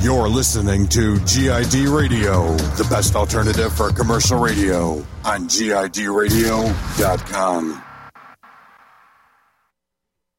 [0.00, 7.82] You're listening to GID Radio, the best alternative for commercial radio on GIDradio.com.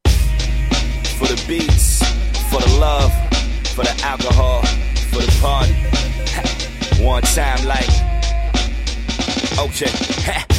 [0.05, 2.01] For the beats,
[2.49, 3.11] for the love,
[3.75, 4.61] for the alcohol,
[5.11, 5.73] for the party.
[7.03, 7.89] One time, like,
[9.59, 9.91] okay.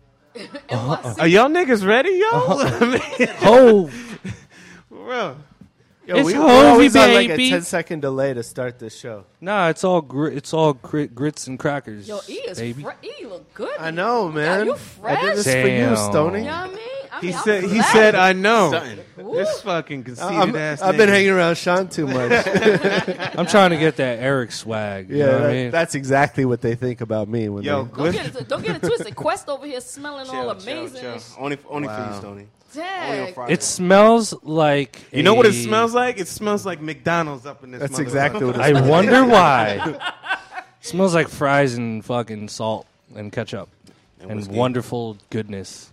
[0.69, 2.29] uh Are y'all niggas ready, yo?
[3.39, 5.37] ho For real.
[6.07, 7.49] Yo, It's we, we're Hovey, always on like a baby.
[7.51, 9.25] 10 second delay to start this show.
[9.39, 10.35] Nah, it's all grit.
[10.35, 12.07] It's all grit, grits and crackers.
[12.07, 12.81] Yo, E is baby.
[12.81, 13.77] fre- E look good.
[13.79, 14.65] I know, God, man.
[14.65, 15.17] you fresh?
[15.17, 15.95] I did this for you, Damn.
[15.97, 16.39] Stoney.
[16.39, 17.00] You know what I mean?
[17.13, 17.63] I He I'm said.
[17.65, 17.91] He glad.
[17.91, 18.71] said, "I know."
[19.17, 20.81] This fucking conceited I'm, ass.
[20.81, 21.13] I've been nigga.
[21.13, 22.31] hanging around Sean too much.
[23.37, 25.09] I'm trying to get that Eric swag.
[25.09, 25.71] You yeah, know what that- I mean?
[25.71, 27.89] that's exactly what they think about me when Yo, they.
[27.89, 28.13] Don't good.
[28.13, 29.15] get, it, don't get it twisted.
[29.15, 31.01] Quest over here smelling all Chill, chill, amazing.
[31.01, 31.11] chill.
[31.13, 32.11] and sh- Only, only for Wow.
[32.13, 32.47] you, Stoney.
[32.73, 33.09] Dang.
[33.11, 33.53] Only on Friday.
[33.53, 35.01] It smells like.
[35.11, 36.17] You know what it a- smells like?
[36.19, 37.81] It smells like McDonald's up in this.
[37.81, 37.99] That's motherfucker.
[38.01, 40.13] exactly what it smells I wonder why.
[40.81, 43.69] smells like fries and fucking salt and ketchup
[44.21, 44.53] and, whiskey.
[44.55, 45.91] wonderful goodness.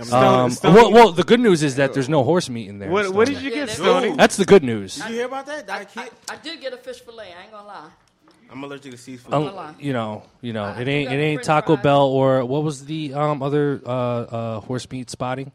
[0.00, 2.78] Stone- Um, Stoney- well, well, the good news is that there's no horse meat in
[2.78, 2.90] there.
[2.90, 4.16] What, what did you Yeah, get, they- Stoney?
[4.16, 4.96] That's the good news.
[4.96, 5.66] Did you hear about that?
[5.66, 6.12] That I, kid?
[6.30, 7.32] I did get a fish fillet.
[7.38, 7.88] I ain't gonna lie.
[8.50, 9.32] I'm allergic to seafood.
[9.32, 9.74] Um, lie.
[9.78, 11.82] you know, you know, I- it ain't it ain't Taco fries.
[11.82, 15.52] Bell or what was the um other uh uh horse meat spotting?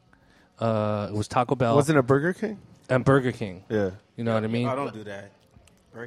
[0.60, 2.58] Uh, it was Taco Bell Wasn't it Burger King?
[2.90, 3.64] and Burger King.
[3.70, 3.92] Yeah.
[4.16, 4.68] You know what I mean?
[4.68, 5.32] I don't do that.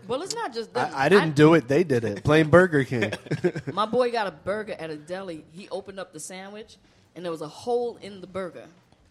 [0.07, 0.93] Well, it's not just that.
[0.95, 1.67] I, I didn't do it.
[1.67, 2.23] They did it.
[2.25, 3.13] Plain Burger King.
[3.73, 5.45] My boy got a burger at a deli.
[5.53, 6.77] He opened up the sandwich,
[7.15, 8.65] and there was a hole in the burger.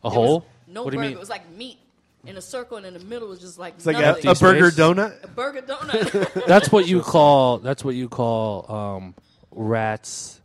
[0.04, 0.40] A There hole?
[0.40, 1.10] was No What do you burger.
[1.10, 1.18] mean?
[1.18, 1.78] It was like meat
[2.26, 4.28] in a circle, and in the middle was just like It's like a, nothing.
[4.30, 5.24] a burger donut.
[5.24, 6.46] A burger donut.
[6.48, 9.16] That's what you call that's what you call um
[9.52, 10.42] rats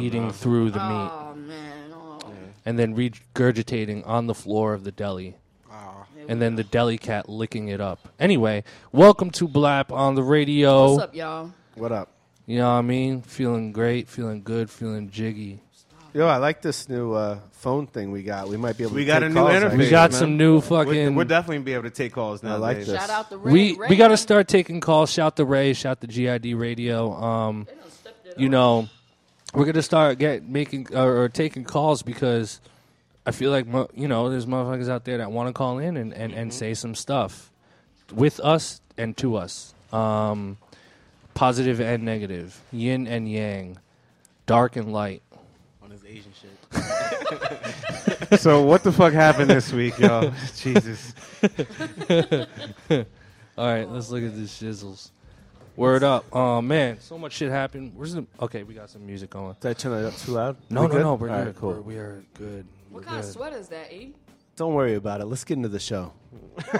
[0.00, 1.92] eating through the meat oh man.
[1.94, 2.18] Oh.
[2.64, 5.36] and then regurgitating on the floor of the deli.
[6.28, 8.08] And then the deli cat licking it up.
[8.18, 10.90] Anyway, welcome to Blap on the radio.
[10.90, 11.52] What's up, y'all?
[11.76, 12.08] What up?
[12.46, 13.22] You know what I mean?
[13.22, 15.60] Feeling great, feeling good, feeling jiggy.
[16.16, 18.48] Yo, I like this new uh, phone thing we got.
[18.48, 19.62] We might be able We to got take a new calls, interface.
[19.64, 19.78] actually.
[19.84, 20.18] We got man.
[20.18, 21.14] some new We're, fucking.
[21.14, 22.54] we're definitely be able to take calls now.
[22.54, 22.88] I like this.
[22.88, 23.52] Shout out to Ray.
[23.52, 25.12] we Ray we got to start taking calls.
[25.12, 27.12] Shout the Ray, shout the GID radio.
[27.12, 28.50] Um, they done stepped it you up.
[28.52, 28.88] know,
[29.52, 32.62] we're gonna start get making or, or taking calls because
[33.26, 35.98] I feel like mo- you know there's motherfuckers out there that want to call in
[35.98, 37.50] and, and, and say some stuff
[38.10, 40.56] with us and to us, um,
[41.34, 43.76] positive and negative, yin and yang,
[44.46, 45.20] dark and light.
[45.82, 46.50] On his Asian shit.
[48.38, 50.32] So what the fuck happened this week, y'all?
[50.56, 51.14] Jesus.
[53.56, 55.10] All right, let's look at this shizzles.
[55.76, 56.24] Word up.
[56.32, 57.92] Oh man, so much shit happened.
[57.94, 58.26] Where's the?
[58.40, 59.54] Okay, we got some music going.
[59.60, 60.56] Did I turn it up too loud?
[60.70, 61.02] No, We no, good?
[61.02, 61.14] no.
[61.14, 61.46] We're All good.
[61.46, 61.72] right, cool.
[61.74, 62.66] We're, we are good.
[62.90, 63.32] What We're kind of good.
[63.32, 64.12] sweater is that, E?
[64.56, 65.26] Don't worry about it.
[65.26, 66.12] Let's get into the show.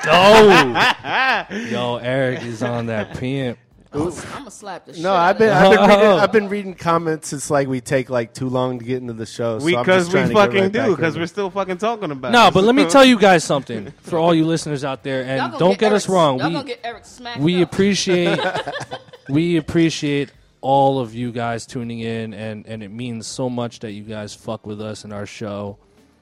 [0.05, 3.59] Oh, yo, Eric is on that pimp.
[4.03, 5.03] I'm gonna slap the shit.
[5.03, 7.33] No, I've been I've been, reading, I've been reading comments.
[7.33, 9.59] It's like we take like too long to get into the show.
[9.59, 10.97] So I'm Because just we trying fucking right do.
[10.97, 12.29] Because we're still fucking talking about.
[12.29, 12.33] It.
[12.33, 12.55] No, it.
[12.55, 15.79] but let me tell you guys something for all you listeners out there, and don't
[15.79, 16.39] get Eric- us wrong.
[16.39, 17.73] Y'all We gonna get Eric smacked we up.
[17.73, 18.39] appreciate
[19.29, 20.31] we appreciate
[20.61, 24.35] all of you guys tuning in, and and it means so much that you guys
[24.35, 25.79] fuck with us and our show.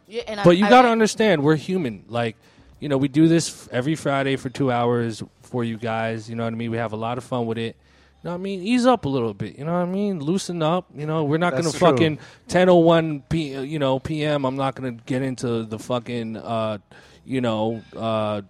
[0.07, 2.05] Yeah, and I- But you I- got to understand, we're human.
[2.09, 2.37] Like,
[2.85, 6.29] you know, we do this every Friday for two hours for you guys.
[6.29, 6.71] You know what I mean?
[6.71, 7.77] We have a lot of fun with it.
[8.23, 8.61] You know what I mean?
[8.61, 9.57] Ease up a little bit.
[9.57, 10.21] You know what I mean?
[10.21, 10.91] Loosen up.
[10.95, 13.59] You know, we're not going to fucking 10:01 p.
[13.59, 14.45] You know, p.m.
[14.45, 16.77] I'm not going to get into the fucking, uh,
[17.25, 18.43] you know, uh,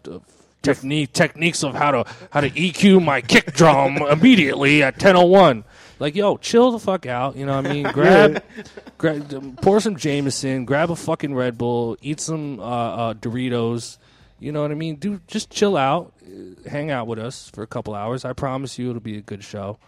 [0.63, 5.63] technique techniques of how to how to EQ my kick drum immediately at 10:01.
[6.01, 7.37] Like, yo, chill the fuck out.
[7.37, 7.85] You know what I mean?
[7.93, 8.43] Grab,
[8.99, 13.99] grab, pour some Jameson, grab a fucking Red Bull, eat some uh, uh, Doritos.
[14.45, 14.97] You know what I mean?
[14.97, 18.27] Do just chill out, uh, hang out with us for a couple hours.
[18.27, 19.79] I promise you, it'll be a good show.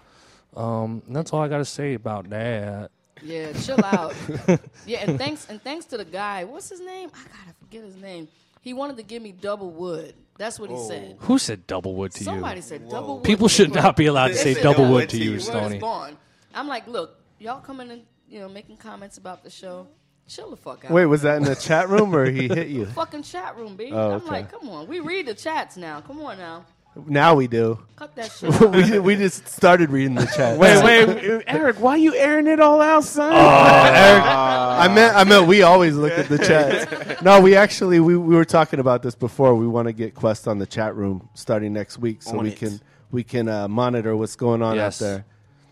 [0.56, 2.90] Um, that's all I got to say about that.
[3.22, 4.14] Yeah, chill out.
[4.86, 6.44] yeah, and thanks and thanks to the guy.
[6.44, 7.10] What's his name?
[7.14, 8.28] I gotta forget his name.
[8.62, 10.14] He wanted to give me double wood.
[10.38, 11.16] That's what he said.
[11.20, 12.24] Who said double wood to you?
[12.24, 12.62] Somebody you?
[12.62, 13.24] said double wood.
[13.24, 15.22] People should not be allowed to they say said double double wood wood to to
[15.22, 15.30] you, you.
[15.32, 15.78] Word is Stony.
[15.78, 16.16] born.
[16.54, 19.86] I'm like, look, y'all coming and you know, making comments about the show.
[20.28, 20.90] Chill the fuck out.
[20.90, 22.86] Wait, was that in the chat room or he hit you?
[22.94, 23.90] fucking chat room, B.
[23.92, 26.00] Oh, am like, come on, we read the chats now.
[26.00, 26.64] Come on now,
[27.06, 27.78] Now we do.
[27.94, 28.60] cut that shit.
[28.72, 30.58] we, we just started reading the chat.
[30.58, 33.32] Wait, wait, Eric, why you airing it all out, son?
[33.32, 37.22] Eric, I meant I meant we always look at the chat.
[37.22, 39.54] No, we actually we, we were talking about this before.
[39.54, 42.50] We want to get Quest on the chat room starting next week, so On we
[42.50, 42.56] it.
[42.58, 42.80] can
[43.12, 45.00] we can uh, monitor what's going on Yes.
[45.00, 45.24] out there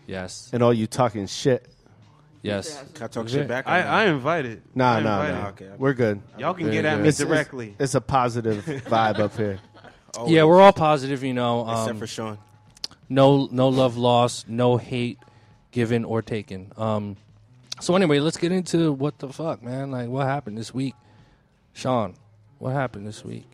[0.07, 0.49] Yes.
[0.53, 1.67] and all you talking shit.
[2.45, 2.83] Yes.
[2.93, 3.65] Can I talk shit back?
[3.65, 3.87] or I, no?
[3.89, 4.61] I invited.
[4.75, 5.33] Nah, I nah, invited.
[5.41, 5.47] nah.
[5.49, 5.75] Okay, okay.
[5.77, 6.21] We're good.
[6.37, 7.03] Y'all can Very get at good.
[7.03, 7.75] me It's, it's, directly.
[7.79, 9.59] it's a positive vibe up here.
[10.17, 11.61] Oh, Yeah, we're all positive, you know.
[11.69, 12.37] Except Um, for Sean.
[13.09, 15.19] no, no love lost, no hate
[15.71, 16.71] given or taken.
[16.77, 17.17] Um,
[17.81, 19.91] so anyway, let's get into what the fuck, man.
[19.91, 20.95] Like, what happened this week,
[21.73, 22.13] Sean?
[22.59, 23.45] What happened this week?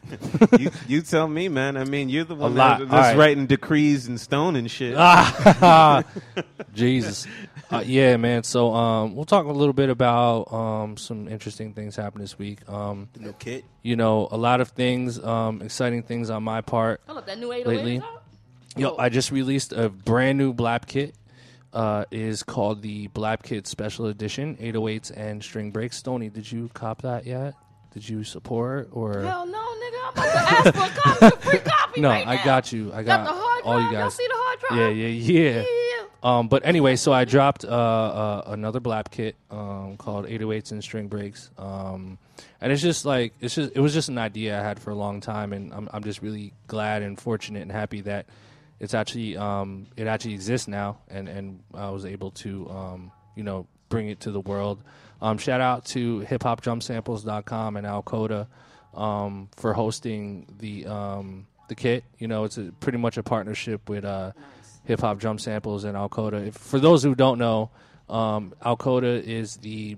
[0.58, 1.76] you, you tell me, man.
[1.76, 2.78] I mean, you're the one lot.
[2.80, 3.16] that- that's right.
[3.16, 4.94] writing decrees and stone and shit.
[4.96, 6.04] Ah,
[6.74, 7.26] Jesus.
[7.70, 8.42] Uh, yeah, man.
[8.44, 12.66] So um, we'll talk a little bit about um, some interesting things happened this week.
[12.68, 13.64] Um, The new kid.
[13.82, 17.00] you know, a lot of things, um, exciting things on my part.
[17.06, 18.02] Hold up, that new 808 Lately.
[18.76, 18.96] Yo, Oh.
[18.98, 21.14] I just released a brand new Blap kit.
[21.70, 25.98] Uh, is called the Blap Kit Special Edition, 808s and string breaks.
[25.98, 27.52] Stony, did you cop that yet?
[27.92, 29.22] Did you support or?
[29.22, 29.98] Hell no, nigga.
[30.04, 32.44] I'm about to ask for a copy, a free copy no, right I now.
[32.44, 32.92] got you.
[32.92, 33.66] I Got got, the hard drive.
[33.74, 34.14] all you Y'all guys.
[34.14, 34.78] see the hard drive?
[34.78, 35.60] Yeah, yeah, yeah.
[35.62, 35.64] Yeah.
[36.20, 40.82] Um, but anyway, so I dropped uh, uh, another blap kit um, called 808s and
[40.82, 42.18] string breaks, um,
[42.60, 44.96] and it's just like it's just it was just an idea I had for a
[44.96, 48.26] long time, and I'm I'm just really glad and fortunate and happy that
[48.80, 53.44] it's actually um, it actually exists now, and and I was able to um, you
[53.44, 54.82] know bring it to the world.
[55.20, 58.48] Um, shout out to hiphopdrumsamples.com and Al Coda
[58.94, 62.04] um, for hosting the um, the kit.
[62.18, 64.32] You know, it's a, pretty much a partnership with uh,
[64.84, 66.46] Hip Hop Drum Samples and Alcoda.
[66.46, 67.70] If, for those who don't know,
[68.08, 69.96] um, Alcoda is the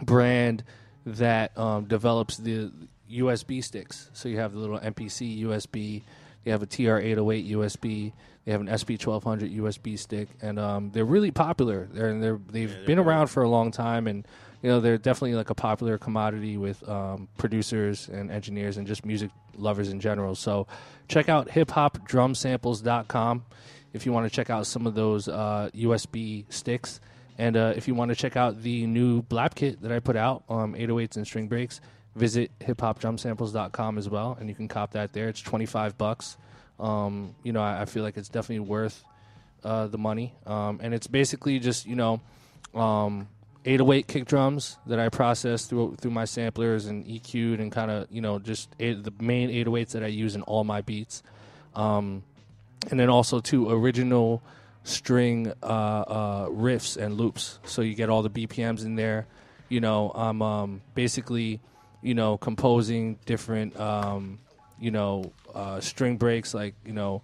[0.00, 0.64] brand
[1.04, 2.72] that um, develops the
[3.10, 4.10] USB sticks.
[4.12, 6.02] So you have the little MPC USB,
[6.44, 8.12] you have a TR808 USB,
[8.48, 11.86] they have an SP1200 USB stick, and um, they're really popular.
[11.92, 14.26] They're, they're they've been around for a long time, and
[14.62, 19.04] you know they're definitely like a popular commodity with um, producers and engineers and just
[19.04, 20.34] music lovers in general.
[20.34, 20.66] So
[21.08, 23.44] check out hiphopdrumsamples.com
[23.92, 27.02] if you want to check out some of those uh, USB sticks.
[27.36, 30.16] And uh, if you want to check out the new Blap kit that I put
[30.16, 31.82] out, um, 808s and string breaks,
[32.16, 35.28] visit hiphopdrumsamples.com as well, and you can cop that there.
[35.28, 36.38] It's 25 bucks.
[36.78, 39.02] Um, you know, I, I feel like it's definitely worth
[39.64, 40.34] uh, the money.
[40.46, 42.20] Um, and it's basically just, you know,
[42.74, 43.28] um,
[43.64, 48.06] 808 kick drums that I process through through my samplers and EQ'd and kind of,
[48.10, 51.22] you know, just eight, the main 808s that I use in all my beats.
[51.74, 52.22] Um,
[52.90, 54.42] and then also two original
[54.84, 57.58] string uh, uh, riffs and loops.
[57.64, 59.26] So you get all the BPMs in there.
[59.68, 61.60] You know, I'm um, basically,
[62.00, 64.38] you know, composing different, um,
[64.80, 67.22] you know, uh, string breaks like you know,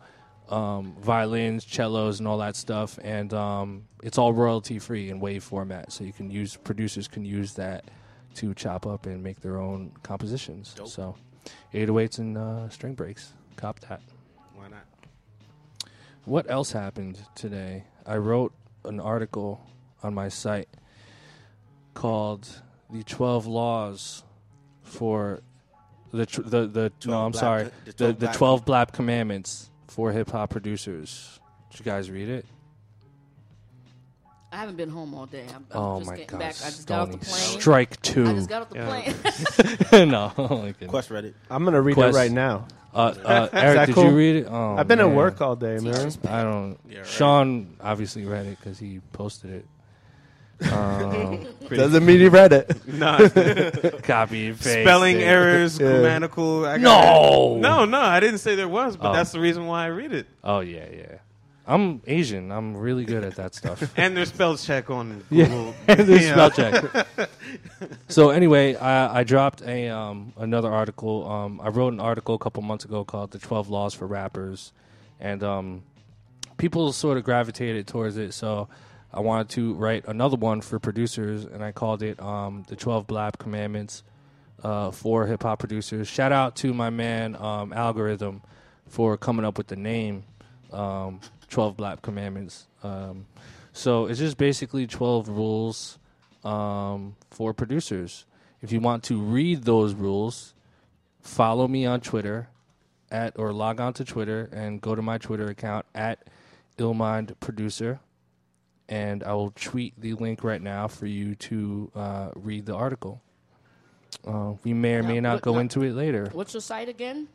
[0.49, 2.99] um, violins, cellos, and all that stuff.
[3.03, 7.25] And um, it's all royalty free in wave format, so you can use producers can
[7.25, 7.85] use that
[8.37, 10.75] to chop up and make their own compositions.
[10.85, 11.17] So,
[11.73, 13.33] 808s and uh, string breaks.
[13.57, 14.00] Cop that.
[14.55, 14.87] Why not?
[16.25, 17.85] What else happened today?
[18.07, 18.52] I wrote
[18.85, 19.61] an article
[20.02, 20.69] on my site
[21.95, 24.25] called "The Twelve Laws
[24.83, 25.40] for
[26.16, 28.64] the tr- the the no, 12 I'm black- sorry, the the 12 the black- Twelve
[28.64, 31.40] Blap Commandments for hip hop producers."
[31.71, 32.47] Did you guys read it?
[34.52, 35.44] I haven't been home all day.
[35.49, 36.38] I'm, I'm oh just my getting god!
[36.38, 36.54] back.
[36.62, 37.61] I just got off the plane.
[37.61, 38.25] Strike two.
[38.25, 39.78] I just got off the Yeah.
[39.90, 40.09] plane.
[40.11, 40.90] no, oh my goodness.
[40.90, 41.35] Quest Reddit.
[41.50, 42.14] I'm gonna read Quest.
[42.16, 42.68] it right now.
[42.94, 44.04] Uh, uh, Eric, did cool?
[44.04, 44.47] you read it?
[44.49, 45.11] Oh, I've been man.
[45.11, 46.12] at work all day, man.
[46.28, 46.78] I don't.
[46.88, 47.06] Yeah, right.
[47.09, 49.66] Sean obviously read it because he posted it.
[50.73, 52.71] Um, Doesn't mean you read it.
[52.87, 53.18] Nah,
[54.02, 55.25] copy and paste spelling it.
[55.25, 55.88] errors, Yeah.
[55.88, 56.66] grammatical.
[56.66, 57.56] I No!
[57.59, 58.00] no, no.
[58.00, 59.12] I didn't say there was, but Oh.
[59.14, 60.26] that's the reason why I read it.
[60.44, 61.18] Oh yeah, yeah.
[61.66, 62.52] I'm Asian.
[62.52, 63.92] I'm really good at that stuff.
[63.97, 65.47] And there's spell check on Yeah.
[65.47, 65.75] Google.
[65.87, 66.33] There's Yeah.
[66.33, 67.06] spell check.
[68.09, 71.26] so anyway, I, I dropped a um, another article.
[71.28, 74.73] Um, I wrote an article a couple months ago called "The Twelve Laws for Rappers,"
[75.18, 75.83] and um,
[76.59, 78.33] people sort of gravitated towards it.
[78.35, 78.68] So
[79.14, 83.06] I wanted to write another one for producers, and I called it um, "The Twelve
[83.06, 84.02] Blap Commandments
[84.62, 88.42] uh, for Hip Hop Producers." Shout out to my man um, Algorithm
[88.88, 90.25] for coming up with the name.
[90.73, 91.21] Um,
[91.54, 92.66] 12 Blap Commandments.
[92.83, 93.26] Um,
[93.73, 96.00] so it's just basically 12 rules
[96.42, 98.26] um, for producers.
[98.61, 100.54] If you want to read those rules,
[101.21, 102.49] follow me on Twitter
[103.11, 106.26] at or log on to Twitter and go to my Twitter account at
[106.76, 108.00] Illmind Producer,
[108.88, 113.21] and I will tweet the link right now for you to uh, read the article.
[114.26, 116.29] Uh, we may or may not go into it later.
[116.33, 117.29] What's your site again?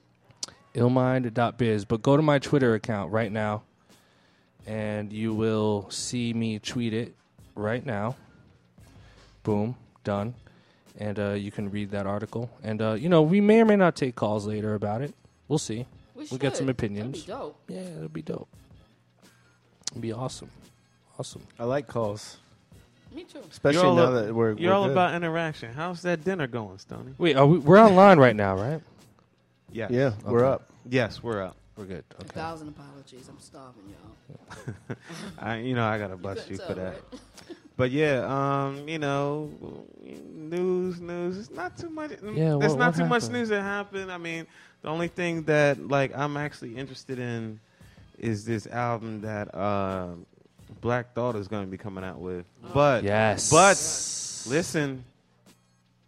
[0.76, 1.86] illmind.biz.
[1.86, 3.64] But go to my Twitter account right now,
[4.66, 7.16] and you will see me tweet it
[7.56, 8.16] right now.
[9.44, 10.36] Boom, done.
[10.98, 12.50] And uh, you can read that article.
[12.62, 15.14] And, uh, you know, we may or may not take calls later about it.
[15.48, 15.86] We'll see.
[16.14, 17.26] We We'll get some opinions.
[17.26, 17.60] That'd be dope.
[17.70, 18.50] Yeah, it'll be dope.
[19.92, 20.50] It'll be awesome.
[21.20, 21.42] Awesome.
[21.60, 22.38] I like calls,
[23.14, 23.40] Me too.
[23.52, 24.94] especially You're all now a- that we're You're we're all good.
[24.94, 25.74] about interaction.
[25.74, 27.14] How's that dinner going, Stoney?
[27.18, 28.82] Wait, are we, we're online right now, right?
[29.72, 29.88] Yeah.
[29.90, 30.54] Yeah, we're Okay.
[30.54, 30.70] up.
[30.90, 31.58] Yes, we're up.
[31.76, 32.04] We're good.
[32.18, 32.30] A Okay.
[32.34, 33.28] thousand apologies.
[33.30, 34.96] I'm starving y'all.
[35.40, 36.94] I, you know, I gotta You bust couldn't you tell, for that.
[36.94, 37.22] right?
[37.76, 39.50] But yeah, um, you know,
[40.04, 41.38] news, news.
[41.38, 42.12] It's not too much.
[42.12, 43.40] Yeah, there's what- not what too much happened?
[43.40, 44.12] news that happened.
[44.12, 44.48] I mean,
[44.82, 47.60] the only thing that like I'm actually interested in
[48.18, 50.08] is this album that uh,
[50.82, 52.46] Black Thought is going to be coming out with.
[52.74, 53.50] But Yes.
[53.52, 53.76] but
[54.52, 55.04] listen,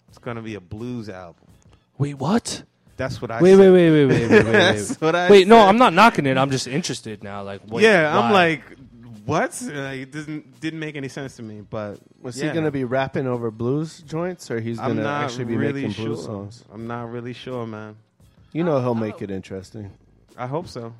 [0.10, 1.44] it's going to be a blues album.
[1.98, 2.64] Wait, what?
[2.98, 3.60] That's what I Wait, said.
[3.60, 4.52] wait, wait, wait, wait, wait, wait.
[4.52, 5.02] That's wait.
[5.02, 5.70] what I Wait, no, said.
[5.70, 6.38] I'm not knocking it.
[6.38, 7.42] I'm just interested now.
[7.44, 8.62] Like, what, yeah, I'm like,
[9.26, 9.60] what?
[9.66, 11.62] Uh, it didn't didn't make any sense to me.
[11.68, 12.48] But Was yeah.
[12.48, 15.58] he going to be rapping over blues joints, or he's going to not actually be
[15.58, 16.06] really making sure.
[16.08, 16.64] blues songs?
[16.72, 17.96] I'm not really sure, man.
[18.52, 19.92] You know, he'll make it interesting.
[20.38, 20.94] I hope so.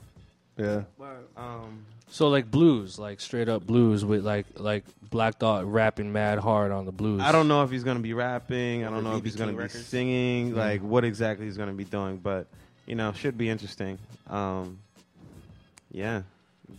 [0.58, 0.84] Yeah.
[0.98, 6.12] But, um, so like blues, like straight up blues with like like Black Thought rapping
[6.12, 7.22] mad hard on the blues.
[7.22, 8.84] I don't know if he's gonna be rapping.
[8.84, 9.86] I don't Over know if BB he's gonna King be Records?
[9.88, 10.56] singing.
[10.56, 12.48] Like what exactly he's gonna be doing, but
[12.86, 13.98] you know, should be interesting.
[14.30, 14.80] Um,
[15.92, 16.24] yeah.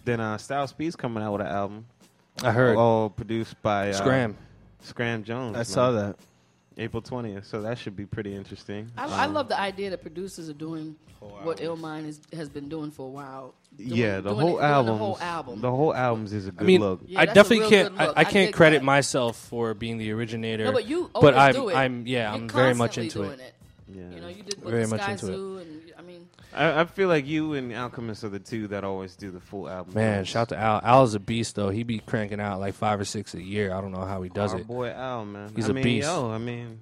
[0.04, 1.86] Then uh, Styles P's coming out with an album,
[2.42, 4.36] I heard all produced by uh, Scram.
[4.80, 5.56] Scram Jones.
[5.56, 6.16] I saw that.
[6.78, 8.90] April twentieth, so that should be pretty interesting.
[8.96, 12.68] I, I Um, love the idea that producers are doing what Illmind is, has been
[12.68, 13.54] doing for a while.
[13.76, 14.86] Doing- yeah, the whole it- album.
[14.94, 15.60] The whole album.
[15.60, 17.00] The whole albums is a good I mean, look.
[17.06, 17.98] Yeah, I definitely can't.
[17.98, 18.84] I, I I can't dig credit that.
[18.84, 20.64] myself for being the originator.
[20.64, 21.76] no, but you but I'm, do it.
[21.76, 23.54] I'm yeah, You're I'm very much into doing it.
[23.88, 24.02] Yeah.
[24.14, 25.36] You know, you did with Very the much Sky into it.
[25.36, 25.71] Zoo, and
[26.54, 29.40] I I, I feel like you and Alchemist are the two that always do the
[29.40, 29.94] full album.
[29.94, 30.28] Man, albums.
[30.28, 30.80] shout to Al.
[30.82, 31.70] Al's a beast though.
[31.70, 33.72] He be cranking out like five or six a year.
[33.74, 34.66] I don't know how he does Our it.
[34.66, 35.52] boy Al, man.
[35.56, 36.08] He's I a mean, beast.
[36.08, 36.80] Yo, I mean,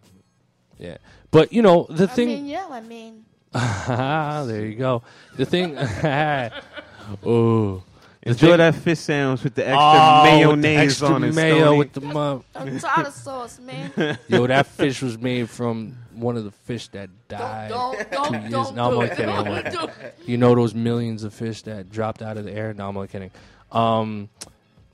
[0.78, 0.96] Yeah,
[1.30, 2.28] but you know the I thing.
[2.28, 5.02] mean, yeah, I mean, there you go.
[5.36, 5.76] The thing.
[7.24, 7.82] oh.
[8.22, 11.34] Enjoy thing- that fish sandwich with the extra Oh, with the mayonnaise extra on it.
[11.34, 11.78] mayo Stoney.
[11.78, 14.18] with the mu- I'm tired of sauce, man.
[14.28, 17.70] Yo, that fish was made from one of the fish that died.
[17.70, 20.14] don't, two don't, years- no, I'm only kidding, I'm only it.
[20.26, 22.72] You know those millions of fish that dropped out of the air?
[22.74, 23.30] No, I'm only kidding.
[23.72, 24.28] Um,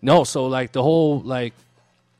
[0.02, 1.54] no, so like the whole like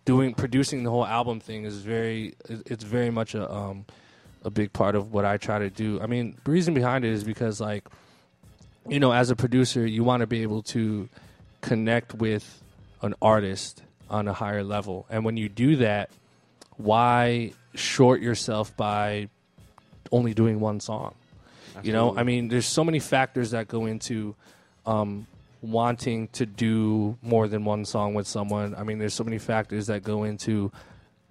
[0.04, 3.84] doing producing the whole album thing is very it's very much a um
[4.44, 6.00] a big part of what I try to do.
[6.00, 7.84] I mean, the reason behind it is because like
[8.88, 11.08] you know, as a producer, you want to be able to
[11.60, 12.62] connect with
[13.02, 15.06] an artist on a higher level.
[15.10, 16.10] And when you do that,
[16.76, 19.28] why short yourself by
[20.12, 21.14] only doing one song?
[21.82, 24.34] You know, I mean, there's so many factors that go into
[24.86, 25.26] um,
[25.60, 28.74] wanting to do more than one song with someone.
[28.74, 30.72] I mean, there's so many factors that go into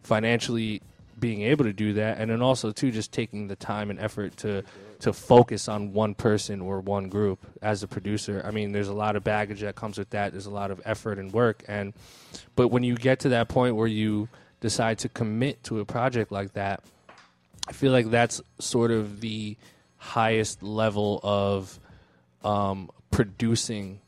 [0.04, 0.82] financially
[1.18, 4.38] being able to do that, and then also too just taking the time and effort
[4.38, 4.64] to
[5.00, 8.42] to focus on one person or one group as a producer.
[8.46, 10.32] I mean, there's a lot of baggage that comes with that.
[10.32, 11.94] There's a lot of effort and work, and
[12.56, 16.32] but when you get to that point where you decide to commit to a project
[16.32, 16.84] like that,
[17.68, 19.58] I feel like that's sort of the
[19.98, 21.80] highest level of
[22.44, 24.00] um, producing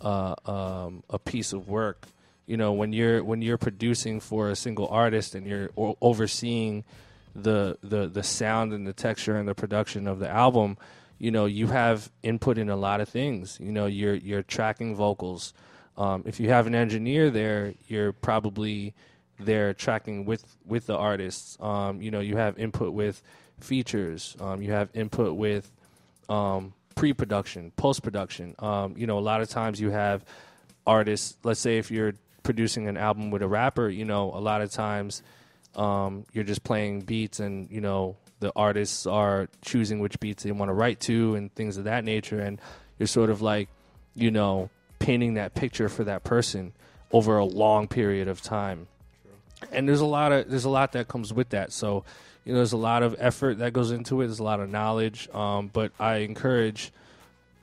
[0.00, 2.06] uh, um, a piece of work.
[2.46, 6.84] You know, when you're when you're producing for a single artist and you're o- overseeing
[7.34, 10.76] the the the sound and the texture and the production of the album,
[11.18, 13.58] you know, you have input in a lot of things.
[13.60, 15.52] You know, you're you're tracking vocals.
[15.96, 18.94] Um, if you have an engineer there, you're probably
[19.44, 21.56] there tracking with with the artists.
[21.60, 23.22] Um, you know, you have input with
[23.60, 24.36] features.
[24.40, 25.70] Um, you have input with
[26.28, 28.54] um, pre-production, post-production.
[28.58, 30.24] Um, you know, a lot of times you have
[30.86, 31.36] artists.
[31.44, 34.70] Let's say if you're producing an album with a rapper, you know, a lot of
[34.70, 35.22] times
[35.76, 40.52] um, you're just playing beats, and you know, the artists are choosing which beats they
[40.52, 42.40] want to write to, and things of that nature.
[42.40, 42.60] And
[42.98, 43.68] you're sort of like,
[44.14, 46.72] you know, painting that picture for that person
[47.12, 48.86] over a long period of time.
[49.72, 51.72] And there's a lot of there's a lot that comes with that.
[51.72, 52.04] So,
[52.44, 54.26] you know, there's a lot of effort that goes into it.
[54.26, 55.28] There's a lot of knowledge.
[55.34, 56.92] Um, but I encourage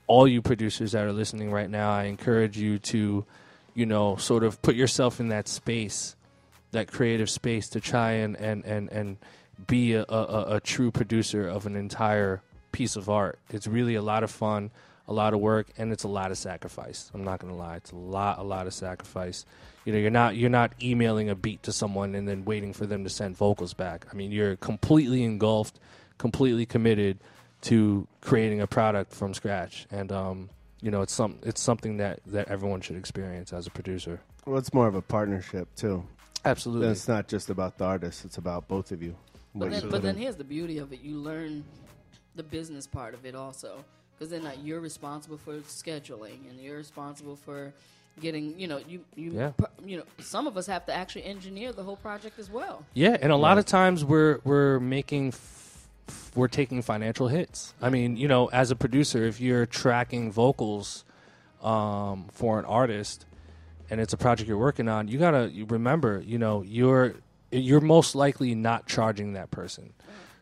[0.06, 3.24] all you producers that are listening right now, I encourage you to,
[3.74, 6.16] you know, sort of put yourself in that space,
[6.72, 9.16] that creative space to try and and and and
[9.66, 13.38] be a, a, a true producer of an entire piece of art.
[13.50, 14.70] It's really a lot of fun,
[15.06, 17.10] a lot of work, and it's a lot of sacrifice.
[17.12, 19.44] I'm not gonna lie, it's a lot, a lot of sacrifice.
[19.88, 22.84] You know, you're not you're not emailing a beat to someone and then waiting for
[22.84, 24.04] them to send vocals back.
[24.12, 25.80] I mean, you're completely engulfed,
[26.18, 27.20] completely committed
[27.62, 30.50] to creating a product from scratch, and um,
[30.82, 34.20] you know, it's some it's something that that everyone should experience as a producer.
[34.44, 36.04] Well, it's more of a partnership too.
[36.44, 36.88] Absolutely.
[36.88, 39.16] It's not just about the artist; it's about both of you.
[39.54, 41.64] But then, but then here's the beauty of it: you learn
[42.34, 43.82] the business part of it also,
[44.18, 47.72] because then uh, you're responsible for scheduling and you're responsible for
[48.20, 48.58] getting.
[48.58, 49.52] You know, you you Yeah.
[49.84, 52.84] you know, some of us have to actually engineer the whole project as well.
[52.94, 57.74] Yeah, and a lot of times we're we're making f- f- we're taking financial hits.
[57.82, 61.04] I mean, you know, as a producer, if you're tracking vocals
[61.62, 63.26] um, for an artist
[63.90, 67.14] and it's a project you're working on, you gotta you remember, you know, you're
[67.50, 69.92] you're most likely not charging that person.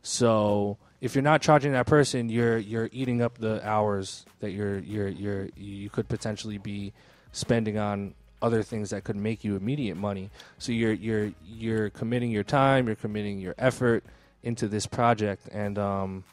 [0.02, 4.78] So if you're not charging that person, you're you're eating up the hours that you're
[4.78, 6.92] you're you're you could potentially be
[7.37, 10.31] spending on other things that could make you immediate money.
[10.59, 14.05] So you're you're you're committing your time, you're committing your effort
[14.43, 16.25] into this project, and um,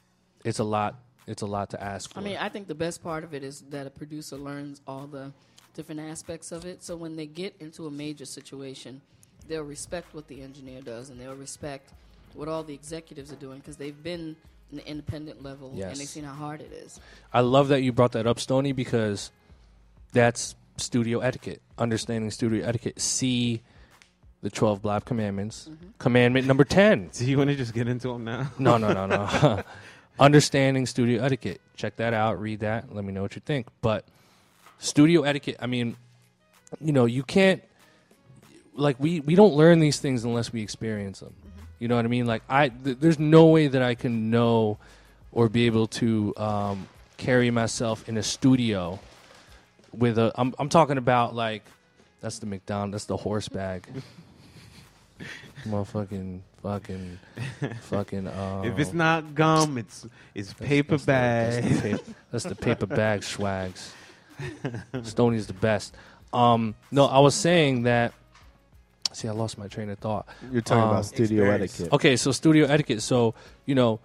[0.43, 0.95] it's a lot.
[1.25, 2.19] It's a lot to ask for.
[2.19, 5.07] I mean, I think the best part of it is that a producer learns all
[5.07, 5.31] the
[5.73, 6.83] different aspects of it.
[6.83, 9.01] So when they get into a major situation,
[9.47, 11.91] they'll respect what the engineer does and they'll respect
[12.33, 14.35] what all the executives are doing because they've been
[14.71, 16.99] in the independent level and they've seen how hard it is.
[17.31, 19.31] I love that you brought that up, Stony, because
[20.11, 21.61] that's studio etiquette.
[21.77, 22.99] Understanding studio etiquette.
[23.01, 23.61] See
[24.41, 25.69] the twelve Blap commandments.
[25.97, 27.09] Commandment number ten.
[27.13, 28.51] Do you want to just get into them now?
[28.59, 29.63] No, no, no, no.
[30.19, 31.61] Understanding studio etiquette.
[31.75, 32.39] Check that out.
[32.39, 32.93] Read that.
[32.93, 33.67] Let me know what you think.
[33.81, 34.05] But
[34.77, 35.57] studio etiquette.
[35.59, 35.95] I mean,
[36.79, 37.63] you know, you can't
[38.75, 41.33] like we we don't learn these things unless we experience them.
[41.79, 42.25] You know what I mean?
[42.25, 44.77] Like I, th- there's no way that I can know
[45.31, 48.99] or be able to um, carry myself in a studio
[49.93, 50.31] with a.
[50.35, 51.63] I'm I'm talking about like
[52.21, 52.93] that's the McDonald.
[52.93, 53.87] That's the horse bag.
[55.65, 57.19] Motherfucking fucking
[57.83, 58.27] fucking.
[58.27, 61.63] Um, if it's not gum, it's it's paper that's the- that's bag.
[61.63, 63.93] the paper- That's the paper bag swags.
[65.03, 65.95] Stoney's the best.
[66.33, 68.13] Um, no, I was saying that.
[69.13, 70.27] See, I lost my train of thought.
[70.51, 71.73] You're talking Um, about studio experience.
[71.75, 71.93] etiquette.
[71.93, 73.01] Okay, so studio etiquette.
[73.03, 73.99] So you know,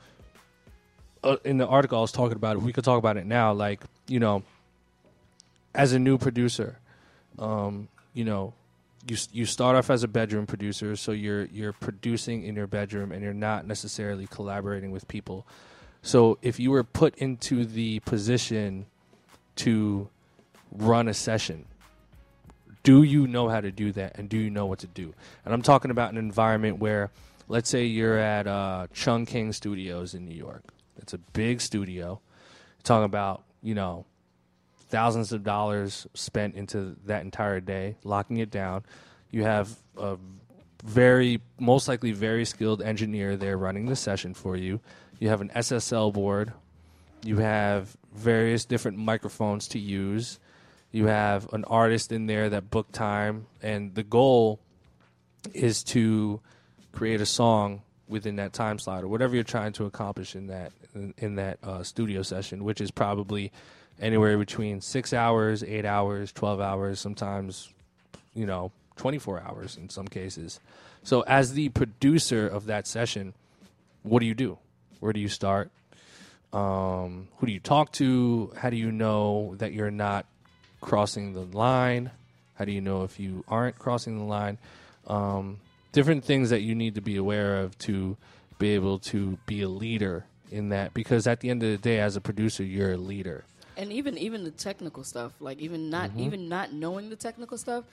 [1.24, 2.62] uh, in the article I was talking about it.
[2.62, 3.52] We could talk about it now.
[3.52, 4.42] Like you know,
[5.78, 6.80] as a new producer,
[7.38, 8.52] um, you know,
[9.08, 13.12] you you start off as a bedroom producer, so you're you're producing in your bedroom,
[13.12, 15.46] and you're not necessarily collaborating with people.
[16.02, 18.86] So if you were put into the position
[19.56, 20.08] to
[20.72, 21.64] run a session,
[22.82, 25.14] do you know how to do that and do you know what to do?
[25.44, 27.10] And I'm talking about an environment where,
[27.48, 30.62] let's say you're at uh, Chung King Studios in New York.
[30.98, 32.20] It's a big studio.
[32.84, 34.06] talking about, you know,
[34.88, 38.84] thousands of dollars spent into that entire day, locking it down.
[39.30, 40.16] You have a
[40.84, 44.80] very, most likely, very skilled engineer there running the session for you.
[45.18, 46.52] You have an SSL board.
[47.22, 50.38] You have various different microphones to use.
[50.92, 54.60] You have an artist in there that booked time, and the goal
[55.52, 56.40] is to
[56.92, 60.72] create a song within that time slot or whatever you're trying to accomplish in that
[60.94, 63.52] in, in that uh, studio session, which is probably
[64.00, 67.72] anywhere between six hours, eight hours, twelve hours, sometimes
[68.34, 70.60] you know 24 hours in some cases.
[71.02, 73.32] So as the producer of that session,
[74.02, 74.58] what do you do?
[75.00, 75.70] Where do you start?
[76.52, 78.52] Um, who do you talk to?
[78.56, 80.26] How do you know that you're not
[80.80, 82.10] crossing the line?
[82.54, 84.58] How do you know if you aren't crossing the line?
[85.06, 85.60] Um,
[85.92, 88.16] different things that you need to be aware of to
[88.58, 90.94] be able to be a leader in that.
[90.94, 93.44] Because at the end of the day, as a producer, you're a leader.
[93.78, 96.20] And even even the technical stuff like even not Mm-hmm.
[96.20, 97.84] even not knowing the technical stuff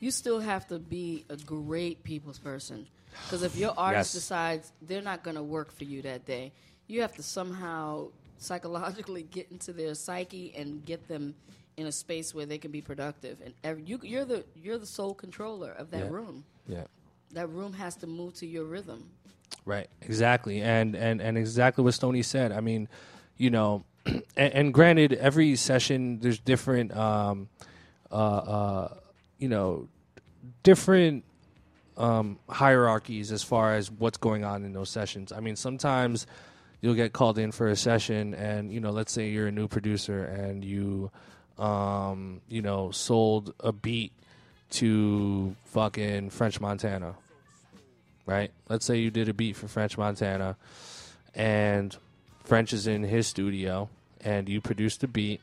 [0.00, 2.88] you still have to be a great people's person
[3.26, 4.14] because if your artist Yes.
[4.14, 6.52] decides they're not going to work for you that day
[6.88, 11.36] you have to somehow psychologically get into their psyche and get them
[11.78, 14.86] in a space where they can be productive and every, you, you're the you're the
[14.86, 16.10] sole controller of that Yeah.
[16.10, 16.84] room Yeah.
[17.32, 19.10] that room has to move to your rhythm
[19.66, 19.88] Right.
[20.02, 20.62] Exactly.
[20.62, 22.52] And and and exactly what Stony said.
[22.52, 22.88] I mean,
[23.38, 27.48] you know, and, and granted, every session there's different, um,
[28.10, 28.94] uh, uh,
[29.38, 29.88] you know,
[30.62, 31.24] different
[31.96, 35.32] um, hierarchies as far as what's going on in those sessions.
[35.32, 36.26] I mean, sometimes,
[36.82, 39.68] you'll get called in for a session, and you know, let's say you're a new
[39.68, 41.10] producer and you,
[41.56, 44.12] um, you know, sold a beat
[44.70, 47.14] to fucking French Montana,
[48.26, 48.50] right?
[48.68, 50.56] Let's say you did a beat for French Montana,
[51.34, 51.96] and
[52.44, 53.88] French is in his studio,
[54.20, 55.40] and you produce the beat,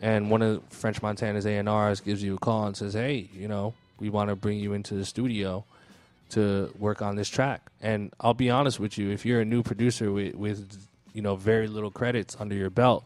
[0.00, 3.28] and one of French Montana's A and R's gives you a call and says, "Hey,
[3.32, 5.64] you know, we want to bring you into the studio
[6.30, 9.62] to work on this track." And I'll be honest with you, if you're a new
[9.62, 13.04] producer with, with you know very little credits under your belt,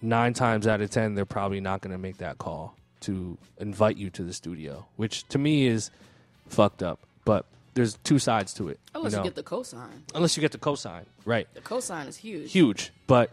[0.00, 3.96] nine times out of ten they're probably not going to make that call to invite
[3.96, 5.90] you to the studio, which to me is
[6.48, 7.00] fucked up.
[7.24, 8.78] But there's two sides to it.
[8.94, 10.02] Unless you, you, get the cosign.
[10.14, 11.46] unless you get the cosign, right?
[11.54, 12.52] The cosign is huge.
[12.52, 12.92] huge.
[13.06, 13.30] But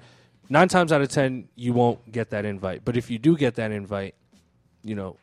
[0.50, 2.84] nine times out of ten, you won't get that invite.
[2.86, 4.16] But if you do get that invite,
[4.84, 5.18] you know,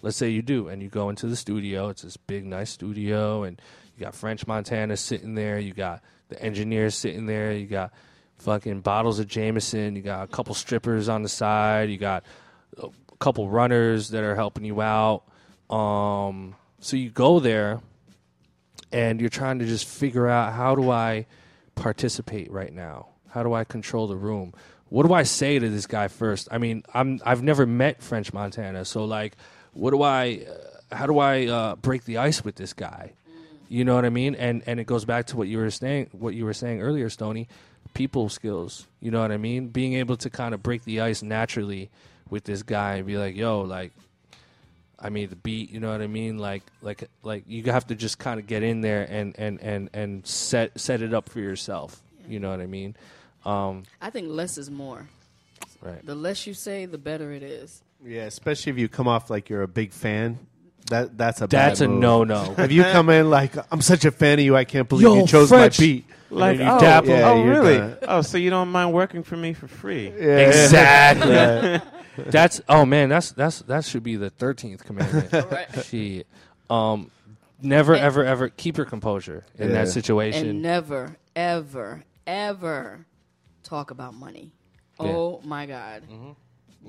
[0.00, 1.88] let's say you do, and you go into the studio.
[1.88, 3.60] It's this big, nice studio, and
[3.96, 5.58] you got French Montana sitting there.
[5.58, 7.52] You got the engineers sitting there.
[7.52, 7.92] You got
[8.38, 9.96] fucking bottles of Jameson.
[9.96, 11.90] You got a couple strippers on the side.
[11.90, 12.24] You got
[12.78, 15.24] a couple runners that are helping you out.
[15.70, 17.80] Um, so you go there,
[18.92, 21.26] and you're trying to just figure out how do I
[21.74, 23.08] participate right now?
[23.30, 24.52] How do I control the room?
[24.88, 26.48] What do I say to this guy first?
[26.50, 29.36] I mean, I'm I've never met French Montana, so like,
[29.72, 30.44] what do I?
[30.46, 33.14] Uh, how do I uh, break the ice with this guy?
[33.70, 34.34] You know what I mean?
[34.34, 37.08] And and it goes back to what you were saying what you were saying earlier,
[37.08, 37.48] Stony.
[37.94, 38.86] People skills.
[39.00, 39.68] You know what I mean?
[39.68, 41.90] Being able to kind of break the ice naturally
[42.28, 43.92] with this guy and be like, yo, like
[45.02, 46.38] I made the beat, you know what I mean?
[46.38, 49.90] Like like like you have to just kind of get in there and and and
[49.92, 52.00] and set set it up for yourself.
[52.28, 52.94] You know what I mean?
[53.44, 55.08] Um, I think less is more.
[55.80, 56.04] right.
[56.06, 57.82] The less you say, the better it is.
[58.04, 60.38] Yeah, especially if you come off like you're a big fan.
[60.90, 62.54] That that's a That's bad a no no.
[62.58, 65.14] If you come in like I'm such a fan of you, I can't believe Yo,
[65.16, 65.78] you chose French.
[65.78, 66.04] my beat.
[66.30, 67.10] Like, you oh, dap 'em.
[67.10, 67.76] Yeah, oh, really?
[67.76, 70.10] gonna- Oh, so you don't mind working for me for free?
[70.18, 70.38] Yeah.
[70.48, 71.90] Exactly.
[72.16, 75.32] That's oh man, that's that's that should be the thirteenth commandment.
[75.50, 75.84] Right.
[75.84, 76.26] Shit.
[76.70, 77.10] Um,
[77.62, 79.74] never And- ever ever keep your composure in Yeah.
[79.84, 80.48] that situation.
[80.48, 83.06] And never, ever, ever
[83.62, 84.52] talk about money.
[85.00, 85.06] Yeah.
[85.06, 85.16] Mm-hmm.
[85.16, 86.02] Oh my God.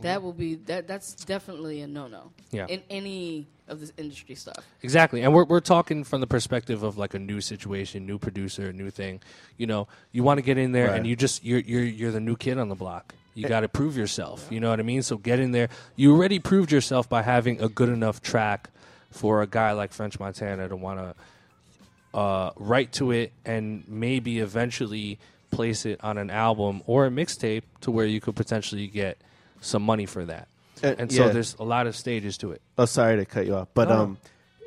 [0.01, 0.87] That will be that.
[0.87, 2.31] That's definitely a no no.
[2.51, 2.65] Yeah.
[2.67, 4.65] In any of this industry stuff.
[4.81, 8.73] Exactly, and we're we're talking from the perspective of like a new situation, new producer,
[8.73, 9.21] new thing.
[9.57, 10.97] You know, you want to get in there, Right.
[10.97, 13.13] and you just you're you're you're the new kid on the block.
[13.35, 14.47] You got to prove yourself.
[14.51, 15.01] You know what I mean?
[15.01, 15.69] So get in there.
[15.95, 18.69] You already proved yourself by having a good enough track
[19.11, 24.39] for a guy like French Montana to want to uh, write to it and maybe
[24.39, 25.17] eventually
[25.51, 29.17] place it on an album or a mixtape to where you could potentially get
[29.61, 30.47] some money for that.
[30.83, 31.31] Uh, And so yeah.
[31.31, 32.61] there's a lot of stages to it.
[32.77, 33.95] Oh, sorry to cut you off, but No.
[34.01, 34.17] um,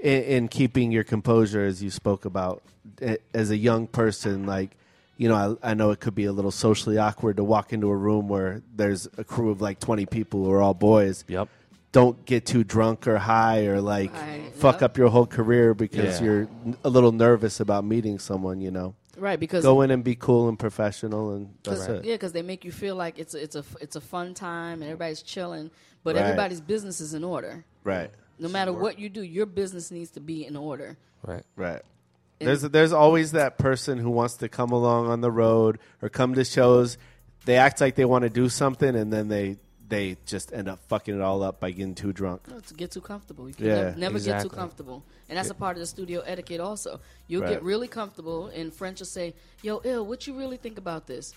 [0.02, 2.62] in, in keeping your composure, as you spoke about,
[3.00, 4.76] eh, as a young person, like
[5.16, 7.88] you know, I, I know it could be a little socially awkward to walk into
[7.88, 11.24] a room where there's a crew of like twenty people who are all boys.
[11.28, 11.48] Yep.
[11.92, 14.82] Don't get too drunk or high or like Right, fuck yep.
[14.82, 16.26] up your whole career because Yeah.
[16.26, 16.48] you're
[16.84, 18.60] a little nervous about meeting someone.
[18.60, 19.40] You know, Right.
[19.40, 22.04] Because go in and be cool and professional, and that's Cause, it.
[22.04, 24.82] Yeah, because they make you feel like it's a, it's a it's a fun time
[24.82, 25.70] and everybody's chilling,
[26.04, 26.24] but Right.
[26.24, 27.64] everybody's business is in order.
[27.84, 30.98] Right, No matter what you do, your business needs to be in order.
[31.22, 31.44] Right.
[31.56, 31.80] right.
[32.40, 36.08] And- There's there's always that person who wants to come along on the road or
[36.08, 36.98] come to shows.
[37.46, 39.56] They act like they want to do something, and then they
[39.88, 42.48] they just end up fucking it all up by getting too drunk.
[42.48, 43.48] No, to get too comfortable.
[43.48, 46.20] You can Yeah, never, never get too comfortable, and that's a part of the studio
[46.26, 46.60] etiquette.
[46.60, 47.50] Also, you'll Right.
[47.52, 51.32] get really comfortable, and French will say, "Yo, ill, what you really think about this?"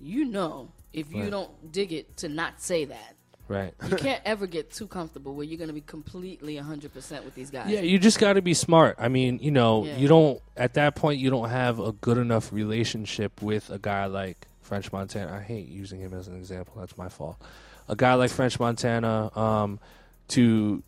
[0.00, 1.30] You know, if you Right.
[1.30, 3.14] don't dig it, to not say that.
[3.48, 3.74] Right.
[3.88, 7.50] You can't ever get too comfortable where you're going to be completely 100% with these
[7.50, 7.68] guys.
[7.70, 8.96] Yeah, you just got to be smart.
[8.98, 9.96] I mean, you know, Yeah.
[9.96, 14.06] you don't at that point you don't have a good enough relationship with a guy
[14.06, 15.34] like French Montana.
[15.34, 16.74] I hate using him as an example.
[16.78, 17.36] That's my fault.
[17.88, 19.80] A guy like French Montana um,
[20.28, 20.82] to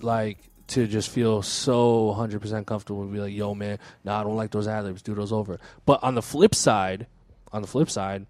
[0.00, 4.36] like to just feel so 100% comfortable and be like, "Yo, man, nah, I don't
[4.36, 5.00] like those ad libs.
[5.02, 7.06] Do those over." But on the flip side,
[7.52, 8.26] on the flip side,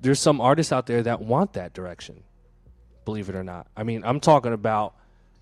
[0.00, 2.22] there's some artists out there that want that direction.
[3.04, 3.66] Believe it or not.
[3.76, 4.94] I mean, I'm talking about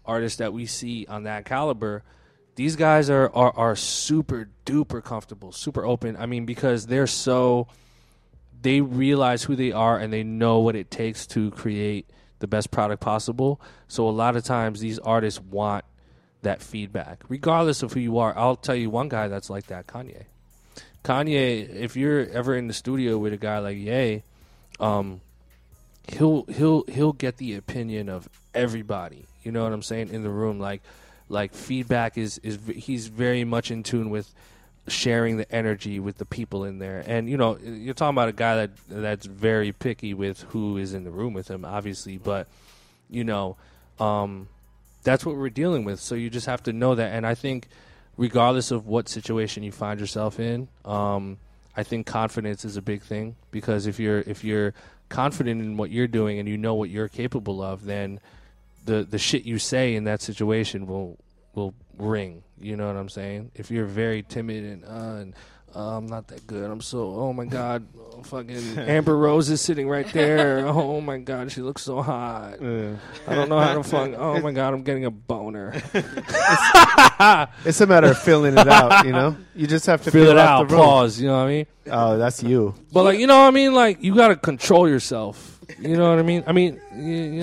[0.05, 2.03] artists that we see on that caliber,
[2.55, 6.17] these guys are, are are super duper comfortable, super open.
[6.17, 7.69] I mean, because they're so
[8.61, 12.71] they realize who they are and they know what it takes to create the best
[12.71, 13.61] product possible.
[13.89, 15.85] So a lot of times these artists want
[16.43, 18.37] that feedback, regardless of who you are.
[18.37, 20.25] I'll tell you one guy that's like that, Kanye.
[21.05, 24.23] Kanye, if you're ever in the studio with a guy like Ye,
[24.79, 25.21] um,
[26.09, 29.27] he'll he'll he'll get the opinion of everybody.
[29.43, 30.59] You know what I'm saying in the room.
[30.59, 30.83] Like
[31.29, 34.33] like feedback is is he's very much in tune with
[34.89, 37.05] sharing the energy with the people in there.
[37.07, 40.95] And you know, you're talking about a guy that that's very picky with who is
[40.95, 42.49] in the room with him, obviously, but
[43.09, 43.57] you know,
[44.01, 44.49] um,
[45.05, 46.01] that's what we're dealing with.
[46.01, 47.13] So you just have to know that.
[47.13, 47.69] And I think,
[48.17, 51.39] regardless of what situation you find yourself in, um,
[51.77, 54.75] I think confidence is a big thing because if you're if you're
[55.13, 58.19] confident in what you're doing and you know what you're capable of, then
[58.85, 61.19] the the shit you say in that situation will
[61.55, 62.43] will ring.
[62.59, 63.51] You know what I'm saying?
[63.55, 65.35] If you're very timid and uh, and
[65.75, 66.71] uh, I'm not that good.
[66.71, 70.67] I'm so oh my god, oh, fucking Amber Rose is sitting right there.
[70.67, 72.55] Oh my god, she looks so hot.
[72.55, 74.13] I don't know how to fuck.
[74.17, 75.73] Oh my god, I'm getting a boner.
[77.65, 79.07] It's a matter of filling it out.
[79.07, 80.69] You know, you just have to fill it out.
[80.69, 80.85] The room.
[80.85, 81.21] Pause.
[81.21, 81.67] You know what I mean?
[81.91, 82.75] Oh, that's you.
[82.93, 83.73] But like you know what I mean?
[83.75, 85.61] Like you got to control yourself.
[85.79, 86.43] You know what I mean?
[86.47, 87.43] I mean, you,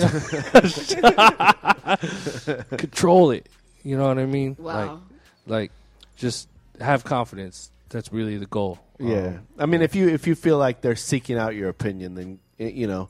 [2.76, 3.48] control it.
[3.82, 4.56] You know what I mean?
[4.58, 5.00] Like, Wow.
[5.46, 5.72] like
[6.16, 6.48] just
[6.80, 7.70] have confidence.
[7.90, 8.78] That's really the goal.
[8.98, 12.14] Yeah, Um, I mean, if you if you feel like they're seeking out your opinion,
[12.14, 13.08] then you know,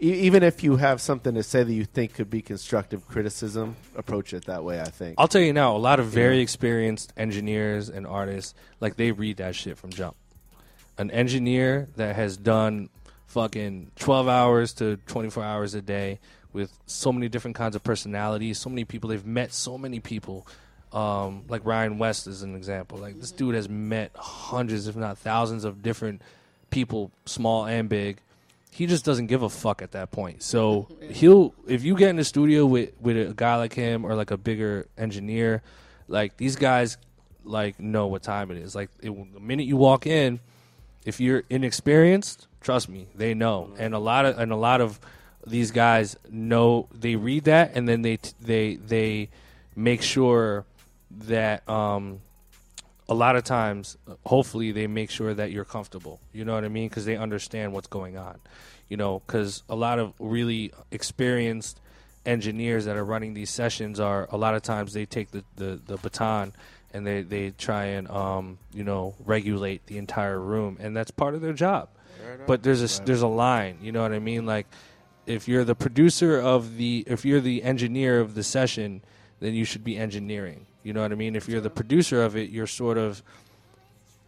[0.00, 3.76] e- even if you have something to say that you think could be constructive criticism,
[3.96, 4.80] approach it that way.
[4.80, 5.16] I think.
[5.18, 9.38] I'll tell you now, a lot of very experienced engineers and artists, like they read
[9.38, 10.16] that shit from jump.
[10.98, 12.90] An engineer that has done
[13.26, 16.18] fucking 12 hours to 24 hours a day
[16.52, 20.46] with so many different kinds of personalities, so many people, they've met so many people.
[20.92, 22.98] Um, like Ryan West is an example.
[22.98, 26.22] Like this dude has met hundreds, if not thousands, of different
[26.70, 28.18] people, small and big.
[28.72, 30.42] He just doesn't give a fuck at that point.
[30.42, 34.14] So he'll if you get in the studio with with a guy like him or
[34.14, 35.62] like a bigger engineer,
[36.08, 36.96] like these guys
[37.44, 38.74] like know what time it is.
[38.74, 40.40] Like it, the minute you walk in,
[41.04, 43.70] if you're inexperienced, trust me, they know.
[43.78, 45.00] And a lot of and a lot of
[45.46, 49.28] these guys know they read that and then they they they
[49.74, 50.64] make sure
[51.10, 52.20] that um
[53.08, 56.20] a lot of times hopefully they make sure that you're comfortable.
[56.32, 56.88] You know what i mean?
[56.88, 58.38] Because they understand what's going on.
[58.88, 61.80] You know because a lot of really experienced
[62.26, 65.80] engineers that are running these sessions are a lot of times they take the, the,
[65.86, 66.52] the baton
[66.92, 71.34] and they, they try and um, you know regulate the entire room and that's part
[71.34, 71.88] of their job.
[72.46, 74.46] But there's a s there's a line you know what i mean?
[74.46, 74.66] Like
[75.26, 79.02] if you're the producer of the if you're the engineer of the session
[79.40, 81.36] then you should be engineering you know what i mean?
[81.36, 83.22] If you're the producer of it you're sort of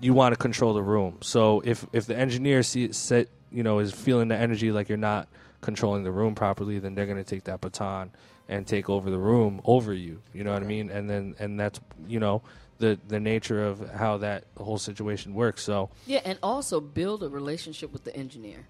[0.01, 1.19] you want to control the room.
[1.21, 4.99] So if if the engineer see set you know is feeling the energy like you're
[4.99, 5.29] not
[5.61, 8.11] controlling the room properly then they're going to take that baton
[8.49, 10.21] and take over the room over you.
[10.35, 10.91] You know what i mean?
[10.91, 12.43] And then and that's you know
[12.79, 15.63] the the nature of how that whole situation works.
[15.63, 18.67] So Yeah, and also build a relationship with the engineer.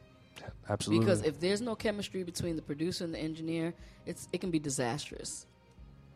[0.68, 1.04] absolutely.
[1.04, 3.72] Because if there's no chemistry between the producer and the engineer,
[4.06, 5.46] it's it can be disastrous.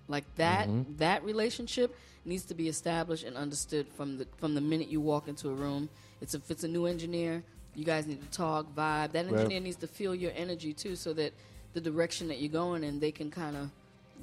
[0.09, 0.97] Like that Mm-hmm.
[0.99, 5.29] that relationship needs to be established and understood from the from the minute you walk
[5.29, 5.89] into a room.
[6.21, 7.43] It's if it's a new engineer,
[7.75, 9.13] you guys need to talk, vibe.
[9.13, 9.35] That Right.
[9.35, 11.33] engineer needs to feel your energy too, so that
[11.75, 13.71] the direction that you're going in, they can kind of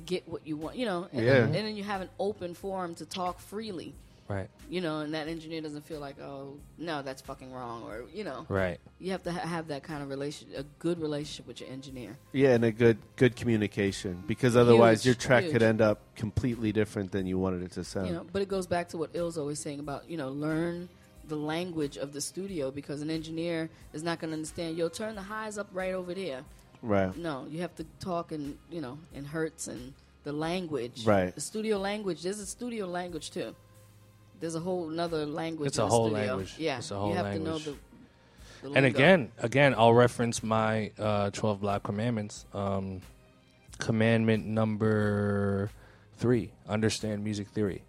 [0.05, 0.75] get what you want.
[0.75, 1.43] You know, and, Yeah.
[1.43, 3.93] and then you have an open forum to talk freely.
[4.27, 8.03] Right You know, and that engineer doesn't feel like, oh no, that's fucking wrong, or
[8.13, 8.45] you know.
[8.49, 11.69] right You have to ha- have that kind of relation, a good relationship with your
[11.69, 12.17] engineer.
[12.31, 16.71] Yeah, and a good good communication because otherwise Huge, your track could end up completely
[16.71, 18.07] different than you wanted it to sound.
[18.07, 20.89] You know, but it goes back to what Ill's always saying about you know learn
[21.27, 24.77] the language of the studio because an engineer is not going to understand.
[24.77, 26.41] You'll turn the highs up right over there.
[26.81, 27.15] Right.
[27.15, 31.05] No, you have to talk in you know in hertz and the language.
[31.05, 31.33] Right.
[31.33, 32.23] The studio language.
[32.23, 33.55] There's a studio language too.
[34.43, 35.67] There's a whole another language.
[35.67, 36.25] It's a whole studio.
[36.25, 36.55] language.
[36.57, 37.63] Yeah, It's a whole you have language.
[37.63, 37.77] to know
[38.61, 38.67] the.
[38.67, 42.45] the and again, again, I'll reference my uh, twelve Blap commandments.
[42.53, 42.99] Um,
[43.77, 45.71] commandment number
[46.17, 47.83] three: understand music theory.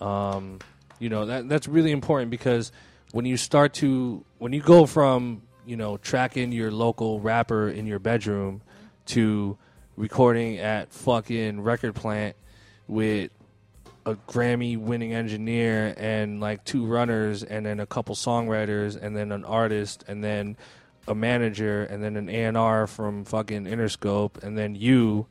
[0.00, 0.58] Um,
[0.98, 2.72] you know that that's really important because
[3.12, 7.86] when you start to when you go from you know tracking your local rapper in
[7.86, 8.62] your bedroom
[9.06, 9.56] to
[9.96, 12.34] recording at fucking record plant
[12.88, 13.30] with
[14.06, 19.32] a Grammy winning engineer and like two runners and then a couple songwriters and then
[19.32, 20.56] an artist and then
[21.08, 25.26] a manager and then an A&R from fucking Interscope and then you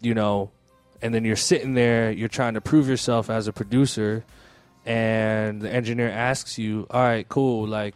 [0.00, 0.50] you know
[1.00, 4.24] and then you're sitting there you're trying to prove yourself as a producer
[4.84, 7.94] and the engineer asks you all right cool like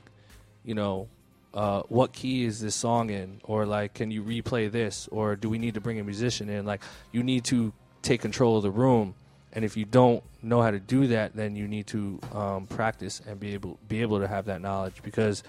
[0.64, 1.08] you know
[1.56, 3.40] uh, what key is this song in?
[3.44, 5.08] Or like can you replay this?
[5.10, 6.66] Or do we need to bring a musician in?
[6.66, 9.14] Like you need to take control of the room
[9.56, 13.20] and if you don't know how to do that then you need to um, practice
[13.26, 15.42] and be able be able to have that knowledge because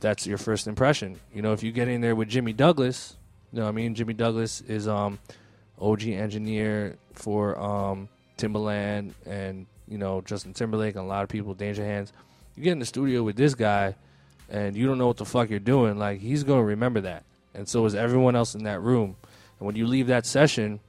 [0.00, 3.16] that's your first impression you know if you get in there with jimmy douglas
[3.52, 5.18] you know what i mean jimmy douglas is um
[5.78, 11.54] og engineer for um timbaland and you know, Justin Timberlake and a lot of people,
[11.54, 12.12] Danja Handz.
[12.54, 13.94] You get in the studio with this guy,
[14.48, 15.98] and you don't know what the fuck you're doing.
[15.98, 19.16] Like he's gonna remember that, and so is everyone else in that room.
[19.58, 20.80] And when you leave that session,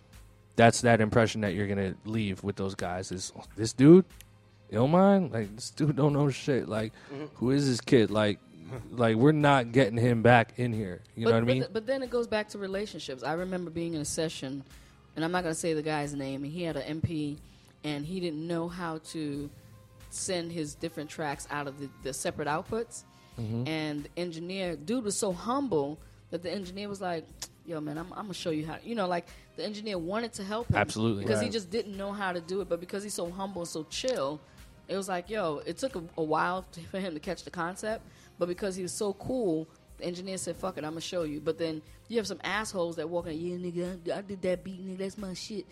[0.56, 3.12] that's that impression that you're gonna leave with those guys.
[3.12, 4.06] Is this dude?
[4.72, 5.34] Illmind?
[5.34, 6.68] Like this dude don't know shit.
[6.68, 6.94] Like
[7.36, 8.12] who is this kid?
[8.12, 8.40] Like
[8.92, 11.02] like we're not getting him back in here.
[11.16, 11.62] You but, know what I mean?
[11.62, 13.24] th- but then it goes back to relationships.
[13.24, 14.64] I remember being in a session,
[15.16, 17.38] and I'm not going to say the guy's name, and he had an MP,
[17.84, 19.50] and he didn't know how to
[20.10, 23.04] send his different tracks out of the, the separate outputs.
[23.40, 23.68] Mm-hmm.
[23.68, 26.00] And the engineer, dude was so humble
[26.32, 27.26] that the engineer was like,
[27.66, 28.78] yo, man, I'm, I'm going to show you how.
[28.84, 29.28] You know, like
[29.60, 30.78] the engineer wanted to help him.
[30.78, 31.24] Absolutely.
[31.24, 32.70] Because he just didn't know how to do it.
[32.70, 34.40] But because he's so humble and so chill,
[34.88, 37.52] it was like, yo, it took a, a while to, for him to catch the
[37.52, 38.04] concept,
[38.40, 39.68] but because he was so cool,
[39.98, 42.96] the engineer said, "Fuck it, I'm gonna show you." But then you have some assholes
[42.96, 45.66] that walk in, yeah, nigga, I, I did that beat, nigga, that's my shit.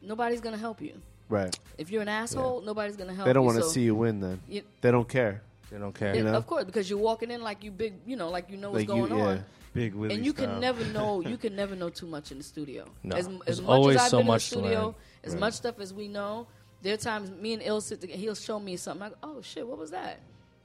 [0.00, 0.94] Nobody's gonna help you.
[1.28, 1.56] Right.
[1.78, 3.26] If you're an asshole, nobody's gonna help.
[3.26, 4.20] They don't want to So see you win.
[4.20, 5.42] Then you- they don't care.
[5.70, 6.14] they don't care.
[6.14, 6.34] it- know?
[6.34, 8.86] Of course, because you're walking in like you big, you know, like you know what's
[8.88, 9.26] Like you- going yeah.
[9.26, 9.44] on.
[9.72, 10.46] Big Willie and you style.
[10.48, 11.20] can never know.
[11.26, 12.84] You can never know too much in the studio.
[13.02, 13.16] No.
[13.16, 14.94] as, as much always as I've so been much in the studio, learn.
[15.24, 16.46] as much stuff as we know,
[16.82, 18.18] there are times me and Ill sit together.
[18.18, 19.02] He'll show me something.
[19.02, 20.20] I like, oh shit, what was that?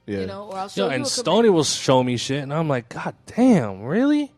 [0.06, 0.20] Yeah.
[0.22, 0.96] You know, or I'll show Yo, you.
[0.96, 4.32] and a Stony will show me shit, and I'm like, God damn, really?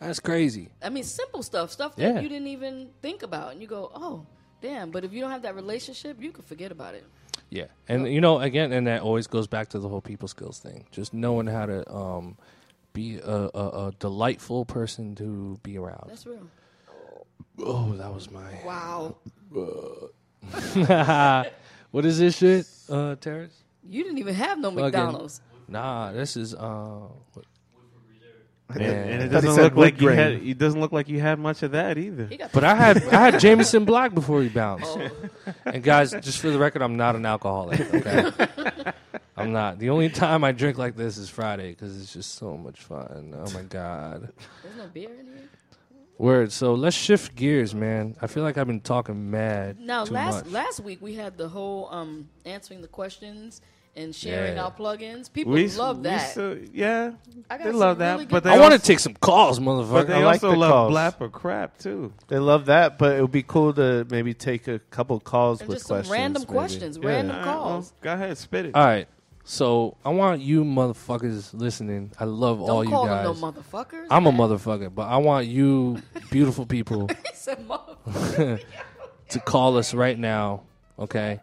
[0.00, 0.68] That's crazy.
[0.82, 2.20] I mean, simple stuff, stuff that Yeah.
[2.20, 4.26] you didn't even think about, and you go, "Oh,
[4.60, 7.04] damn!" But if you don't have that relationship, you can forget about it.
[7.50, 10.58] Yeah, and you know, again, and that always goes back to the whole people skills
[10.58, 10.86] thing.
[10.90, 12.36] Just knowing how to um,
[12.92, 16.06] be a, a, a delightful person to be around.
[16.08, 16.46] That's real.
[17.60, 18.60] oh, that was my.
[18.64, 19.16] Wow,
[21.90, 23.54] what is this shit, uh, Terrence?
[23.88, 25.40] you didn't even have no Fucking- McDonald's.
[25.68, 27.08] Nah, this is uh.
[27.32, 27.44] what-
[28.74, 30.32] And it thought he doesn't said look like you wood had.
[30.32, 32.26] It doesn't look like you had much of that either.
[32.26, 34.96] He got But I had I had Jameson Black before he bounced.
[35.44, 35.52] Oh.
[35.66, 37.80] And guys, just for the record, I'm not an alcoholic.
[37.92, 38.30] Okay,
[39.36, 39.78] I'm not.
[39.78, 43.34] The only time I drink like this is Friday because it's just so much fun.
[43.36, 44.30] Oh my god.
[44.62, 45.48] There's no beer in here.
[46.18, 46.52] Word.
[46.52, 48.14] So let's shift gears, man.
[48.20, 50.52] I feel like I've been talking mad Now, too last much.
[50.52, 53.60] last week we had the whole um, answering the questions
[53.96, 54.64] and sharing Yeah.
[54.64, 55.32] our plugins.
[55.32, 56.30] People We love that.
[56.30, 57.12] still- yeah,
[57.50, 58.98] I got they some love that, really good but they I want to also- take
[59.00, 60.06] some calls, But motherfucker.
[60.06, 60.92] they I like also the love calls.
[60.94, 62.12] blap or crap too.
[62.28, 65.68] They love that, but it would be cool to maybe take a couple calls and
[65.68, 66.12] with just some questions.
[66.12, 66.52] random maybe.
[66.52, 67.08] questions, Yeah.
[67.08, 67.92] random All right, well, calls.
[68.02, 68.74] go ahead, spit it.
[68.74, 69.08] All right.
[69.44, 72.12] So I want you motherfuckers listening.
[72.18, 73.26] I love Don't all you call guys.
[73.26, 74.06] them no motherfuckers.
[74.10, 76.00] I'm a motherfucker, but I want you
[76.30, 77.08] beautiful people
[77.44, 78.58] to
[79.44, 80.62] call us right now,
[80.98, 81.40] okay?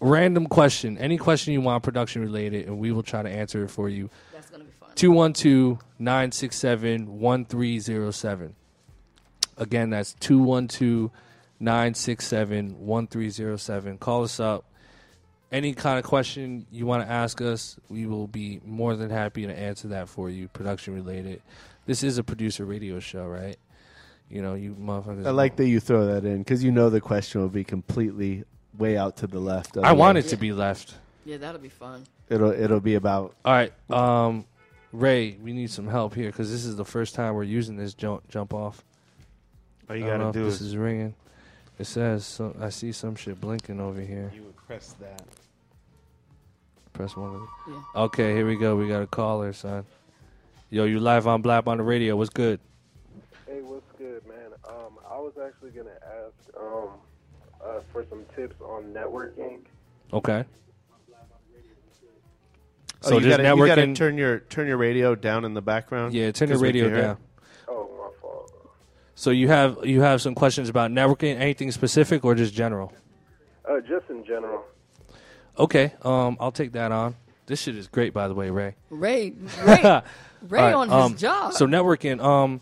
[0.00, 3.68] Random question, any question you want production related, and we will try to answer it
[3.70, 4.10] for you.
[4.32, 4.90] That's gonna be fun.
[4.94, 8.54] 212 967 1307.
[9.58, 11.10] Again, that's 212
[11.60, 13.98] 967 1307.
[13.98, 14.64] Call us up.
[15.52, 19.46] Any kind of question you want to ask us, we will be more than happy
[19.46, 21.40] to answer that for you, production related.
[21.86, 23.56] This is a producer radio show, right?
[24.28, 25.24] You know, you motherfuckers.
[25.24, 28.42] I like that you throw that in because you know the question will be completely
[28.76, 29.76] way out to the left.
[29.76, 30.94] I want it otherwise to be left.
[31.24, 32.04] Yeah, that'll be fun.
[32.28, 34.44] It'll it'll be about All right, um,
[34.92, 37.94] Ray, we need some help here because this is the first time we're using this
[37.94, 38.84] jump jump off.
[39.88, 41.14] All you I don't know gotta if do this is, is ringing.
[41.78, 44.32] It says so, I see some shit blinking over here.
[44.34, 45.22] you would press that.
[46.92, 47.34] Press one.
[47.34, 47.82] Of the, Yeah.
[48.04, 48.76] okay, here we go.
[48.76, 49.84] We got a caller, son.
[50.70, 52.16] Yo, you live on Blap on the radio.
[52.16, 52.58] What's good?
[53.46, 54.52] Hey, what's good, man?
[54.68, 56.88] Um, I was actually gonna ask um,
[57.64, 59.60] uh, for some tips on networking.
[60.12, 60.44] Okay.
[63.02, 65.62] Oh, So you just gotta, you gotta turn your turn your radio down in the
[65.62, 66.12] background.
[66.14, 67.16] yeah, turn your 'cause we radio can down.
[67.68, 68.50] Oh, my fault.
[69.14, 72.92] So you have you have some questions about networking, anything specific or just general?
[73.68, 74.62] Uh, just in general.
[75.58, 77.16] Okay, um, I'll take that on.
[77.46, 78.74] This shit is great, by the way, Ray.
[78.90, 80.02] Ray, Ray, Ray All
[80.50, 81.52] right, on his um, job.
[81.52, 82.60] So networking, um,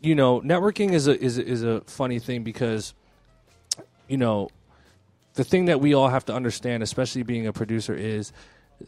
[0.00, 2.94] you know, networking is a is a, is a funny thing because,
[4.08, 4.48] you know,
[5.34, 8.32] the thing that we all have to understand, especially being a producer, is,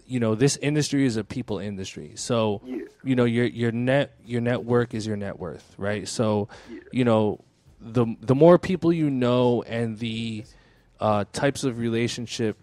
[0.06, 2.12] you know, this industry is a people industry.
[2.16, 2.84] So, Yeah.
[3.04, 6.08] you know, your your net your network is your net worth, right?
[6.08, 6.48] So,
[6.92, 7.40] you know,
[7.80, 10.44] the the more people you know and the
[11.00, 12.56] uh, types of relationship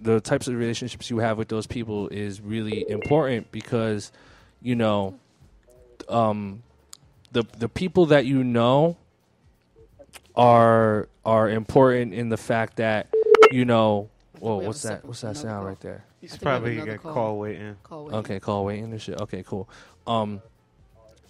[0.00, 4.12] the types of relationships you have with those people is really important because
[4.62, 5.18] you know
[6.08, 6.62] um
[7.32, 8.96] the the people that you know
[10.36, 13.08] are are important in the fact that
[13.50, 14.08] you know
[14.38, 15.64] whoa We what's that what's that sound call.
[15.66, 17.12] right there He's think we have probably another got call.
[17.14, 17.76] call waiting.
[17.82, 18.14] Call Wade.
[18.14, 19.68] okay call waiting and shit okay cool
[20.06, 20.40] um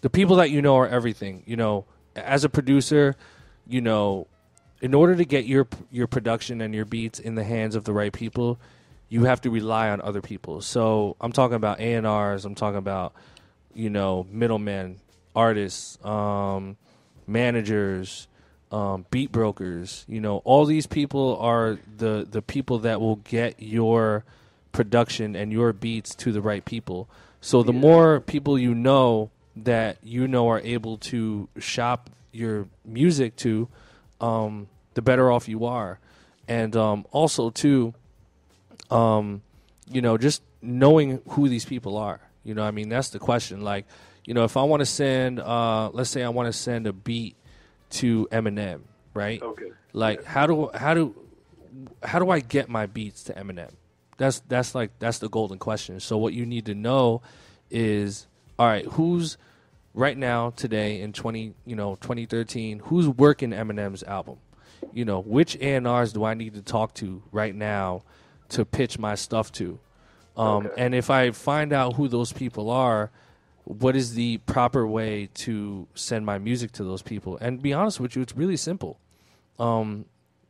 [0.03, 1.85] the people that you know are everything you know
[2.17, 3.17] as a producer
[3.67, 4.27] you know
[4.81, 7.93] in order to get your your production and your beats in the hands of the
[7.93, 8.59] right people,
[9.09, 10.61] you have to rely on other people.
[10.61, 12.45] So I'm talking about A and R's.
[12.45, 13.15] I'm talking about
[13.75, 15.01] you know middlemen,
[15.35, 16.77] artists, um,
[17.27, 18.29] managers,
[18.71, 20.05] um, beat brokers.
[20.09, 24.25] You know, all these people are the the people that will get your
[24.73, 27.09] production and your beats to the right people.
[27.41, 33.37] So the more people you know that you know are able to shop your music
[33.37, 33.69] to,
[34.21, 35.99] um, the better off you are.
[36.47, 37.95] And um, also too,
[38.91, 39.43] um,
[39.91, 42.21] you know, just knowing who these people are.
[42.45, 43.61] You know, I mean, that's the question.
[43.61, 43.87] Like,
[44.25, 46.93] you know, if I want to send, uh, let's say I want to send a
[46.93, 47.37] beat
[47.91, 48.81] to Eminem,
[49.15, 49.43] right?
[49.43, 49.73] Okay.
[49.93, 51.15] Like, how do how do
[52.03, 53.73] how do I get my beats to Eminem?
[54.17, 56.01] That's that's like that's the golden question.
[56.01, 57.23] So what you need to know
[57.71, 58.27] is,
[58.59, 59.39] all right, who's
[59.95, 64.39] right now today in twenty you know twenty thirteen, who's working Eminem's album?
[64.93, 68.03] You know, which A&Rs do I need to talk to right now
[68.51, 69.79] to pitch my stuff to?
[70.37, 70.75] Um, Okay.
[70.79, 73.11] And if I find out who those people are,
[73.65, 77.37] what is the proper way to send my music to those people?
[77.41, 78.99] And be honest with you, it's really simple.
[79.59, 80.07] Um,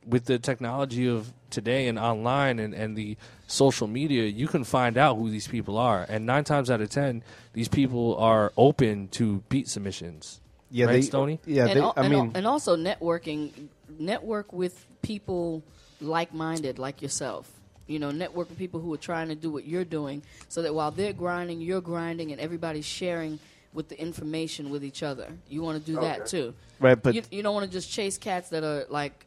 [0.07, 3.17] with the technology of today and online and, and the
[3.49, 6.07] social media, you can find out who these people are.
[6.09, 7.25] And nine times out of ten,
[7.55, 10.41] these people are open to beat submissions.
[10.71, 11.41] Yeah, right, they, Stoney?
[11.47, 13.69] Yeah, and, they, al- I and, al- mean, and also networking,
[13.99, 15.65] network with people
[16.01, 17.51] like-minded like yourself.
[17.87, 20.75] You know, network with people who are trying to do what you're doing, so that
[20.75, 23.39] while they're grinding, you're grinding, and everybody's sharing
[23.73, 25.29] with the information with each other.
[25.49, 26.53] You want to do that too.
[26.81, 29.25] right, but you, you don't want to just chase cats that are like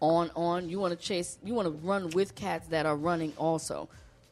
[0.00, 0.68] on on.
[0.68, 1.38] You want to chase.
[1.44, 3.88] You want to run with cats that are running also.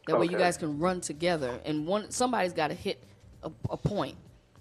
[0.07, 1.59] That way, you guys can run together.
[1.65, 3.03] And one somebody's got to hit
[3.43, 4.17] a, a point.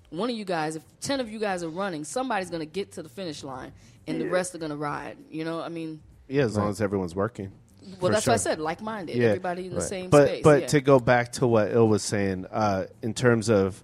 [0.10, 2.94] One of you guys, if ten of you guys are running, somebody's going to get
[2.94, 3.72] to the finish line,
[4.08, 5.18] and the rest are going to ride.
[5.30, 7.52] You know, I mean, yeah, as long as everyone's working.
[7.82, 8.60] well, For that's what I said.
[8.60, 9.28] Like-minded, Yeah.
[9.28, 10.44] everybody in the same but space.
[10.44, 10.68] but yeah.
[10.68, 13.84] to go back to what Ill was saying, uh, in terms of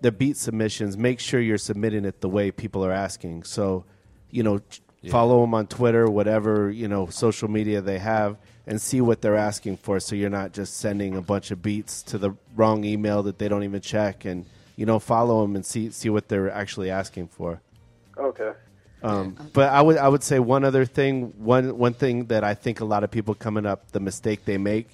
[0.00, 3.42] the beat submissions, make sure you're submitting it the way people are asking.
[3.44, 3.84] So,
[4.30, 4.60] you know,
[5.04, 8.36] ch- follow them on Twitter, whatever you know social media they have,
[8.66, 10.00] and see what they're asking for.
[10.00, 13.48] So you're not just sending a bunch of beats to the wrong email that they
[13.48, 14.46] don't even check, and
[14.76, 17.60] you know, follow them and see see what they're actually asking for.
[18.16, 18.52] Okay.
[19.02, 22.52] Um, but I would I would say one other thing one one thing that I
[22.54, 24.88] think a lot of people coming up the mistake they make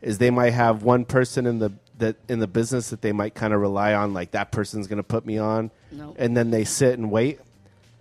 [0.00, 3.34] is they might have one person in the that in the business that they might
[3.34, 6.12] kind of rely on like that person's going to put me on No.
[6.18, 7.38] and then they sit and wait.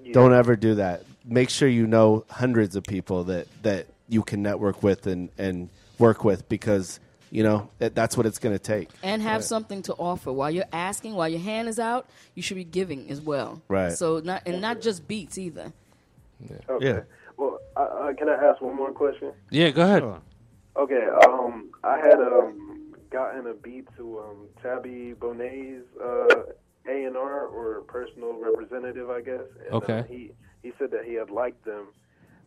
[0.04, 0.14] Yeah.
[0.14, 1.04] Don't ever do that.
[1.26, 5.70] Make sure you know hundreds of people that that you can network with and and
[6.00, 7.00] work with because
[7.30, 8.90] you know that, that's what it's going to take.
[9.04, 12.58] and have something to offer while you're asking while your hand is out you should
[12.58, 13.94] be giving as well Right.
[13.94, 15.72] so not and not just beats either
[16.50, 16.86] yeah, Okay.
[16.88, 17.00] Yeah.
[17.38, 19.32] Well, uh, uh, can I ask one more question?
[19.52, 20.04] Yeah, go ahead.
[20.76, 21.06] Okay.
[21.28, 26.44] Um, I had um gotten a beat to um Tabi Bonney's uh
[26.90, 29.46] A and R or personal representative, I guess.
[29.66, 30.00] And, Okay.
[30.00, 30.32] Uh, he
[30.64, 31.88] he said that he had liked them,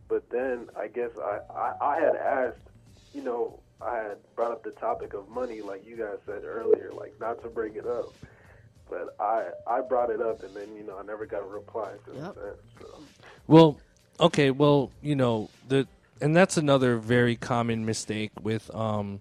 [0.08, 2.68] but then I guess I, I I had asked,
[3.12, 6.90] you know, I had brought up the topic of money, like you guys said earlier,
[6.96, 8.12] like not to bring it up.
[8.88, 11.92] But I I brought it up, and then you know I never got a reply
[12.04, 12.34] since Yep.
[12.34, 12.54] then.
[12.80, 13.00] So.
[13.46, 13.76] Well,
[14.20, 15.86] okay, well, you know, the
[16.20, 19.20] and that's another very common mistake with um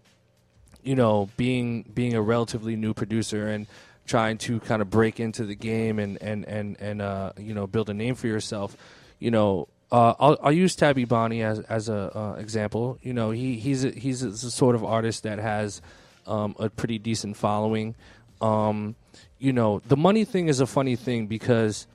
[0.83, 3.67] you know, being being a relatively new producer and
[4.05, 7.67] trying to kind of break into the game and and and and uh you know,
[7.67, 8.75] build a name for yourself.
[9.19, 12.97] You know, uh, I'll, I'll use Tabi Bonney as as a uh, example.
[13.01, 15.81] You know, he he's a, he's a, sort of artist that has
[16.25, 17.95] um, a pretty decent following.
[18.41, 18.95] Um,
[19.37, 21.85] you know, the money thing is a funny thing because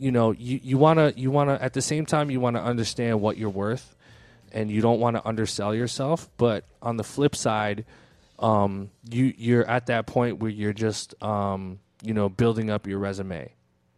[0.00, 2.56] you know you, you want to you want to at the same time you want
[2.56, 3.94] to understand what you're worth
[4.52, 7.84] and you don't want to undersell yourself but on the flip side
[8.40, 12.98] um, you you're at that point where you're just um, you know building up your
[12.98, 13.52] resume.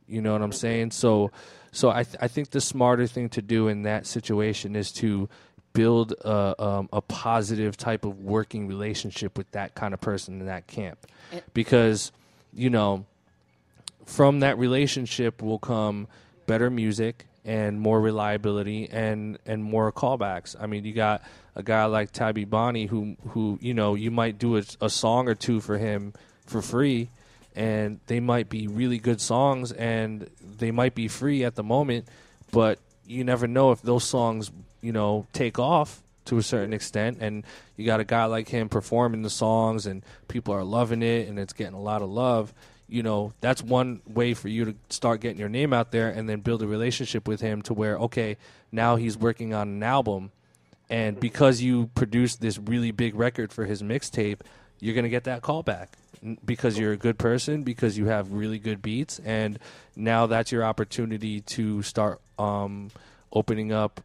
[0.07, 0.91] You know what i'm saying?
[0.91, 1.31] So
[1.71, 5.29] so i, th- I think the smarter thing to do in that situation is to
[5.73, 10.47] build a, um, a positive type of working relationship with that kind of person in
[10.47, 11.07] that camp.
[11.55, 12.13] Because
[12.53, 13.07] you know
[14.05, 16.09] from that relationship will come
[16.47, 20.55] better music and more reliability and and more callbacks.
[20.61, 21.23] I mean, you got
[21.57, 25.29] a guy like Tabi Bonney who who you know you might do a, a song
[25.29, 26.13] or two for him
[26.47, 27.11] for free,
[27.55, 30.29] and they might be really good songs and
[30.59, 32.07] they might be free at the moment,
[32.51, 37.19] but you never know if those songs you know take off to a certain extent
[37.21, 37.45] and
[37.77, 41.37] you got a guy like him performing the songs and people are loving it and
[41.39, 42.55] it's getting a lot of love
[42.93, 46.29] you know that's one way for you to start getting your name out there and
[46.29, 48.37] then build a relationship with him to where okay
[48.71, 50.31] now he's working on an album.
[50.91, 54.41] And because you produced this really big record for his mixtape
[54.79, 55.97] you're going to get that call back
[56.45, 59.21] because you're a good person because you have really good beats.
[59.21, 59.59] And
[59.95, 62.91] now that's your opportunity to start um,
[63.33, 64.01] opening up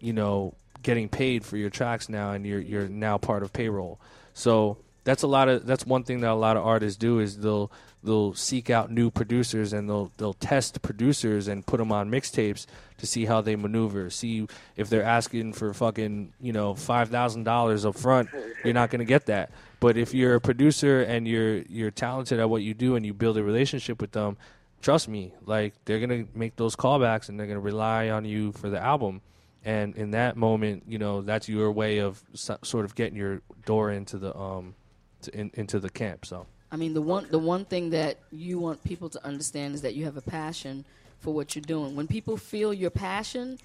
[0.00, 4.00] you know getting paid for your tracks now and you're you're now part of payroll.
[4.34, 7.38] So that's a lot of that's one thing that a lot of artists do is
[7.38, 7.70] they'll
[8.02, 12.66] they'll seek out new producers and they'll they'll test producers and put them on mixtapes
[12.98, 14.10] to see how they maneuver.
[14.10, 14.46] See
[14.76, 18.28] if they're asking for fucking you know $5000 up front
[18.64, 19.50] you're not to get that.
[19.80, 23.12] But if you're a producer and you're you're talented at what you do and you
[23.12, 24.36] build a relationship with them
[24.82, 28.70] trust me like they're to make those callbacks and they're to rely on you for
[28.70, 29.20] the album.
[29.62, 33.42] And in that moment you know that's your way of so, sort of getting your
[33.66, 34.74] door into the um
[35.22, 38.58] to, in, into the camp so I mean, the one the one thing that you
[38.58, 40.84] want people to understand is that you have a passion
[41.18, 41.96] for what you're doing.
[41.96, 43.58] When people feel your passion,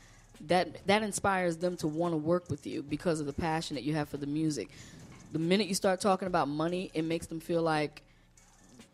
[0.47, 3.83] that that inspires them to want to work with you because of the passion that
[3.83, 4.69] you have for the music.
[5.31, 8.01] The minute you start talking about money, it makes them feel like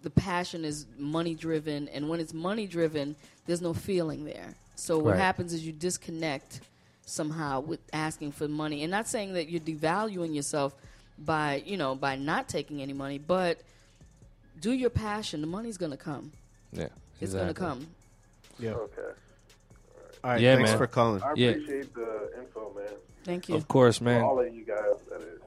[0.03, 4.55] the passion is money driven, and when it's money driven, there's no feeling there.
[4.75, 5.19] So what Right.
[5.19, 6.61] happens is you disconnect
[7.05, 10.75] somehow with asking for money, and not saying that you're devaluing yourself
[11.17, 13.61] by you know by not taking any money, but
[14.61, 15.41] do your passion.
[15.41, 16.31] The money's gonna come.
[16.71, 16.83] yeah
[17.19, 17.53] It's exactly.
[17.53, 17.87] gonna come.
[18.59, 18.71] Yeah.
[18.71, 19.01] Okay.
[20.23, 20.39] All right.
[20.41, 20.77] Yeah, thanks man.
[20.77, 21.21] for calling.
[21.23, 21.49] I Yeah.
[21.49, 22.85] appreciate the info, man.
[23.23, 23.55] Thank you.
[23.55, 24.77] of course For man all of you guys,
[25.09, 25.39] that is.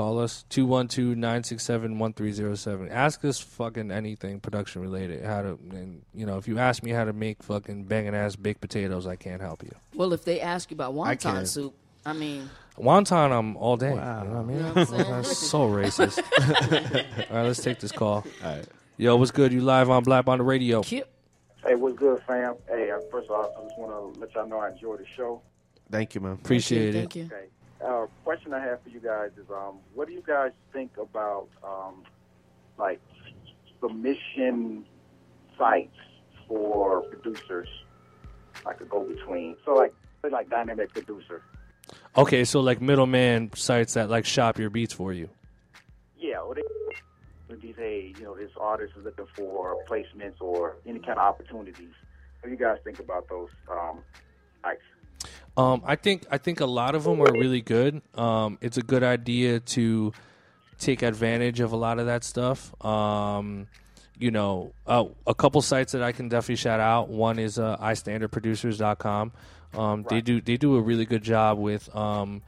[0.00, 6.48] call us 212-967-1307 ask us fucking anything production related how to and you know if
[6.48, 9.70] you ask me how to make fucking banging ass baked potatoes i can't help you
[9.94, 11.44] Well, if they ask you about I wonton can.
[11.46, 11.74] soup,
[12.06, 12.48] I mean,
[12.78, 13.92] Wonton, I'm all day.
[13.92, 14.22] Wow.
[14.22, 14.56] You know what I mean?
[14.56, 16.18] You know what That's so racist.
[17.30, 18.24] all right, let's take this call.
[18.42, 18.64] All right.
[18.96, 19.52] Yo, what's good?
[19.52, 20.82] You live on Blap on the radio.
[20.82, 21.06] Kip,
[21.62, 22.54] Hey, what's good, fam?
[22.68, 25.04] Hey, uh, first of all, I just want to let y'all know I enjoy the
[25.14, 25.42] show.
[25.90, 26.32] Thank you, man.
[26.32, 27.18] Appreciate thank it.
[27.18, 27.24] you.
[27.26, 27.48] Okay.
[27.84, 31.48] Uh, question I have for you guys is, um, what do you guys think about,
[31.64, 32.02] um,
[32.78, 33.00] like,
[33.80, 34.84] submission
[35.56, 35.96] sites
[36.46, 37.68] for producers,
[38.66, 39.56] like a go-between?
[39.64, 39.94] So, like,
[40.28, 41.42] like Dynamic Producer.
[42.16, 45.28] Okay, so like middleman sites that like shop your beats for you.
[46.18, 46.62] Yeah, or they
[47.48, 51.18] would be say, you know, this artist is looking for placements or any kind of
[51.18, 51.92] opportunities.
[52.40, 54.00] What do you guys think about those um,
[54.62, 54.82] sites?
[55.56, 58.02] Um, I think I think a lot of them are really good.
[58.14, 60.12] Um, it's a good idea to
[60.78, 62.74] take advantage of a lot of that stuff.
[62.84, 63.66] Um,
[64.18, 67.08] you know, uh, a couple sites that I can definitely shout out.
[67.08, 69.32] One is uh, iStandardProducers.com.
[69.74, 72.42] Um, They do they do a really good job with um,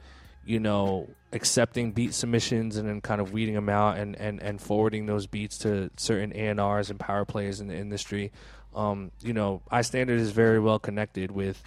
[0.45, 4.61] you know accepting beat submissions and then kind of weeding them out and, and, and
[4.61, 8.31] forwarding those beats to certain A&Rs power players in the industry.
[8.75, 11.63] Um, you know, iStandard is very well connected with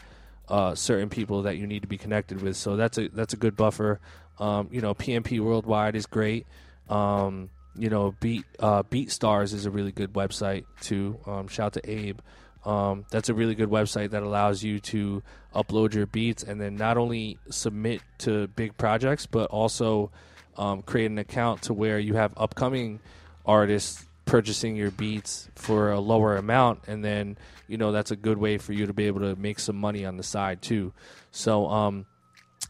[0.49, 2.57] uh, certain people that you need to be connected with.
[2.57, 4.01] So that's a that's a good buffer.
[4.39, 6.47] Um, you know, PMP Worldwide is great.
[6.89, 11.19] Um, you know, Beat uh, BeatStars is a really good website too.
[11.27, 12.21] Um, shout to Abe.
[12.65, 15.23] Um, that's a really good website that allows you to
[15.55, 20.11] upload your beats and then not only submit to big projects, but also
[20.57, 22.99] um, create an account to where you have upcoming
[23.45, 28.37] artists purchasing your beats for a lower amount and then you know that's a good
[28.37, 30.93] way for you to be able to make some money on the side too.
[31.31, 32.07] So um,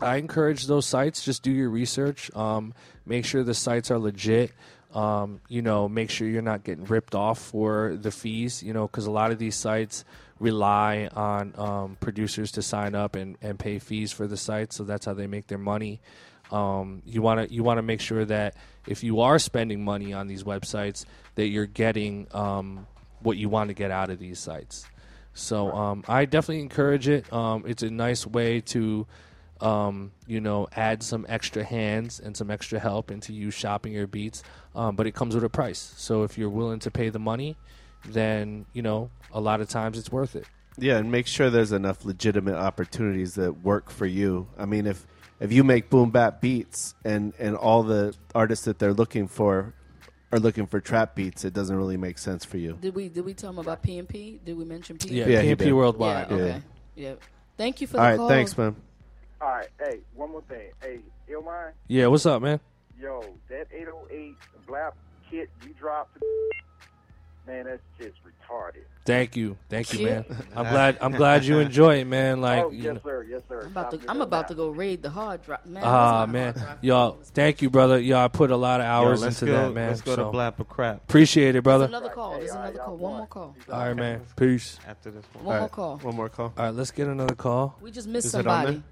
[0.00, 2.30] i encourage those sites just do your research.
[2.36, 4.52] Um, make sure the sites are legit.
[4.94, 8.86] Um, you know make sure you're not getting ripped off for the fees you know
[8.86, 10.04] because a lot of these sites
[10.38, 14.84] rely on um, producers to sign up and, and pay fees for the site so
[14.84, 16.00] that's how they make their money.
[16.52, 18.54] Um, you want to you want to make sure that
[18.86, 21.04] if you are spending money on these websites,
[21.36, 22.86] that you're getting um,
[23.20, 24.86] what you want to get out of these sites.
[25.34, 27.30] So um, I definitely encourage it.
[27.32, 29.06] Um, it's a nice way to
[29.60, 34.06] um, you know add some extra hands and some extra help into you shopping your
[34.06, 34.42] beats,
[34.74, 35.94] um, but it comes with a price.
[35.96, 37.56] So if you're willing to pay the money,
[38.04, 40.46] then you know a lot of times it's worth it.
[40.78, 44.48] Yeah, and make sure there's enough legitimate opportunities that work for you.
[44.58, 45.06] I mean, if
[45.40, 49.74] if you make boom bap beats and and all the artists that they're looking for
[50.36, 52.78] are looking for trap beats, it doesn't really make sense for you.
[52.80, 54.38] Did we did we tell them about PMP?
[54.44, 55.10] Did we mention PMP?
[55.12, 55.72] Yeah, Yeah, he PMP did.
[55.72, 56.30] Worldwide.
[56.30, 56.42] Yeah, Yeah.
[56.44, 56.62] okay.
[56.94, 57.14] Yeah.
[57.56, 58.28] Thank you for All the right, call.
[58.28, 58.76] thanks, man.
[59.40, 60.70] All right, hey, one more thing.
[60.82, 62.60] Hey, Illmind, Yeah, what's up, man?
[63.00, 64.34] yo, that 808
[64.66, 64.92] Blap
[65.30, 66.18] kit you dropped,
[67.46, 68.82] man, that's just retarded.
[69.04, 70.24] Thank you, thank you, man.
[70.54, 70.98] I'm glad.
[71.00, 72.40] I'm glad you enjoy it, man.
[72.40, 73.00] Like, oh, you yes, know.
[73.04, 73.60] sir, yes, sir.
[73.62, 75.64] I'm about to I'm about to go raid the hard drive.
[75.64, 77.18] Man, Ah where's my man, y'all.
[77.22, 78.00] Thank you, brother.
[78.00, 79.90] Y'all I put a lot of hours let's into go, that, man.
[79.90, 81.84] Let's go so to Blap Or Crap appreciate it, There's brother.
[81.84, 82.38] another call.
[82.38, 82.96] There's Hey, another y'all call.
[82.96, 83.56] One more call.
[83.70, 84.20] All right, man.
[84.36, 84.78] Peace.
[84.88, 85.44] after this one.
[85.44, 85.98] One All more right, call.
[85.98, 86.52] One more call.
[86.58, 87.76] All right, let's get another call.
[87.80, 88.82] We just missed Is it on somebody.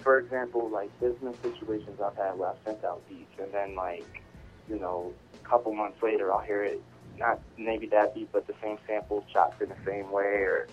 [0.00, 4.22] for example, like business situations I've had where I've sent out beats, and then like,
[4.68, 6.82] you know, a couple months later I'll hear it,
[7.18, 10.68] not maybe that beat, but the same sample chopped in the same way, or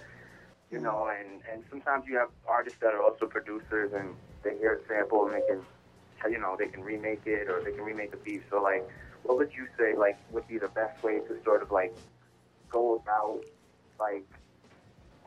[0.72, 4.82] you know, and and sometimes you have artists that are also producers, and they hear
[4.84, 5.62] a sample and they can,
[6.32, 8.44] you know, they can remake it or they can remake the beat.
[8.50, 8.88] So like,
[9.24, 11.96] what would you say like would be the best way to sort of like
[12.72, 13.40] go about
[14.00, 14.26] like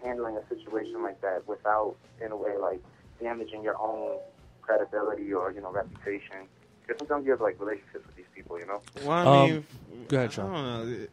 [0.03, 2.81] handling a situation like that without, in a way, like
[3.21, 4.19] damaging your own
[4.63, 6.49] credibility or you know reputation.
[6.83, 8.81] Because sometimes you have like relationships with these people, you know.
[9.05, 9.65] Well, I Um, mean,
[10.09, 11.07] go ahead, I don't know.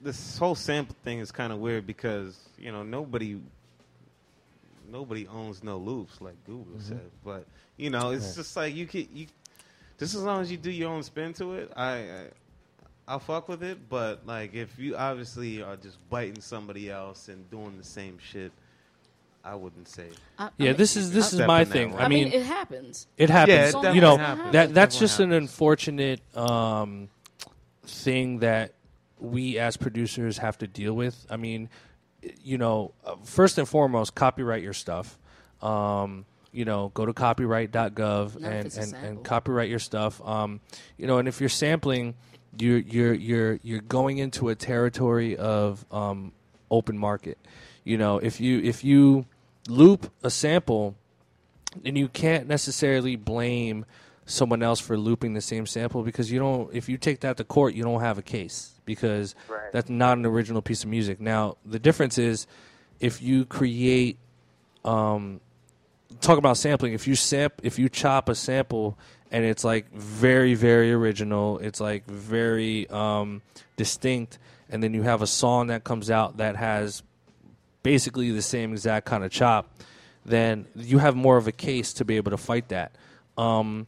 [0.00, 3.40] This whole sample thing is kind of weird because you know nobody,
[4.90, 6.80] nobody owns no loops like Google Mm-hmm.
[6.80, 7.10] said.
[7.24, 9.26] But you know, it's just like you can you,
[9.98, 12.26] just as long as you do your own spin to it, I, I
[13.12, 13.90] I'll fuck with it.
[13.90, 18.52] But like if you obviously are just biting somebody else and doing the same shit,
[19.44, 20.06] I wouldn't say.
[20.38, 21.94] I, I Yeah, mean, this is this is my thing.
[21.94, 23.06] I I mean, mean, it happens.
[23.18, 23.74] it happens.
[23.74, 24.52] Yeah, it you know, happens.
[24.52, 27.08] that that's Definitely just an unfortunate um,
[27.84, 28.72] thing that
[29.18, 31.26] we as producers have to deal with.
[31.28, 31.68] I mean,
[32.42, 35.18] you know, uh, first and foremost, copyright your stuff.
[35.60, 40.20] Um, you know, go to copyright.gov Not and, and, and copyright your stuff.
[40.26, 40.60] Um,
[40.98, 42.14] you know, and if you're sampling,
[42.58, 46.32] you're you're you're you're going into a territory of um,
[46.70, 47.38] open market.
[47.84, 49.26] You know, if you if you
[49.68, 50.94] loop a sample,
[51.82, 53.84] then you can't necessarily blame
[54.24, 56.72] someone else for looping the same sample because you don't.
[56.74, 59.72] If you take that to court, you don't have a case because Right.
[59.72, 61.20] that's not an original piece of music.
[61.20, 62.46] Now the difference is
[63.00, 64.18] if you create
[64.84, 65.40] um,
[66.20, 66.92] talk about sampling.
[66.92, 68.98] If you samp, if you chop a sample
[69.32, 73.40] and it's like very, very original, it's like very um,
[73.76, 77.02] distinct, and then you have a song that comes out that has
[77.82, 79.70] basically the same exact kind of chop,
[80.24, 82.94] then you have more of a case to be able to fight that.
[83.38, 83.86] Um,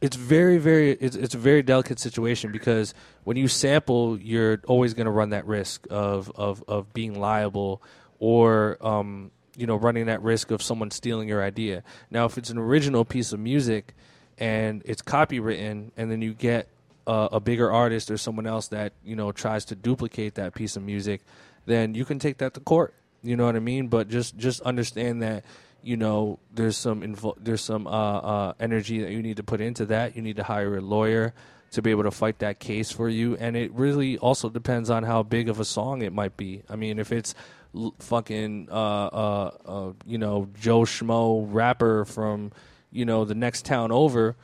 [0.00, 4.92] it's very, very, it's, it's a very delicate situation because when you sample, you're always
[4.92, 7.80] going to run that risk of, of, of being liable
[8.18, 11.84] or, um, you know, running that risk of someone stealing your idea.
[12.10, 13.94] Now, if it's an original piece of music
[14.40, 16.68] and it's copywritten and then you get
[17.06, 20.82] a bigger artist or someone else that, you know, tries to duplicate that piece of
[20.82, 21.22] music,
[21.66, 22.94] then you can take that to court.
[23.22, 23.88] You know what I mean?
[23.88, 25.44] But just, just understand that
[25.82, 29.60] you know there's some invo- there's some uh, uh, energy that you need to put
[29.60, 30.16] into that.
[30.16, 31.34] You need to hire a lawyer
[31.72, 35.04] to be able to fight that case for you, and it really also depends on
[35.04, 36.62] how big of a song it might be.
[36.68, 37.34] I mean, if it's
[37.74, 42.52] l- fucking uh, uh, uh, you know Joe Schmo rapper from
[42.92, 44.36] you know the next town over,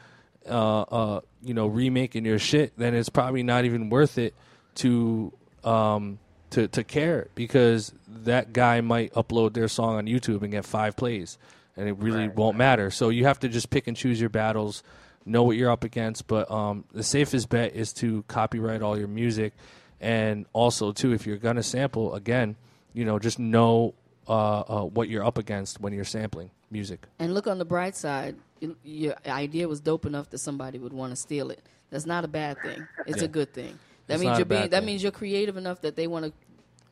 [0.48, 4.34] uh, uh, you know remaking your shit, then it's probably not even worth it
[4.76, 5.32] to
[5.64, 6.18] um,
[6.50, 10.96] to to care because that guy might upload their song on YouTube and get five
[10.96, 11.38] plays,
[11.76, 12.90] and it really won't matter.
[12.90, 14.82] So you have to just pick and choose your battles,
[15.24, 16.26] know what you're up against.
[16.26, 19.52] But um, the safest bet is to copyright all your music,
[20.00, 22.56] and also too, if you're gonna sample again,
[22.92, 23.94] you know, just know
[24.28, 27.06] uh, uh, what you're up against when you're sampling music.
[27.18, 28.36] And look on the bright side.
[28.60, 31.62] you- Your idea was dope enough that somebody would want to steal it.
[31.90, 32.86] That's not a bad thing.
[33.06, 33.78] It's a good thing.
[34.06, 34.62] That It's means you're being.
[34.70, 34.86] That thing.
[34.86, 36.32] means you're creative enough that they want to.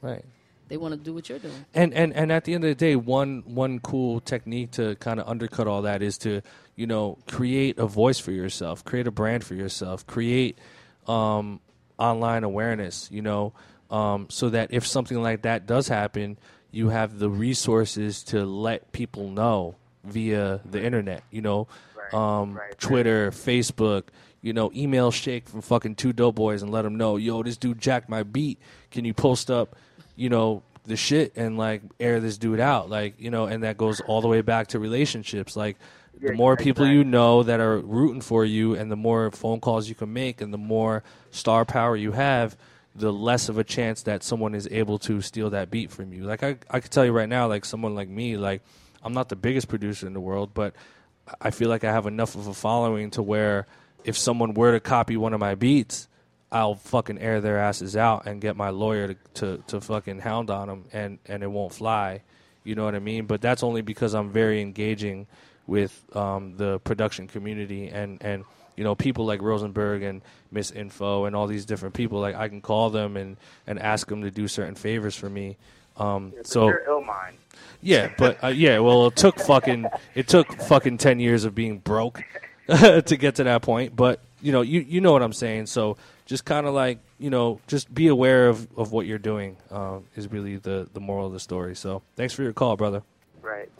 [0.02, 0.24] Right.
[0.68, 1.64] They want to do what you're doing.
[1.74, 5.20] And, and and at the end of the day, one one cool technique to kind
[5.20, 6.40] of undercut all that is to
[6.74, 10.58] you know create a voice for yourself, create a brand for yourself, create
[11.06, 11.60] um,
[11.98, 13.08] online awareness.
[13.12, 13.52] You know,
[13.90, 16.38] um, so that if something like that does happen,
[16.74, 21.22] you have the resources to let people know via the internet.
[21.30, 22.78] You know, Right, um, right, right.
[22.78, 24.04] Twitter, Facebook.
[24.42, 27.56] You know, email Shake from fucking two dope boys and let them know, yo, this
[27.56, 28.58] dude jacked my beat.
[28.90, 29.74] Can you post up,
[30.16, 33.76] you know, the shit and like air this dude out like you know and that
[33.76, 35.78] goes all the way back to relationships like
[36.20, 39.60] the Yeah, more people you know that are rooting for you and the more phone
[39.60, 42.56] calls you can make and the more star power you have
[42.94, 46.24] the less of a chance that someone is able to steal that beat from you
[46.24, 48.62] like i i could tell you right now like someone like me like
[49.02, 50.74] i'm not the biggest producer in the world but
[51.40, 53.66] i feel like i have enough of a following to where
[54.04, 56.08] if someone were to copy one of my beats
[56.54, 60.50] I'll fucking air their asses out and get my lawyer to, to, to fucking hound
[60.50, 62.22] on them and, and it won't fly.
[62.62, 63.26] You know what I mean?
[63.26, 65.26] But that's only because I'm very engaging
[65.66, 68.44] with um, the production community and, and
[68.76, 72.20] you know people like Rosenberg and Miss Info and all these different people.
[72.20, 75.56] Like I can call them and, and ask them to do certain favors for me.
[75.96, 77.34] Um, But so Illmind.
[77.80, 81.78] yeah, but uh, yeah, well, it took fucking it took fucking ten years of being
[81.78, 82.22] broke
[82.68, 83.94] to get to that point.
[83.94, 85.66] But you know, you you know what I'm saying.
[85.66, 85.96] So
[86.26, 89.98] just kind of like you know, just be aware of, of what you're doing uh,
[90.16, 91.76] is really the the moral of the story.
[91.76, 93.02] So thanks for your call, brother.
[93.40, 93.70] Right,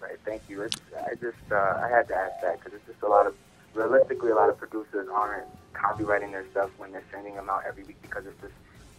[0.00, 0.18] right.
[0.26, 0.60] Thank you.
[0.62, 0.76] It's,
[1.08, 3.34] I just uh, I had to ask that because it's just a lot of
[3.74, 7.84] realistically a lot of producers aren't copywriting their stuff when they're sending them out every
[7.84, 8.52] week because it's just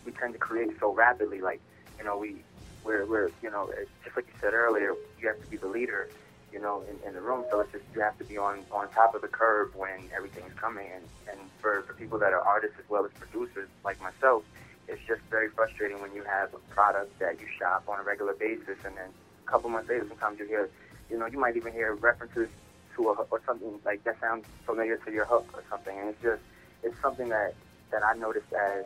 [0.06, 1.42] we tend to create so rapidly.
[1.42, 1.62] Like
[1.98, 2.44] you know we
[2.84, 3.70] we're we're you know
[4.04, 6.10] just like you said earlier, you have to be the leader.
[6.52, 8.88] You know, in, in the room, so it's just you have to be on on
[8.92, 10.86] top of the curve when everything's coming.
[10.94, 14.44] And and for, for people that are artists as well as producers like myself,
[14.88, 18.34] it's just very frustrating when you have a product that you shop on a regular
[18.34, 19.10] basis, and then
[19.48, 20.70] a couple months later, sometimes you hear,
[21.10, 22.50] you know, you might even hear references
[22.96, 26.10] to a hook or something like that sounds familiar to your hook or something, and
[26.10, 26.42] it's just
[26.84, 27.56] it's something that
[27.92, 28.86] that I noticed as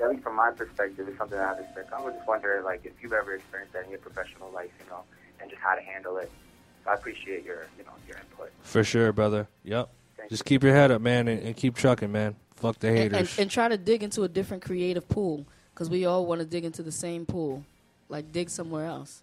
[0.00, 1.94] at least, from my perspective, is something that I've experienced.
[1.94, 4.88] I was just wondering, like, if you've ever experienced that in your professional life, you
[4.90, 5.02] know,
[5.40, 6.30] and just how to handle it.
[6.84, 8.52] So I appreciate your, you know, your input.
[8.62, 9.48] For sure, brother.
[9.64, 9.88] Yep.
[10.16, 10.44] Thank Just you.
[10.44, 12.36] keep your head up, man, and, and keep trucking, man.
[12.56, 13.30] Fuck the and, haters.
[13.32, 16.46] and, and try to dig into a different creative pool because we all want to
[16.46, 17.64] dig into the same pool.
[18.08, 19.22] Like dig somewhere else.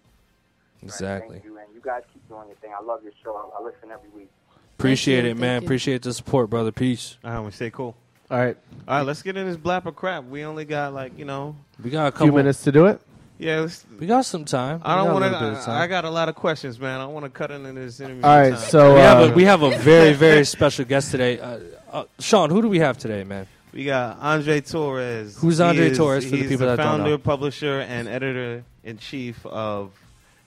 [0.82, 1.36] Right, exactly.
[1.36, 2.72] Thank you, and you guys keep doing your thing.
[2.78, 3.34] I love your show.
[3.36, 4.30] I, I listen every week.
[4.78, 5.60] Appreciate you, it, man.
[5.60, 5.66] you.
[5.66, 6.72] Appreciate the support, brother.
[6.72, 7.18] Peace.
[7.24, 7.94] All right, we say cool.
[8.30, 8.56] All right,
[8.86, 10.24] All right, let's get in this blap or crap.
[10.24, 12.86] We only got like you know, We got a a couple few minutes to do
[12.86, 13.00] it.
[13.38, 13.58] yeah.
[13.60, 14.80] Let's, We got some time.
[14.84, 15.64] I don't want little bit of to.
[15.64, 15.82] time.
[15.82, 17.00] I got a lot of questions, man.
[17.00, 18.22] I want to cut into this interview.
[18.22, 18.58] All right, time.
[18.60, 21.40] so we have uh, a we have a very very special guest today.
[21.40, 21.58] Uh,
[21.90, 23.48] uh, Sean, who do we have today, man?
[23.72, 25.36] We got Andre Torres.
[25.38, 28.64] Who's Andre is- Torres for the he's people that don't know, founder, publisher, and editor
[28.84, 29.92] in chief of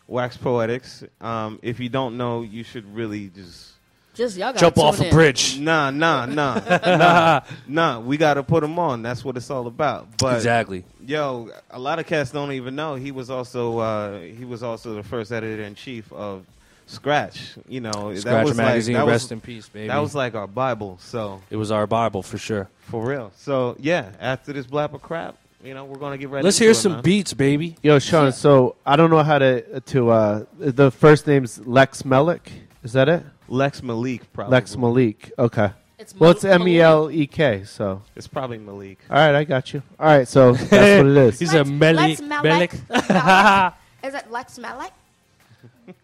[0.07, 1.03] Wax Poetics.
[1.21, 3.71] Um, if you don't know, you should really just
[4.13, 5.57] Just y'all got Jump off a bridge.
[5.59, 7.99] nah, nah, nah, nah, nah.
[7.99, 9.01] We got to put him on.
[9.01, 10.17] That's what it's all about.
[10.17, 10.83] But exactly.
[11.05, 14.95] yo, a lot of cats don't even know he was also uh, he was also
[14.95, 16.45] the first editor in chief of
[16.85, 17.55] Scratch.
[17.67, 19.87] You know, that Scratch was magazine, like, that rest was, in peace, baby.
[19.87, 20.97] That was like our Bible.
[21.01, 22.69] So it was our Bible for sure.
[22.81, 23.31] for real.
[23.37, 26.43] So yeah, after this blap or crap, you know, we're gonna get ready.
[26.43, 27.01] Let's hear it, some man.
[27.01, 27.75] beats, baby.
[27.81, 28.31] Yo, Sean.
[28.31, 30.09] So I don't know how to to.
[30.09, 32.51] Uh, the first name's Lex Malik.
[32.83, 33.23] Is that it?
[33.47, 34.51] Lex Malik, probably.
[34.51, 35.31] Lex Malik.
[35.39, 35.71] Okay.
[35.97, 37.63] It's Well, it's M E L E K.
[37.63, 38.99] So It's probably Malik.
[39.09, 39.81] all right, I got you.
[39.99, 41.39] All right, so that's what it is.
[41.39, 42.19] He's a Melik.
[42.19, 43.73] Melik.
[44.03, 44.91] Is it Lex Malik?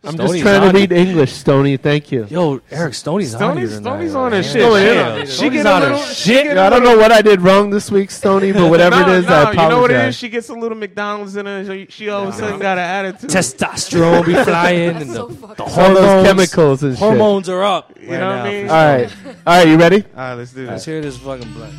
[0.04, 1.78] I'm Stoney's just trying to read English, Stony.
[1.78, 2.26] Thank you.
[2.30, 3.92] Yo, Eric Stoney's, on Stoney's- here tonight.
[3.92, 4.54] Stoney's on his man.
[4.54, 4.96] shit.
[4.96, 6.44] Damn, She Stoney's get a on little- shit.
[6.46, 9.10] get Yo, I don't know what I did wrong this week, Stony, but whatever no,
[9.14, 9.64] it is, no, I apologize.
[9.64, 10.16] you know what it is?
[10.16, 11.66] She gets a little McDonald's in her.
[11.66, 13.30] She, she all of a sudden got an attitude.
[13.30, 17.00] Testosterone be flying, and the, so the fucking- All hormones, those chemicals and shit.
[17.00, 17.94] hormones are up.
[18.02, 18.70] You know what I mean?
[18.70, 19.14] All right,
[19.48, 20.04] all right, you ready?
[20.04, 20.70] All right, let's do this.
[20.72, 21.74] Let's hear this fucking blunt.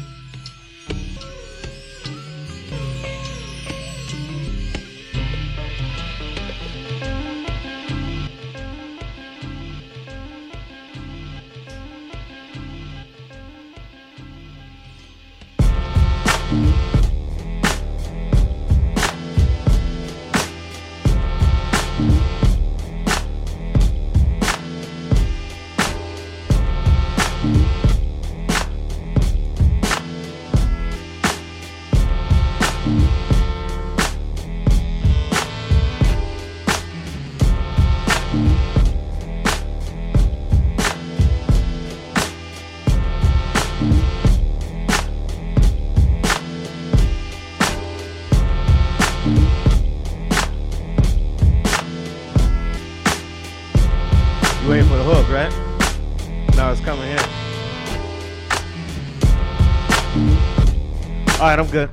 [61.61, 61.91] I'm good.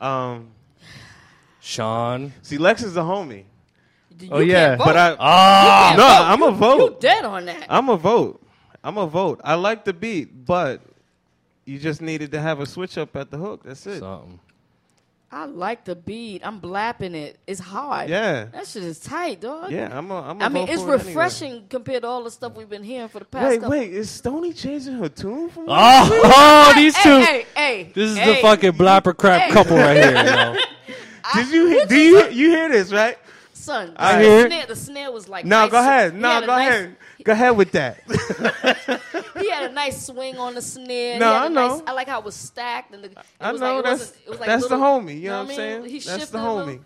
[0.00, 0.48] Um,
[1.60, 2.32] Sean.
[2.42, 3.44] see, Lex is a homie,
[4.18, 4.68] You Oh, yeah.
[4.76, 4.84] can't vote.
[4.86, 6.08] but I no, vote.
[6.08, 7.00] I'm a You vote.
[7.00, 7.66] dead on that.
[7.68, 8.42] I'm a vote.
[8.82, 9.40] I'm a vote.
[9.44, 10.80] I like the beat, but
[11.66, 13.62] you just needed to have a switch up at the hook.
[13.64, 13.98] That's it.
[14.00, 14.40] something.
[15.30, 16.40] I like the beat.
[16.42, 17.38] I'm blapping it.
[17.46, 18.08] It's hard.
[18.08, 18.46] Yeah.
[18.46, 19.70] That shit is tight, dog.
[19.70, 20.10] Yeah, I'm.
[20.10, 21.08] A, I'm a I mean, it's for it anyway.
[21.08, 23.46] refreshing compared to all the stuff we've been hearing for the past.
[23.50, 23.70] Wait, couple.
[23.78, 25.66] wait, is Stony changing her tune from?
[25.68, 27.20] Oh, oh, these Hey, two.
[27.20, 28.36] hey, hey, This is hey.
[28.36, 29.50] the fucking blap or crap Hey.
[29.52, 30.08] couple right here.
[30.16, 30.56] You know?
[31.34, 33.18] Did you hear, do you you hear this right?
[33.52, 34.48] Son, I the, hear it.
[34.50, 35.44] snare, the snare was like.
[35.44, 35.70] No, nice.
[35.70, 36.12] go ahead.
[36.14, 36.96] He No, had a go nice- ahead.
[37.28, 38.00] Go ahead with that.
[39.38, 41.18] He had a nice swing on the snare.
[41.18, 41.68] No, He had a I know.
[41.76, 43.84] Nice, I like how it was stacked and the, it I was know like, it
[43.84, 45.20] that's wasn't- it was like that's little- the homie.
[45.20, 45.82] You know, know what I'm saying?
[45.82, 45.90] mean?
[45.90, 46.80] He That's the a little- homie.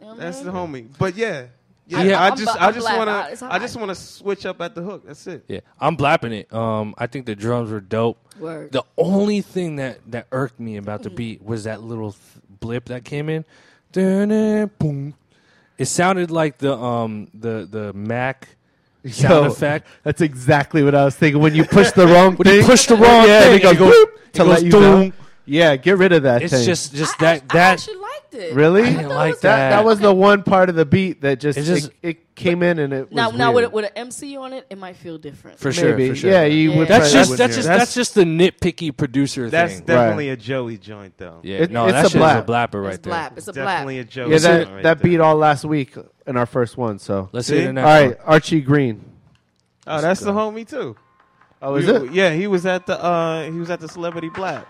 [0.00, 0.88] you know That's the homie.
[0.98, 1.46] But yeah,
[1.86, 2.02] yeah.
[2.02, 2.20] Yeah.
[2.22, 4.60] I I'm just bu- I just want it's to I just want to switch up
[4.60, 5.04] at the hook.
[5.06, 5.44] That's it.
[5.48, 6.52] Yeah, I'm blapping it.
[6.52, 8.18] Um, I think the drums were dope.
[8.38, 8.72] Word.
[8.72, 12.22] The only thing that that irked me about the beat was that little th-
[12.60, 13.46] blip that came in.
[13.92, 15.14] Dun-dun, boom.
[15.78, 18.48] It sounded like the um the the Mac
[19.06, 19.86] sound Yo, effect.
[20.02, 21.40] That's exactly what I was thinking.
[21.40, 23.62] When you push the wrong When thing, you push the wrong yeah, thing, and it
[23.62, 25.12] goes, it goes- boop, it to goes let you know.
[25.50, 26.66] Yeah, get rid of that It's thing.
[26.66, 28.54] just just I, that I that actually liked it.
[28.54, 29.40] really I didn't like that.
[29.42, 29.70] that.
[29.70, 32.62] That was the one part of the beat that just It it, just- it, came
[32.62, 34.94] in and it was Now, now with, a- with an MC on it, it might
[34.94, 35.58] feel different.
[35.58, 35.96] for sure.
[35.96, 36.10] Maybe.
[36.10, 36.30] For sure.
[36.30, 36.76] Yeah, you Yeah.
[36.76, 36.88] would.
[36.88, 37.72] That's just that's just it.
[37.72, 39.50] that's just the nitpicky producer thing.
[39.52, 39.86] That's thing.
[39.86, 41.40] definitely a Joey joint though.
[41.42, 43.14] yeah, It- no, it's that a shit a blapper right it's there.
[43.14, 43.38] blap.
[43.38, 43.54] It's a blap.
[43.54, 45.96] Definitely a Joey yeah, that that beat all last week
[46.28, 46.98] in our first one.
[47.00, 47.54] So Let's See?
[47.56, 48.34] hear the all next right, one.
[48.34, 49.04] Archie Green.
[49.86, 50.96] Oh, that's the homie too.
[51.60, 52.12] Oh, is You- it?
[52.12, 54.66] Yeah, he was at the uh he was at the Celebrity Black.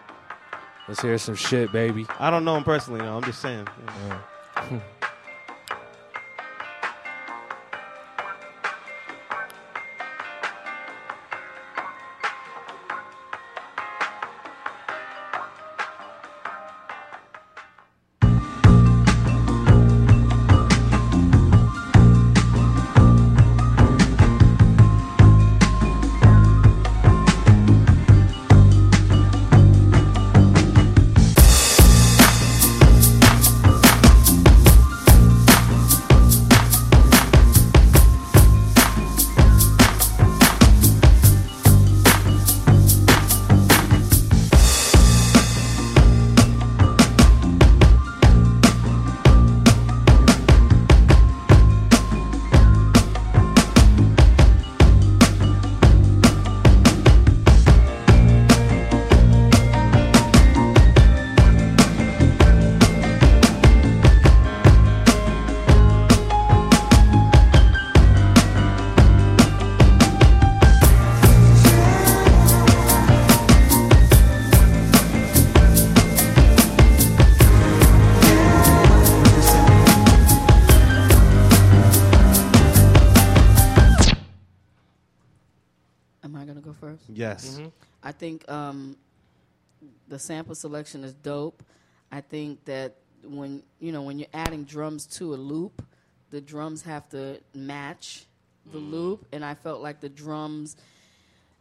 [0.87, 2.07] Let's hear some shit, baby.
[2.19, 3.01] I don't know him personally.
[3.01, 3.67] No, I'm just saying.
[4.57, 4.81] Am
[88.49, 88.97] um,
[90.09, 91.63] the sample selection is dope.
[92.11, 95.85] I think that when you know when you're adding drums to a loop,
[96.31, 98.27] the drums have to match
[98.73, 100.77] the loop, and I felt like the drums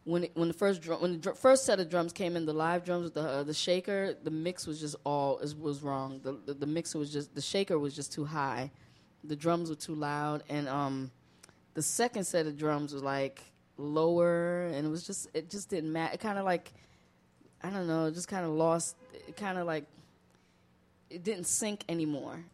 [0.04, 2.46] when it, when the first drum when the dr- first set of drums came in,
[2.46, 5.82] the live drums with the uh, the shaker, the mix was just all is, was
[5.82, 6.20] wrong.
[6.22, 8.70] The, the the mixer was just the shaker was just too high,
[9.22, 11.10] the drums were too loud, and um,
[11.74, 13.42] the second set of drums was like
[13.78, 16.14] lower, and it was just it just didn't match.
[16.14, 16.72] It kind of like
[17.62, 18.96] I don't know, just kind of lost.
[19.26, 19.84] It kind of like
[21.10, 22.44] it didn't sync anymore.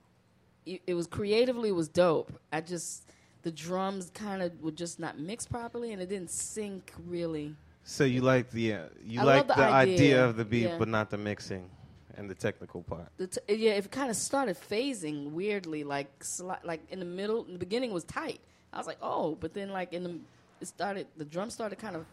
[0.66, 2.32] It, it was creatively it was dope.
[2.52, 3.10] I just
[3.42, 7.54] the drums kind of would just not mix properly, and it didn't sync really.
[7.84, 9.94] So you like the uh, you I like the, the idea.
[9.94, 10.24] idea.
[10.24, 10.78] of the beat, Yeah.
[10.78, 11.68] but not the mixing
[12.16, 13.08] and the technical part.
[13.18, 17.44] The t- yeah, it kind of started phasing weirdly, like sli- like in the middle.
[17.44, 18.40] In the beginning was tight.
[18.72, 20.18] I was like, oh, but then like in the
[20.64, 22.06] it started the drum started kind of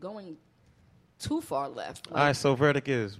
[0.00, 0.36] going
[1.20, 2.08] too far left.
[2.10, 3.18] All right, so verdict is.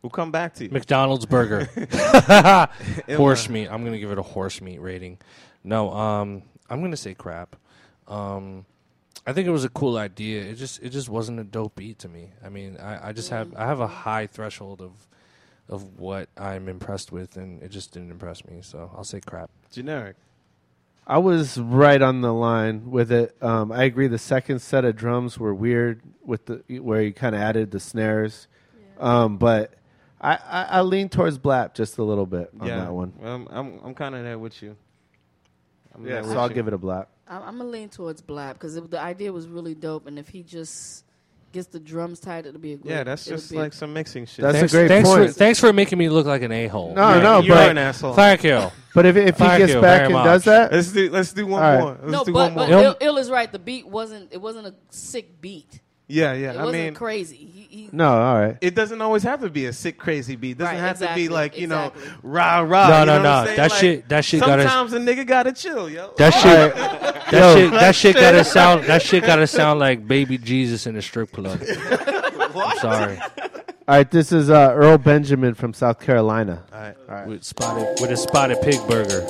[0.00, 0.70] We'll come back to you.
[0.70, 1.68] McDonald's burger.
[3.16, 3.68] horse meat.
[3.68, 5.18] I'm gonna give it a horse meat rating.
[5.64, 7.56] No, um, I'm gonna say crap.
[8.06, 8.64] Um,
[9.26, 10.42] I think it was a cool idea.
[10.44, 12.30] It just it just wasn't a dope beat to me.
[12.42, 14.92] I mean, I, I just have I have a high threshold of
[15.68, 18.60] of what I'm impressed with, and it just didn't impress me.
[18.62, 19.50] So I'll say crap.
[19.70, 20.16] Generic.
[21.08, 23.34] I was right on the line with it.
[23.42, 24.08] Um, I agree.
[24.08, 27.80] The second set of drums were weird with the where you kind of added the
[27.80, 28.46] snares,
[29.00, 29.72] um, but
[30.20, 33.14] I, I, I lean towards Blap just a little bit on yeah, that one.
[33.24, 34.76] Um, I'm I'm kind of there with you.
[35.94, 36.54] I'm Yeah, so I'll you.
[36.54, 37.06] give it a Blap.
[37.26, 40.42] I'm, I'm gonna lean towards Blap because the idea was really dope, and if he
[40.42, 41.04] just
[41.52, 42.90] gets the drums tight, it'll be a great.
[42.90, 44.42] Yeah, that's it'll just be like some mixing shit.
[44.42, 45.26] That's thanks, a great thanks point.
[45.28, 46.94] For, thanks for making me look like an a hole.
[46.94, 48.14] No, Yeah, no, you're but an asshole.
[48.14, 48.70] Thank you.
[48.94, 51.32] but if if he Thank gets you back very and does that, Let's do let's
[51.32, 51.80] do one All right.
[51.80, 51.98] more.
[52.02, 52.82] Let's no, do but, one but more.
[52.82, 53.50] Ill, Ill is right.
[53.50, 54.32] The beat wasn't.
[54.32, 55.80] It wasn't a sick beat.
[56.10, 56.52] Yeah, yeah.
[56.52, 57.36] It I wasn't mean, crazy.
[57.36, 58.56] He, he No, all right.
[58.62, 60.52] It doesn't always have to be a sick, crazy beat.
[60.52, 62.02] It doesn't Right, have exactly, to be like you exactly.
[62.06, 62.88] know, rah rah.
[62.88, 63.30] No, you no, know what no.
[63.50, 63.56] I'm?
[63.56, 66.14] That Like, shit- that shit gotta- Sometimes a nigga gotta chill, yo.
[66.16, 66.74] That shit,
[67.30, 67.54] that Yo.
[67.56, 68.84] shit, that shit gotta sound.
[68.84, 71.60] That shit gotta sound like baby Jesus in a strip club.
[72.56, 73.18] I'm sorry.
[73.18, 76.62] All right, this is uh, Earl Benjamin from South Carolina.
[76.72, 76.96] All right.
[77.08, 77.26] All right.
[77.26, 79.26] With spotted, with a spotted pig burger.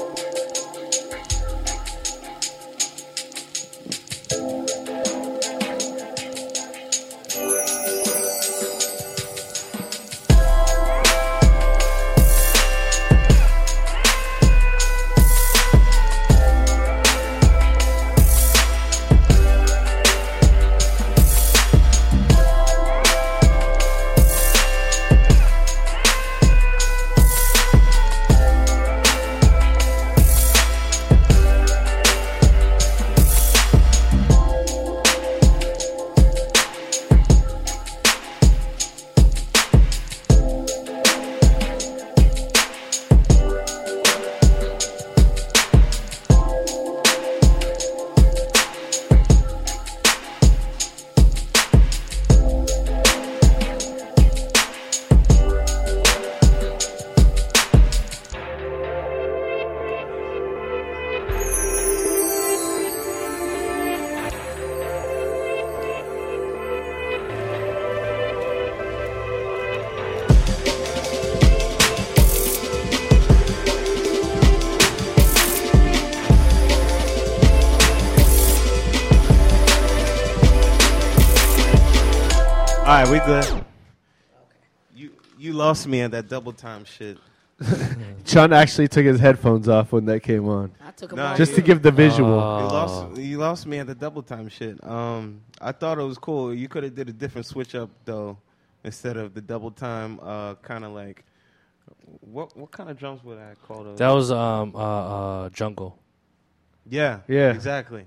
[85.79, 87.19] Lost me at that double time shit.
[88.25, 91.37] Chun actually took his headphones off when that came on, I took him Nah, off.
[91.37, 92.31] just to give the visual.
[92.31, 92.69] You Oh.
[92.69, 94.83] lost you lost me at the double time shit.
[94.85, 96.53] Um, I thought it was cool.
[96.55, 98.39] You could have did a different switch up though,
[98.85, 100.19] instead of the double time.
[100.23, 101.25] Uh, kind of like
[102.21, 103.99] what what kind of drums would I call those?
[103.99, 105.97] That was um uh, uh jungle.
[106.89, 107.51] yeah, Yeah.
[107.53, 108.05] exactly,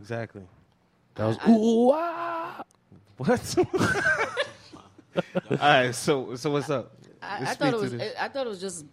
[0.00, 0.42] exactly.
[1.16, 2.62] That was I- ooh ah.
[3.18, 3.54] What?
[5.50, 6.92] All right, so so what's up?
[7.20, 7.92] I, I thought it was.
[7.92, 8.14] this.
[8.18, 8.84] I thought it was just.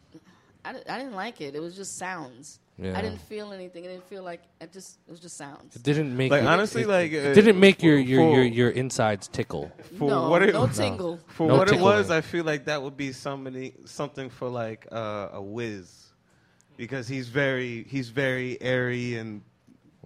[0.65, 1.55] I, I didn't like it.
[1.55, 2.59] It was just sounds.
[2.77, 2.97] Yeah.
[2.97, 3.83] I didn't feel anything.
[3.85, 4.41] It didn't feel like.
[4.61, 4.99] It just.
[5.07, 5.75] It was just sounds.
[5.75, 8.19] It didn't make Like it- honestly, it, like it uh, didn't make your for- your,
[8.21, 9.71] for- your your insides tickle.
[9.97, 11.19] for no, what it no tingle.
[11.27, 12.11] for No what it was.
[12.11, 16.11] I feel like that would be somebody something for like uh, a whiz,
[16.77, 19.41] because he's very he's very airy and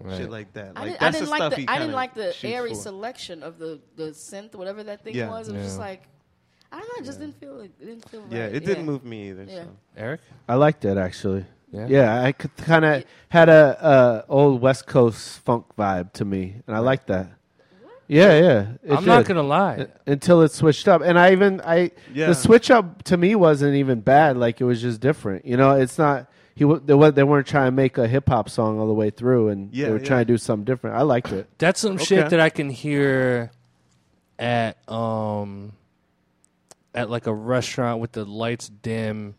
[0.01, 0.17] Right.
[0.17, 0.75] shit like that.
[0.75, 1.61] Like I, did, I that's didn't the like stuff the.
[1.61, 2.75] he I didn't like the airy for.
[2.75, 5.29] selection of the the synth, whatever that thing Yeah.
[5.29, 5.47] was.
[5.49, 6.03] It was just like.
[6.71, 7.03] I don't know.
[7.03, 7.53] It just didn't feel.
[7.53, 8.31] like, It didn't feel right.
[8.31, 9.43] Yeah, it didn't move me either.
[9.47, 9.63] Yeah.
[9.63, 9.67] So.
[9.95, 10.21] Eric.
[10.49, 11.45] I liked it actually.
[11.71, 11.87] Yeah.
[11.87, 16.55] Yeah, I could kind of had a, a old West Coast funk vibe to me,
[16.67, 17.31] and I liked that.
[18.07, 18.67] Yeah, yeah.
[18.83, 19.87] it I'm not gonna lie.
[20.05, 22.27] until it switched up, and I even I Yeah.
[22.27, 24.37] the switch up to me wasn't even bad.
[24.37, 25.45] Like it was just different.
[25.45, 28.79] You know, it's not he they, they weren't trying to make a hip hop song
[28.79, 30.05] all the way through, and Yeah, they were yeah.
[30.05, 30.95] trying to do something different.
[30.95, 31.47] I liked it.
[31.57, 33.51] That's some shit that I can hear
[34.39, 35.73] at um
[36.95, 39.35] at like a restaurant with the lights dim,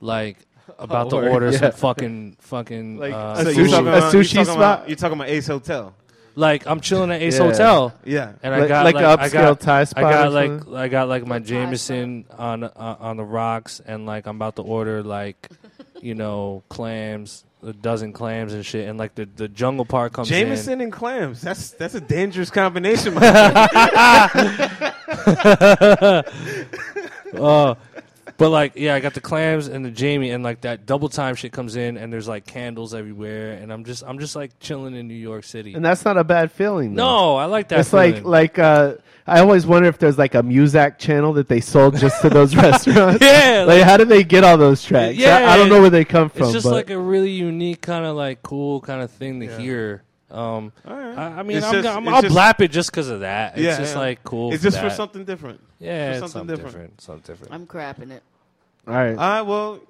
[0.00, 0.38] like
[0.78, 1.58] about to order yeah.
[1.58, 4.56] some fucking fucking Like uh, a So sushi- you're talking a about, you're spot?
[4.56, 5.94] About, you're talking about Ace Hotel.
[6.34, 7.44] like I'm chilling at Ace Yeah.
[7.46, 8.32] Hotel Yeah.
[8.42, 10.68] and I Like- got like like, a I upscale got, Thai I spot got like?
[10.68, 14.62] I got like my Jameson on uh, on the rocks and like I'm about to
[14.62, 15.48] order like
[16.00, 20.30] you know clams a dozen clams and shit and like the the jungle part comes
[20.30, 21.40] in Jameson and clams.
[21.40, 23.14] That's that's a dangerous combination.
[23.14, 23.22] my.
[27.34, 27.74] Uh,
[28.38, 31.34] but like, yeah, I got the clams and the Jamie, and like that double time
[31.34, 34.94] shit comes in, and there's like candles everywhere, and I'm just, I'm just like chilling
[34.94, 35.74] in New York City.
[35.74, 36.94] And that's not a bad feeling.
[36.94, 37.04] though.
[37.04, 37.80] no, I like that.
[37.80, 38.94] it's like like uh,
[39.26, 42.54] I always wonder if there's like a Muzak channel that they sold just to those
[42.56, 43.20] restaurants.
[43.24, 45.18] yeah, Like, how did they get all those tracks?
[45.22, 46.44] I, I don't know where they come from.
[46.44, 49.58] It's just but like a really unique kind of like cool kind of thing to
[49.58, 50.02] hear.
[50.30, 51.16] Um, All right.
[51.18, 53.20] I, I mean, It's I'm, just, gonna, I'm I'll just- blap it just because of
[53.20, 53.54] that.
[53.54, 54.00] It's Yeah, just yeah.
[54.00, 54.52] like cool.
[54.52, 54.88] It's just that.
[54.90, 55.60] for something different.
[55.78, 56.72] Yeah, for something something different.
[56.74, 57.00] different.
[57.00, 57.52] Something different.
[57.54, 58.22] I'm crapping it.
[58.86, 59.10] all right.
[59.10, 59.42] All right.
[59.42, 59.80] Well,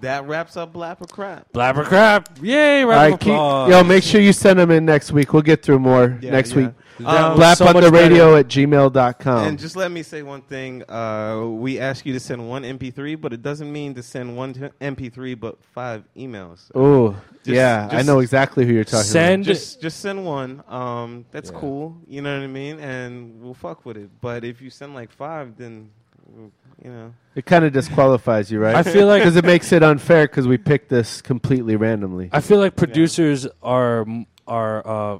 [0.00, 1.52] that wraps up Blap or Crap.
[1.52, 2.28] Blap or crap!
[2.40, 2.82] Yay!
[2.82, 5.32] All right, keep, yo, make sure you send them in next week.
[5.32, 6.56] We'll get through more Yeah, next yeah.
[6.66, 6.70] week.
[7.04, 8.38] That was Blap so on the radio better.
[8.38, 9.46] at gmail.com.
[9.48, 10.82] And just let me say one thing.
[10.90, 14.52] Uh, we ask you to send one MP3, but it doesn't mean to send one
[14.54, 16.70] t- MP3, but five emails.
[16.74, 17.12] oh,
[17.44, 20.62] Just- yeah, I know exactly who you're talking Send- Just just send one.
[20.68, 21.58] Um, that's Yeah.
[21.58, 21.96] cool.
[22.06, 22.78] You know what I mean?
[22.80, 24.10] And we'll fuck with it.
[24.20, 25.90] But if you send like five, then
[26.84, 27.12] you know.
[27.34, 28.74] It kind of disqualifies you, right?
[28.74, 32.28] I feel like because it makes it unfair because we picked this completely randomly.
[32.32, 34.06] I feel like producers are
[34.46, 35.18] are uh,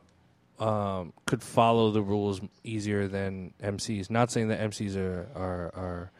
[0.60, 4.10] um, could follow the rules easier than MCs.
[4.10, 6.12] Not saying that MCs are are, are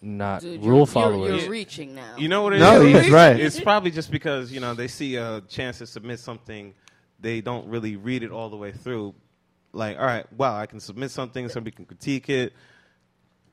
[0.00, 1.30] not Dude, rule you're, followers.
[1.30, 2.16] You're, you're reaching now.
[2.16, 2.62] You know what it is?
[2.62, 3.38] No, he's right.
[3.38, 6.74] It's probably just because you know they see a chance to submit something,
[7.20, 9.14] they don't really read it all the way through.
[9.72, 12.52] Like, all right, wow, I can submit something, somebody can critique it.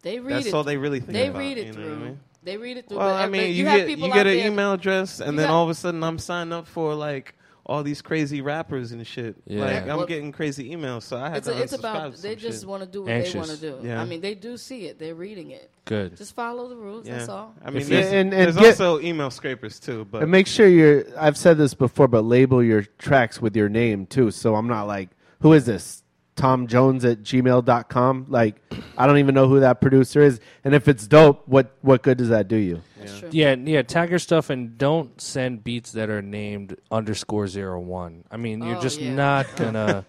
[0.02, 0.54] They read That's it.
[0.54, 1.18] all they really think about.
[1.20, 1.90] They about, read it you know through.
[1.90, 2.20] what I mean?
[2.44, 2.98] They read it through.
[2.98, 5.32] Well, but, I mean, you, have get people you get an there- email address, and
[5.34, 7.36] you then got- all of a sudden I'm signed up for like
[7.70, 9.36] all these crazy rappers and shit.
[9.46, 9.62] Yeah.
[9.64, 12.22] Like I'm Well- getting crazy emails, so I had It's, to a, it's about to
[12.22, 13.34] they just want to do what Anxious.
[13.34, 13.88] they want to do.
[13.88, 14.02] Yeah.
[14.02, 14.98] I mean, they do see it.
[14.98, 15.70] They're reading it.
[15.86, 16.18] Good.
[16.18, 17.08] Just follow the rules.
[17.08, 17.18] Yeah.
[17.20, 17.54] That's all.
[17.64, 20.48] I mean, there's, you- And- and there's get- also email scrapers too, but And make
[20.48, 21.04] sure you're.
[21.18, 24.32] I've said this before, but label your tracks with your name too.
[24.32, 25.10] So I'm not like,
[25.42, 26.04] who is this?
[26.36, 28.26] Tom Jones at gmail.com.
[28.30, 28.56] Like,
[28.98, 30.40] I don't even know who that producer is.
[30.64, 32.82] And if it's dope, what what good does that do you?
[33.10, 33.30] That's true.
[33.32, 33.82] Yeah, yeah.
[33.82, 38.24] Tag your stuff and don't send beats that are named underscore zero one.
[38.32, 39.14] I mean, you're Oh, just yeah.
[39.14, 40.06] not gonna.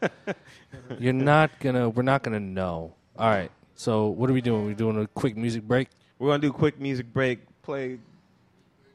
[0.98, 1.88] you're not gonna.
[1.88, 2.94] We're not gonna know.
[3.18, 3.50] All right.
[3.74, 4.64] So what are we doing?
[4.66, 5.88] We're doing a quick music break.
[6.18, 7.40] we're gonna do a quick music break.
[7.62, 7.98] Play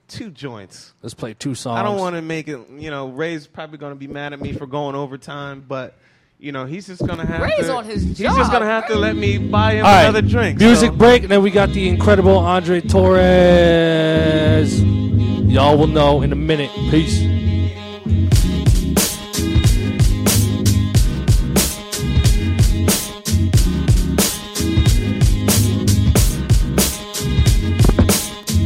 [0.08, 0.94] two joints.
[1.02, 1.80] Let's play two songs.
[1.80, 2.60] I don't want to make it.
[2.78, 5.98] You know, Ray's probably gonna be mad at me for going overtime, but.
[6.38, 7.76] You know, he's just gonna have Ray's to.
[7.76, 8.36] on his he's job.
[8.38, 10.02] just gonna have to let me buy him All right.
[10.04, 10.60] another drink.
[10.60, 14.82] Music so- break, and then we got the incredible Andre Torres.
[14.84, 16.70] Y'all will know in a minute.
[16.92, 17.22] Peace.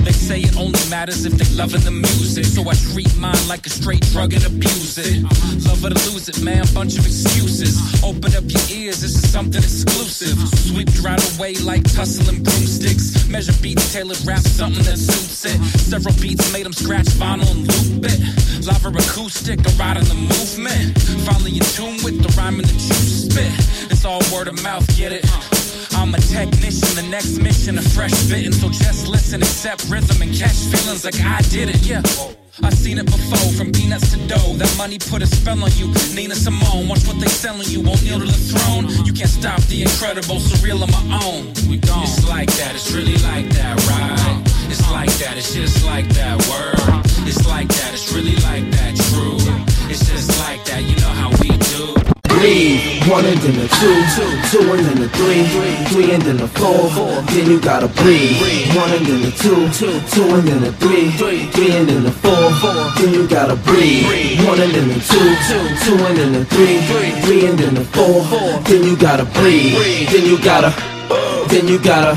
[0.05, 2.09] They say it only matters if they loving the music.
[2.60, 5.24] So I treat mine like a straight drug and abuse it.
[5.24, 5.70] Uh-huh.
[5.72, 7.80] Love it or lose it, man, bunch of excuses.
[7.80, 8.10] Uh-huh.
[8.10, 10.36] Open up your ears, this is something exclusive.
[10.36, 10.68] Uh-huh.
[10.68, 13.30] Sweep right away like tussling broomsticks.
[13.30, 15.55] Measure beats, tailored rap, something that suits it.
[15.80, 18.20] Several beats made them scratch vinyl and loop it.
[18.68, 20.99] Lava acoustic, a ride in the movement.
[21.24, 23.55] Finally in tune with the rhyme and the juice spit.
[23.89, 25.24] It's all word of mouth, get it?
[25.91, 28.51] I'm a technician, the next mission, a fresh fitting.
[28.51, 31.82] So just listen, accept rhythm, and catch feelings like I did it.
[31.86, 32.01] Yeah.
[32.61, 34.53] I seen it before, from peanuts to dough.
[34.57, 35.88] That money put a spell on you.
[36.13, 37.80] Nina Simone, watch what they selling you.
[37.82, 38.89] Won't kneel to the throne.
[39.05, 41.53] You can't stop the incredible, surreal on my own.
[41.69, 42.03] We gone.
[42.03, 44.43] It's like that, it's really like that, right?
[44.69, 46.75] It's like that, it's just like that word.
[47.27, 49.38] It's like that, it's really like that, true.
[49.89, 52.18] It's just like that, you know how we do.
[52.30, 53.03] Breathe.
[53.09, 53.97] One and then a two,
[54.53, 55.43] two and then a three,
[55.89, 56.89] three and then a four.
[57.34, 58.38] Then you gotta breathe.
[58.77, 62.49] One and then a two, two and then a three, three and then a four.
[62.97, 64.05] Then you gotta breathe.
[64.47, 65.30] One and then a two,
[65.84, 66.77] two and then a three,
[67.25, 68.23] three and then a four.
[68.69, 69.75] Then you gotta breathe.
[70.11, 70.71] Then you gotta,
[71.49, 72.15] then you gotta.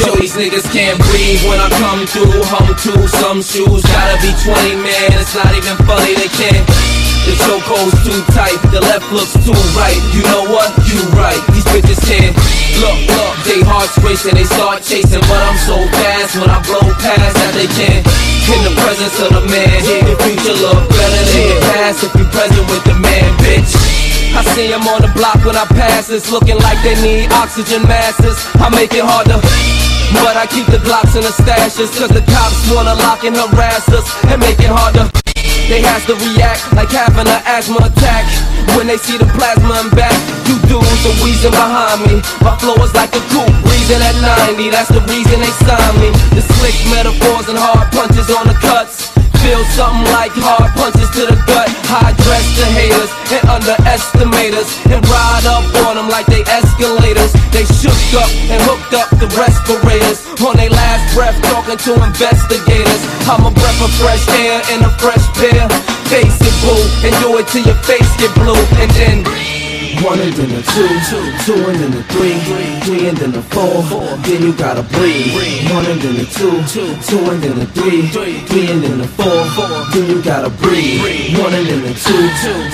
[0.00, 4.32] Yo, these niggas can't breathe when I come to Hum to some shoes, gotta be
[4.42, 5.12] 20, man.
[5.20, 6.93] It's not even funny, they can't.
[7.24, 9.96] The chokehold's too tight, the left looks too right.
[10.12, 10.68] You know what?
[10.84, 11.40] You right.
[11.56, 12.36] These bitches can't.
[12.84, 16.84] Look, look, they hearts racing, they start chasing, but I'm so fast when I blow
[17.00, 18.04] past that they can't.
[18.44, 19.72] In the presence of the man,
[20.04, 23.72] your future look better than the past if you present with the man, bitch.
[24.36, 27.88] I see them on the block when I pass, it's looking like they need oxygen
[27.88, 28.36] masses.
[28.60, 29.40] I make it hard to.
[30.20, 33.88] But I keep the Glocks in the stashes, cause the cops wanna lock and harass
[33.88, 35.33] us and make it hard to.
[35.70, 38.26] They has to react like having an asthma attack
[38.76, 40.14] when they see the plasma and back.
[40.50, 42.20] You dudes are wheezing behind me.
[42.42, 44.16] My flow is like a coupe, breathing at
[44.50, 44.70] 90.
[44.70, 46.10] That's the reason they signed me.
[46.34, 49.13] The slick metaphors and hard punches on the cuts.
[49.44, 51.68] Feel something like hard punches to the gut.
[51.84, 54.72] High dress the haters and underestimate us.
[54.88, 57.28] And ride up on them like they escalators.
[57.52, 60.24] They shook up and hooked up the respirators.
[60.40, 63.02] On their last breath, talking to investigators.
[63.28, 65.68] I'm a breath of fresh air and a fresh pair.
[66.08, 68.56] Face it, boo, and do it till your face get blue.
[68.80, 69.63] And then.
[70.02, 70.88] One and then a two,
[71.44, 72.38] two and then a three,
[72.84, 73.82] three and then a four.
[74.24, 75.34] Then you gotta breathe.
[75.72, 76.50] One and then a two,
[77.04, 79.44] two and then a three, three and then a four.
[79.92, 81.38] Then you gotta breathe.
[81.38, 82.28] One and then a two,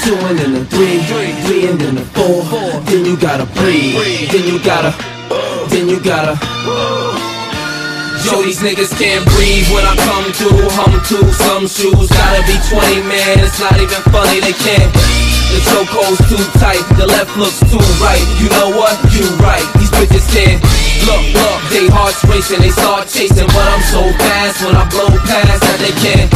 [0.04, 1.02] two and then a three,
[1.46, 2.42] three and then a four.
[2.88, 4.30] Then you gotta breathe.
[4.30, 4.94] Then you gotta,
[5.68, 6.38] then you gotta.
[8.24, 10.68] Yo, these niggas can't breathe when I come through.
[10.76, 13.38] Hum to some shoes, gotta be 20, man.
[13.40, 15.39] It's not even funny, they can't.
[15.50, 18.22] The chokehold's too tight, the left looks too right.
[18.40, 18.94] You know what?
[19.12, 19.66] You right.
[19.78, 20.79] These bitches can't.
[21.08, 25.08] Look, look, they hearts racing, they start chasing, but I'm so fast when I blow
[25.24, 26.28] past that they can't.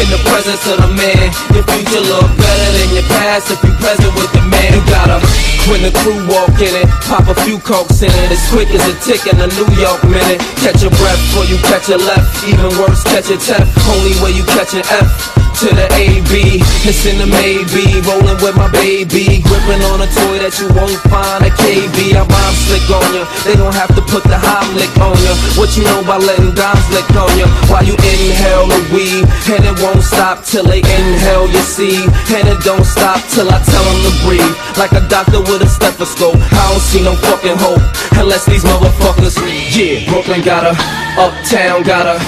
[0.00, 3.72] In the presence of the man, your future look better than your past if you
[3.76, 4.72] present with the man.
[4.72, 5.20] You gotta,
[5.68, 8.28] when the crew walk in it, pop a few cokes in it.
[8.32, 10.40] As quick as a tick in a New York minute.
[10.64, 12.24] Catch your breath before you catch your left.
[12.48, 13.68] Even worse, catch a tef.
[13.92, 16.64] Only way you catch an F to the AB.
[16.88, 20.96] It's in the maybe, rolling with my baby, gripping on a toy that you won't
[21.06, 22.16] find at KB.
[22.16, 23.22] I bomb slick on ya.
[23.44, 25.32] They don't have to put the Heimlich on ya.
[25.56, 27.48] What you know about letting dimes lick on ya?
[27.72, 32.04] While you inhale the weed, and it won't stop till they inhale your seed,
[32.36, 34.54] and it don't stop till I tell them to breathe.
[34.76, 36.36] Like a doctor with a stethoscope.
[36.36, 37.80] I don't see no fucking hope
[38.20, 39.40] unless these motherfuckers.
[39.72, 40.76] Yeah, Brooklyn got her,
[41.16, 42.20] Uptown got her,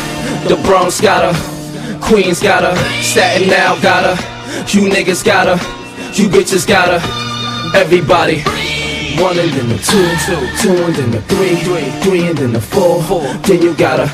[0.48, 1.36] the Bronx got her.
[2.00, 4.16] Queens got her, Staten now got her,
[4.72, 5.58] you niggas got her,
[6.16, 7.00] you bitches got her,
[7.76, 8.42] everybody.
[9.22, 12.52] One and then the two, two, two and then the three, three, three and then
[12.52, 13.22] the four, four.
[13.46, 14.10] Then you gotta,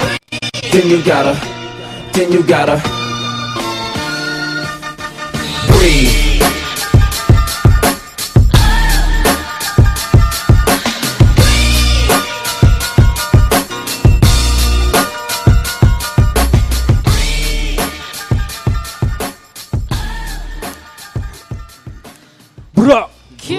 [0.73, 1.35] then you gotta,
[2.13, 2.81] then you gotta
[5.81, 6.30] Breathe.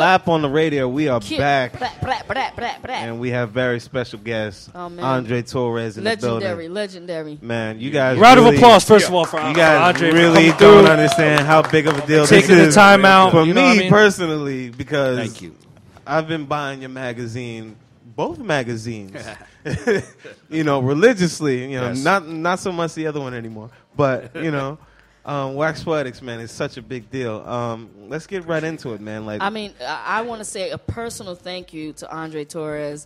[0.01, 0.87] Lap on the radio.
[0.89, 1.39] We are Cute.
[1.39, 2.93] back, Blah, blah, blah, blah, blah.
[2.95, 4.69] and we have very special guests.
[4.73, 5.05] Oh, man.
[5.05, 6.73] Andre Torres in the legendary, building.
[6.73, 7.39] legendary.
[7.41, 8.17] Man, you guys.
[8.17, 9.95] Round of really- applause, first of all, for you guys.
[9.95, 10.91] Andre for really coming don't through.
[10.93, 13.61] understand how big of a deal Taking this the is time out, for you me
[13.61, 13.89] know what I mean?
[13.91, 15.55] personally because Thank you.
[16.07, 17.75] I've been buying your magazine,
[18.15, 19.15] both magazines,
[20.49, 21.71] you know, religiously.
[21.71, 22.03] You know, Yes.
[22.03, 24.77] not not so much the other one anymore, but you know.
[25.23, 27.41] Um, Wax Poetics, man, is such a big deal.
[27.47, 29.25] Um, let's get right into it, man.
[29.25, 33.05] Like, I mean, I, I want to say a personal thank you to Andre Torres.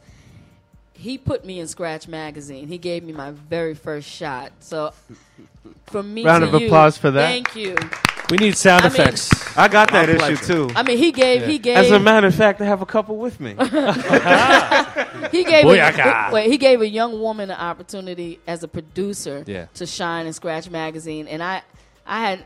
[0.94, 2.70] He put me in Scratch Magazine.
[2.70, 4.54] He gave me my very first shot.
[4.62, 4.94] So,
[5.88, 7.28] from me Round to of you, applause for that.
[7.28, 7.76] Thank you.
[8.32, 9.58] We need sound I mean- effects.
[9.58, 10.46] I got that issue pleasure.
[10.46, 10.72] too.
[10.76, 13.18] I mean, he gave he gave As a matter of fact, I have a couple
[13.18, 13.52] with me.
[15.32, 16.30] he gave Booyaka.
[16.30, 19.66] a, wait, he gave a young woman an opportunity as a producer Yeah.
[19.76, 21.62] to shine in Scratch Magazine, and I
[22.06, 22.44] I had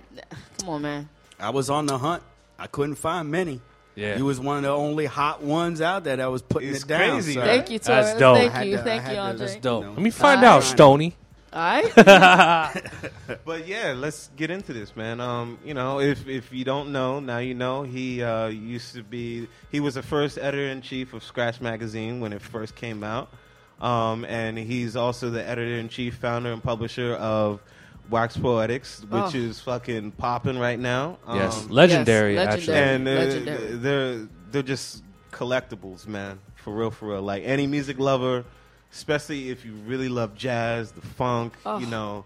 [0.59, 1.09] come on, man.
[1.39, 2.23] I was on the hunt.
[2.57, 3.61] I couldn't find many.
[3.95, 4.17] Yeah.
[4.17, 6.87] You was one of the only hot ones out there that was putting It's it
[6.87, 7.09] down.
[7.11, 7.45] crazy, sir.
[7.45, 8.05] Thank you, Torres.
[8.05, 8.37] That's dope.
[8.37, 9.45] Thank had you, to- I thank had you, to- Andre.
[9.47, 9.83] That's dope.
[9.83, 9.89] No.
[9.91, 11.15] Let me find out, Stony.
[11.51, 12.75] All right.
[13.45, 15.19] But yeah, let's get into this, man.
[15.19, 17.83] Um, you know, if if you don't know, now you know.
[17.83, 19.47] He uh, used to be.
[19.71, 23.29] He was the first editor in chief of Scratch Magazine when it first came out,
[23.81, 27.59] um, and he's also the editor in chief, founder, and publisher of
[28.09, 29.37] Wax Poetics, which Oh.
[29.37, 31.17] is fucking popping right now.
[31.31, 32.77] Yes, Um, legendary, Yes, actually.
[32.77, 33.71] and uh, Legendary.
[33.77, 36.39] they're they're just collectibles, man.
[36.55, 37.21] For real, for real.
[37.21, 38.43] Like any music lover,
[38.91, 41.77] especially if you really love jazz, the funk, Oh.
[41.77, 42.25] you know,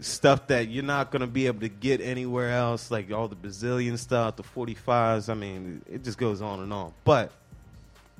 [0.00, 3.96] stuff that you're not gonna be able to get anywhere else, like all the Brazilian
[3.98, 5.28] stuff, the 45s.
[5.28, 6.92] I mean, it just goes on and on.
[7.04, 7.30] But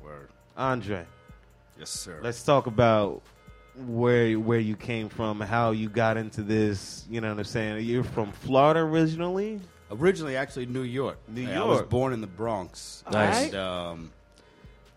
[0.02, 0.28] Word.
[0.56, 1.06] Andre,
[1.78, 2.18] Yes, sir.
[2.22, 3.22] let's talk about
[3.76, 7.04] where where you came from, how you got into this.
[7.10, 7.84] You know what I'm saying?
[7.86, 9.60] You're from Florida originally.
[9.90, 11.18] Originally, actually, New York.
[11.28, 11.90] New I was York.
[11.90, 13.04] born in the Bronx.
[13.12, 13.46] Nice.
[13.46, 14.10] And, um,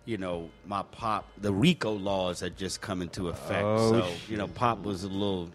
[0.05, 3.63] you know, my pop, the RICO laws had just come into effect.
[3.65, 5.49] Oh, so, you know, pop was a little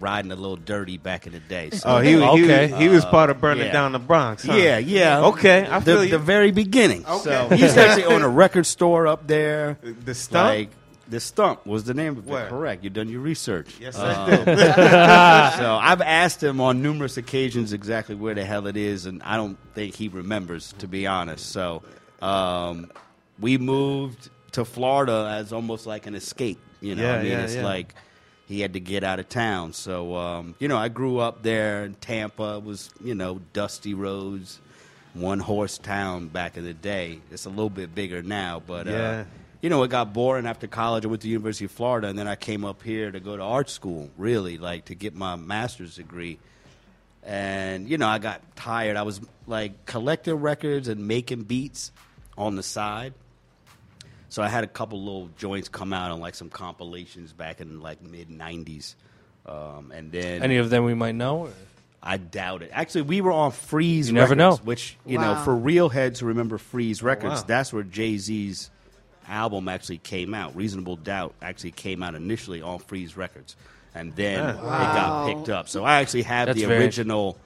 [0.00, 1.68] riding a little dirty back in the day.
[1.70, 2.68] So, Oh, he, Okay.
[2.68, 3.72] he, he was part of burning yeah.
[3.72, 4.44] down the Bronx.
[4.44, 4.54] huh?
[4.54, 5.20] Yeah, yeah.
[5.26, 6.10] Okay, I feel the, you.
[6.12, 7.04] the very beginning.
[7.06, 7.22] Okay.
[7.24, 9.78] So he used to actually own a record store up there.
[9.82, 10.48] The Stump?
[10.48, 10.70] Like,
[11.08, 12.48] the Stump was the name of it.
[12.48, 12.84] Correct.
[12.84, 13.74] You've done your research.
[13.80, 14.44] Yes, Um, I did.
[15.58, 19.36] so I've asked him on numerous occasions exactly where the hell it is, and I
[19.36, 21.50] don't think he remembers, to be honest.
[21.50, 21.82] So
[22.20, 22.90] um,
[23.40, 26.58] we moved to Florida as almost like an escape.
[26.80, 27.64] You know, Yeah, I mean, yeah, it's yeah.
[27.64, 27.94] like
[28.46, 29.72] he had to get out of town.
[29.72, 32.56] So um, you know, I grew up there in Tampa.
[32.56, 34.60] It was you know dusty roads,
[35.14, 37.20] one horse town back in the day.
[37.30, 38.94] It's a little bit bigger now, but Yeah.
[39.10, 39.24] uh,
[39.60, 41.04] you know, it got boring after college.
[41.04, 43.36] I went to the University of Florida, and then I came up here to go
[43.36, 46.38] to art school, really, like to get my master's degree.
[47.24, 48.96] And, you know, I got tired.
[48.96, 51.92] I was like collecting records and making beats
[52.36, 53.14] on the side.
[54.30, 57.80] So I had a couple little joints come out on like some compilations back in
[57.80, 58.94] like mid 90s.
[59.46, 61.48] Um, and then Any of them we might know?
[62.02, 62.70] I doubt it.
[62.72, 64.64] Actually, we were on Freeze You never Records, know.
[64.64, 65.34] which, you Wow.
[65.34, 67.44] know, for real heads who remember Freeze Records, wow.
[67.46, 68.70] that's where Jay Z's
[69.28, 70.56] album actually came out.
[70.56, 73.56] Reasonable Doubt actually came out initially on Freeze Records.
[73.94, 75.68] And then it got picked up.
[75.68, 77.36] So I actually have That's the very- original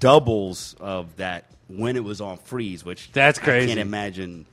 [0.00, 3.64] doubles of that when it was on Freeze, which That's crazy.
[3.72, 4.46] I can't imagine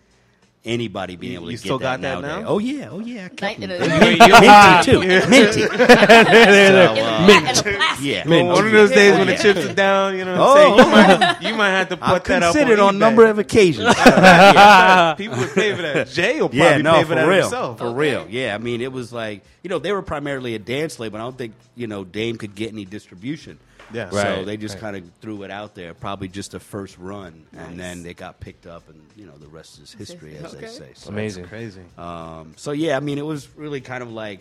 [0.66, 2.44] anybody being You- able to you get still got that nowadays.
[2.44, 2.50] now?
[2.50, 3.26] Oh yeah, oh yeah.
[3.26, 3.82] I kept Night in them.
[3.82, 5.62] a- minty too, minty.
[5.62, 5.78] There,
[6.28, 6.96] there.
[6.96, 8.02] So, uh, Mint.
[8.02, 9.42] Yeah, Well, one of those days when the Yeah.
[9.42, 10.78] chips are down, you know what Oh, I'm saying?
[10.78, 11.20] You oh.
[11.20, 13.94] might, you might have to put I've that up considered on on number of occasions.
[14.06, 16.08] Yeah, People would pay for that.
[16.10, 17.78] Jay will probably yeah, no, pay for for that real, himself.
[17.80, 18.28] for real.
[18.30, 21.18] Yeah, I mean, it was like you know they were primarily a dance label.
[21.18, 23.60] I don't think you know Dame could get any distribution.
[23.94, 24.10] Yeah.
[24.10, 24.82] so they just right.
[24.82, 27.68] kind of threw it out there, probably just a first run, Nice.
[27.68, 30.68] and then they got picked up, and you know the rest is history, as they
[30.68, 30.92] say.
[30.96, 31.46] So, Amazing.
[31.46, 31.82] Crazy.
[31.98, 34.40] um, so yeah, I mean, it was really kind of like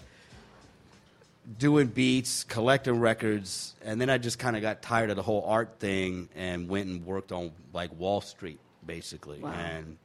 [1.59, 5.45] doing beats, collecting records, and then I just kind of got tired of the whole
[5.47, 9.41] art thing and went and worked on like Wall Street, basically.
[9.41, 9.53] Wow.
[9.53, 9.99] And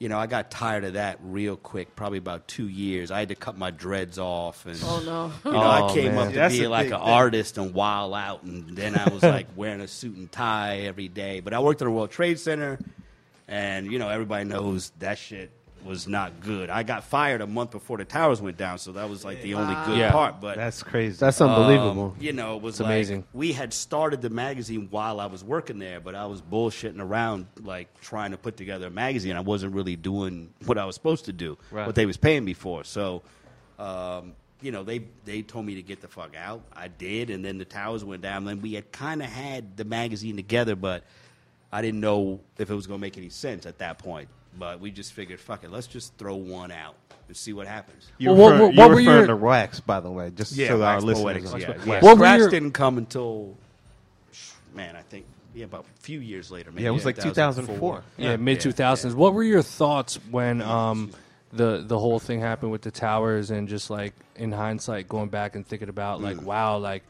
[0.00, 1.94] you know, I got tired of that real quick.
[1.94, 3.10] Probably about two years.
[3.12, 5.32] I had to cut my dreads off, and Oh no.
[5.44, 6.18] you know, I Oh, came man.
[6.18, 7.00] up to That's be like an thing.
[7.00, 11.08] artist and wild out, and then I was like wearing a suit and tie every
[11.08, 11.40] day.
[11.40, 12.78] But I worked at the World Trade Center,
[13.46, 15.50] and you know everybody knows that shit
[15.84, 16.68] was not good.
[16.70, 19.54] I got fired a month before the towers went down, so that was like the
[19.54, 20.12] only good Yeah.
[20.12, 20.40] part.
[20.40, 21.16] But That's crazy.
[21.18, 22.14] That's unbelievable.
[22.16, 23.24] um, you know, it was It's like amazing.
[23.32, 27.46] we had started the magazine while I was working there, but I was bullshitting around,
[27.62, 29.36] like trying to put together a magazine.
[29.36, 31.86] I wasn't really doing what I was supposed to do, Right.
[31.86, 32.84] what they was paying me for.
[32.84, 33.22] So,
[33.78, 36.60] um, you know, they they told me to get the fuck out.
[36.76, 38.44] I did, and then the towers went down.
[38.44, 41.04] Then we had kind of had the magazine together, but
[41.72, 44.28] I didn't know if it was going to make any sense at that point.
[44.58, 46.94] But we just figured, fuck it, let's just throw one out
[47.28, 48.10] and see what happens.
[48.18, 50.52] You're Well, what- referring, what you're were referring your- to Wax, by the way, just
[50.52, 51.56] Yeah, so our Wax listeners Poetics, know.
[51.58, 51.86] yeah, Wax.
[51.86, 51.92] yeah.
[52.00, 53.56] What were Scratch your- didn't come until,
[54.74, 56.70] man, I think, yeah, about a few years later.
[56.70, 58.02] Maybe Yeah, it was like 2004.
[58.16, 59.14] Yeah, mid two thousands.
[59.14, 61.10] What were your thoughts when um,
[61.52, 65.56] the the whole thing happened with the towers and just like in hindsight going back
[65.56, 66.44] and thinking about like Mm.
[66.44, 67.02] wow like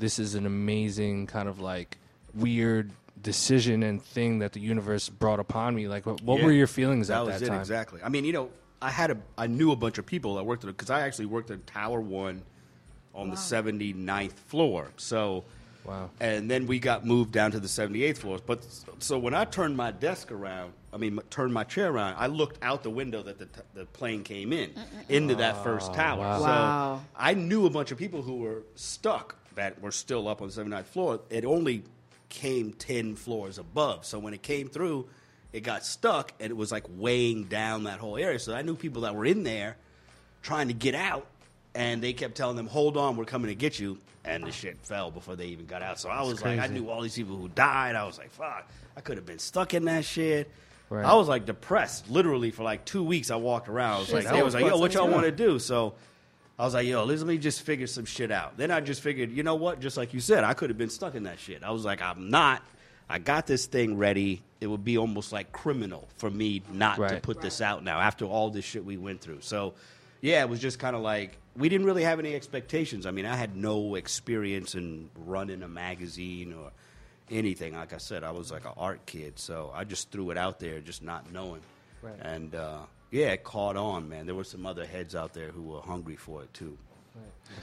[0.00, 1.96] this is an amazing kind of like
[2.34, 2.90] weird
[3.24, 5.88] decision and thing that the universe brought upon me.
[5.88, 6.44] Like what, what Yeah.
[6.44, 7.58] were your feelings that at was that it time?
[7.60, 8.00] exactly.
[8.04, 10.62] I mean, you know, I had a, I knew a bunch of people that worked
[10.62, 12.42] at because I actually worked at Tower One
[13.14, 14.90] on the 79th floor.
[14.96, 15.44] So,
[15.84, 16.08] Wow.
[16.18, 18.38] and then we got moved down to the 78th floor.
[18.44, 18.64] But
[19.00, 22.58] so when I turned my desk around, I mean, turned my chair around, I looked
[22.62, 24.72] out the window that the, t- the plane came in
[25.10, 26.18] into that first oh, tower.
[26.20, 26.38] wow.
[26.38, 27.00] So Wow.
[27.16, 30.54] I knew a bunch of people who were stuck that were still up on the
[30.54, 31.20] 79th floor.
[31.30, 31.84] It only
[32.34, 34.04] came 10 floors above.
[34.04, 35.08] So when it came through,
[35.52, 38.38] it got stuck and it was like weighing down that whole area.
[38.38, 39.76] So I knew people that were in there
[40.42, 41.26] trying to get out
[41.74, 44.78] and they kept telling them, "Hold on, we're coming to get you." And the shit
[44.82, 46.00] fell before they even got out.
[46.00, 47.94] So I was like, I knew all these people who died.
[47.94, 50.50] I was like, "Fuck, I could have been stuck in that shit."
[50.90, 51.04] Right.
[51.04, 53.30] I was like depressed, literally for like two weeks.
[53.30, 53.96] I walked around.
[53.96, 55.94] I was like, they was was like, "Yo, what y'all want to do?" So
[56.58, 59.30] I was like, "Yo, let me just figure some shit out." Then I just figured,
[59.32, 59.80] you know what?
[59.80, 61.62] Just like you said, I could have been stuck in that shit.
[61.64, 62.62] I was like, I'm not.
[63.08, 64.42] I got this thing ready.
[64.60, 67.22] It would be almost like criminal for me not to Right.
[67.22, 69.40] put this out now after all this shit we went through.
[69.42, 69.74] So,
[70.22, 73.04] yeah, it was just kind of like we didn't really have any expectations.
[73.04, 76.70] I mean, I had no experience in running a magazine or
[77.30, 77.74] anything.
[77.74, 80.58] Like I said, I was like an art kid, so I just threw it out
[80.60, 81.60] there, just not knowing.
[82.00, 82.14] Right.
[82.20, 82.78] And uh,
[83.10, 84.26] yeah, it caught on, man.
[84.26, 86.76] There were some other heads out there who were hungry for it too.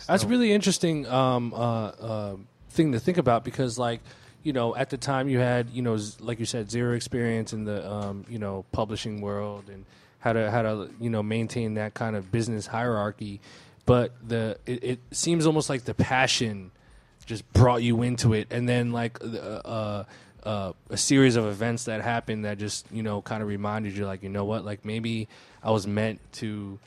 [0.07, 2.35] That's really interesting um, uh, uh,
[2.69, 3.99] thing to think about because, like,
[4.43, 7.51] you know, at the time you had, you know, z- like you said, zero experience
[7.51, 9.85] in the, um, you know, publishing world and
[10.19, 13.41] how to how to you know maintain that kind of business hierarchy.
[13.85, 16.71] But the it, it seems almost like the passion
[17.25, 20.03] just brought you into it, and then like uh,
[20.43, 24.05] uh, a series of events that happened that just you know kind of reminded you,
[24.05, 25.27] like, you know what, like maybe
[25.63, 26.79] I was meant to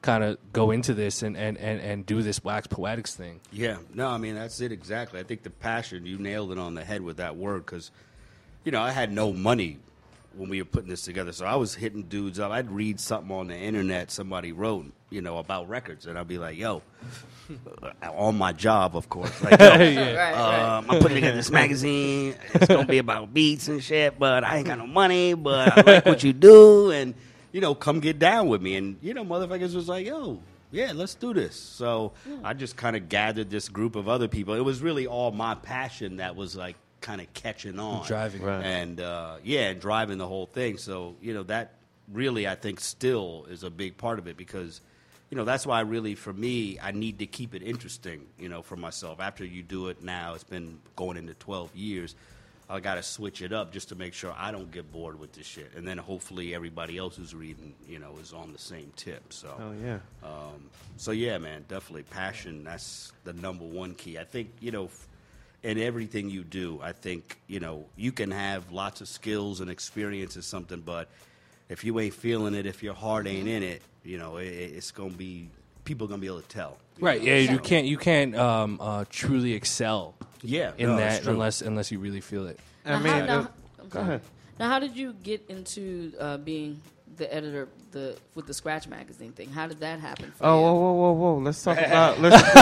[0.00, 3.40] kind of go into this and, and, and, and do this wax poetics thing.
[3.50, 5.18] Yeah, no, I mean that's it exactly.
[5.20, 7.90] I think the passion you nailed it on the head with that word because,
[8.64, 9.78] you know, I had no money
[10.36, 12.52] when we were putting this together, so I was hitting dudes up.
[12.52, 16.38] I'd read something on the internet somebody wrote, you know, about records, and I'd be
[16.38, 16.82] like, "Yo,"
[18.02, 19.42] on my job, of course.
[19.42, 20.14] Like, yo, Yeah.
[20.14, 20.76] Right, right.
[20.78, 22.34] um, I'm putting together this magazine.
[22.54, 25.34] It's gonna be about beats and shit, but I ain't got no money.
[25.34, 27.14] But I like what you do, and
[27.52, 28.76] you know, come get down with me.
[28.76, 30.40] And you know, motherfuckers was like, "Yo,
[30.70, 32.12] yeah, let's do this." So
[32.44, 34.54] I just kind of gathered this group of other people.
[34.54, 38.42] It was really all my passion that was like kind of catching on, Driving.
[38.42, 38.64] Right.
[38.64, 40.76] and uh, yeah, and driving the whole thing.
[40.76, 41.74] So you know, that
[42.12, 44.80] really I think still is a big part of it because
[45.30, 48.62] you know that's why really for me I need to keep it interesting you know
[48.62, 49.20] for myself.
[49.20, 52.14] After you do it now it's been going into 12 years
[52.70, 55.32] I got to switch it up just to make sure I don't get bored with
[55.32, 55.72] this shit.
[55.74, 59.54] And then hopefully everybody else who's reading you know is on the same tip so.
[59.58, 59.98] Oh yeah.
[60.22, 64.18] um, so yeah man definitely passion that's the number one key.
[64.18, 64.90] I think you know
[65.62, 69.70] in everything you do I think you know you can have lots of skills and
[69.70, 71.08] experience or something but
[71.68, 74.90] if you ain't feeling it, if your heart ain't in it, you know, it, it's
[74.90, 75.50] gonna be
[75.84, 76.78] people gonna be able to tell.
[77.00, 77.22] Right.
[77.22, 77.32] know?
[77.32, 77.52] Yeah.
[77.52, 77.86] You can't.
[77.86, 80.14] You can't um, uh, truly excel.
[80.42, 82.60] Yeah, In no, that, unless unless you really feel it.
[82.86, 83.48] Now, how, now,
[83.80, 84.20] I'm go ahead.
[84.58, 86.80] Now, how did you get into uh, being
[87.18, 89.50] the editor the with the Scratch magazine thing?
[89.50, 90.32] How did that happen?
[90.36, 90.62] For Oh, you?
[90.62, 91.38] whoa, whoa, whoa, whoa!
[91.38, 92.20] Let's talk about.
[92.20, 92.54] Let's.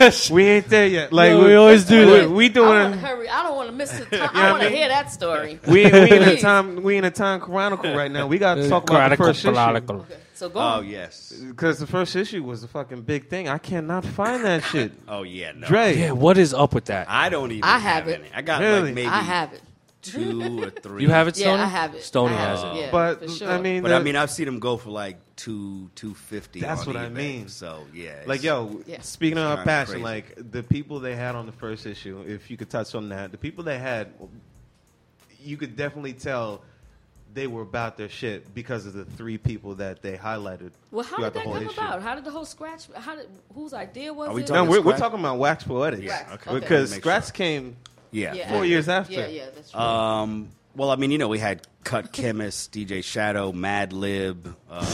[0.00, 1.12] let's well, we ain't there yet.
[1.12, 2.30] Like No, we always do we, that.
[2.30, 2.68] We I doing.
[2.68, 3.28] want to hurry.
[3.28, 4.34] I don't want to miss the time.
[4.34, 5.58] know I want to hear that story.
[5.66, 6.82] We, we in a time.
[6.82, 8.26] We in a time chronicle right now.
[8.26, 9.52] We got to Uh, talk about the chronicle, first issue.
[9.52, 10.06] chronicle.
[10.34, 10.86] So go Oh on.
[10.88, 11.32] yes.
[11.32, 13.48] Because the first issue was a fucking big thing.
[13.48, 14.92] I cannot find that shit.
[15.08, 15.52] Oh yeah.
[15.52, 15.66] No.
[15.66, 15.96] Dre.
[15.96, 16.10] Yeah.
[16.12, 17.08] What is up with that?
[17.08, 17.64] I don't even.
[17.64, 18.20] I have it.
[18.20, 18.30] any.
[18.34, 18.86] I got Really?
[18.86, 19.62] like maybe I have it.
[20.02, 21.02] Two or three.
[21.02, 21.62] You have it, Yeah, Stoney?
[21.62, 22.02] I have it.
[22.02, 22.66] Stoney I have has it.
[22.66, 22.80] it.
[22.82, 23.48] Yeah, But for sure.
[23.50, 26.60] I mean, But the- I mean, I've seen them go for like two, two fifty.
[26.60, 27.48] That's on what I mean.
[27.48, 29.00] So yeah, like yo, Yeah.
[29.00, 30.04] speaking of our passion, crazy.
[30.04, 33.30] like the people they had on the first issue, if you could touch on that,
[33.32, 34.08] the people they had,
[35.40, 36.62] you could definitely tell
[37.34, 40.70] they were about their shit because of the three people that they highlighted.
[40.90, 41.70] Well, how did that come issue.
[41.70, 42.02] about?
[42.02, 42.88] How did the whole Scratch?
[42.94, 44.48] How did whose idea was Are we it?
[44.50, 46.02] No, talking we're, we're talking about Wax Poetics.
[46.02, 46.60] Yeah, okay.
[46.60, 47.32] Because Scratch sure.
[47.32, 47.76] came
[48.12, 48.34] yeah.
[48.34, 49.12] Yeah, four years after.
[49.14, 49.80] Yeah, yeah, that's true.
[49.80, 54.86] Um, well, I mean, you know, we had Cut Chemist, DJ Shadow, Madlib, um,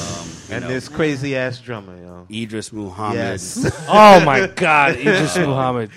[0.48, 2.26] you and know, this crazy ass drummer, yo.
[2.30, 3.16] Idris Muhammad.
[3.16, 3.56] Yes.
[3.88, 5.90] Oh my God, Idris Muhammad.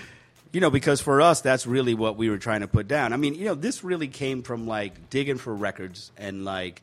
[0.52, 3.14] You know, because for us, that's really what we were trying to put down.
[3.14, 6.82] I mean, you know, this really came from like digging for records and like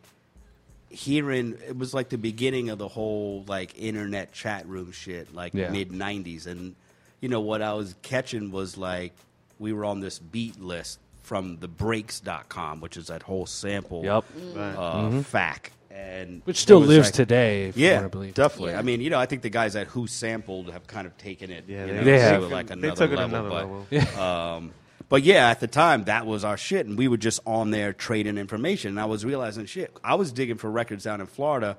[0.89, 1.59] hearing.
[1.69, 5.69] It was like the beginning of the whole like internet chat room shit, like Yeah.
[5.70, 6.47] mid '90s.
[6.47, 6.74] And
[7.20, 9.12] you know what I was catching was like
[9.59, 14.24] we were on this beat list from the breaks.com, which is that whole sample Yep.
[14.56, 15.72] uh, fac.
[15.90, 18.35] And Which still lives like- today, yeah, want believe.
[18.35, 18.72] definitely.
[18.72, 18.78] Yeah.
[18.78, 21.64] I mean, you know, I think the guys at WhoSampled have kind of taken it.
[21.66, 22.43] Yeah, you they- know, They have.
[22.52, 24.20] like They another took it another but, level.
[24.22, 24.70] um,
[25.09, 27.93] but yeah, at the time, that was our shit, and we were just on there
[27.93, 28.90] trading information.
[28.90, 31.76] And I was realizing, shit, I was digging for records down in Florida,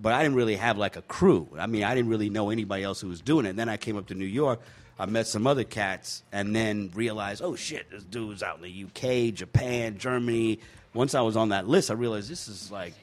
[0.00, 1.46] but I didn't really have like a crew.
[1.58, 3.50] I mean, I didn't really know anybody else who was doing it.
[3.50, 4.60] And then I came up to New York.
[5.02, 8.84] I met some other cats, and then realized, oh shit, this dude's out in the
[8.84, 10.60] UK, Japan, Germany.
[10.94, 12.94] Once I was on that list, I realized this is like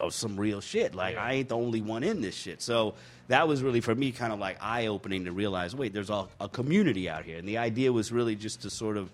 [0.00, 0.94] oh, some real shit.
[0.94, 2.60] Like I ain't the only one in this shit.
[2.60, 2.92] So
[3.28, 6.26] that was really for me kind of like eye opening to realize, wait, there's a,
[6.40, 9.10] a community out here, and the idea was really just to sort of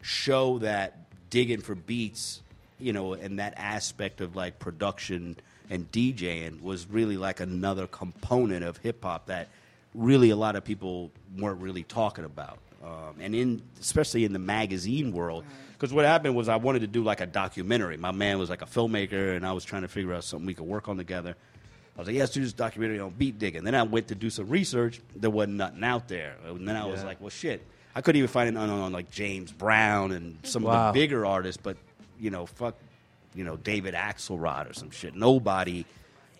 [0.00, 0.96] show that
[1.28, 2.40] digging for beats,
[2.78, 5.36] you know, and that aspect of like production
[5.70, 9.48] and DJing was really like another component of hip hop that
[9.94, 12.58] really a lot of people weren't really talking about.
[12.84, 16.86] Um, and in especially in the magazine world, because what happened was I wanted to
[16.86, 17.96] do like a documentary.
[17.96, 20.52] My man was like a filmmaker, and I was trying to figure out something we
[20.54, 21.34] could work on together.
[21.96, 23.64] I was like, yeah, let's do this documentary on beat digging.
[23.64, 25.00] Then I went to do some research.
[25.14, 26.34] There wasn't nothing out there.
[26.44, 27.64] And then I was like, well, shit.
[27.94, 30.88] I couldn't even find it on, on like James Brown and some Wow.
[30.88, 31.76] of the bigger artists, but
[32.18, 32.74] you know, fuck,
[33.34, 35.14] you know, David Axelrod or some shit.
[35.14, 35.86] Nobody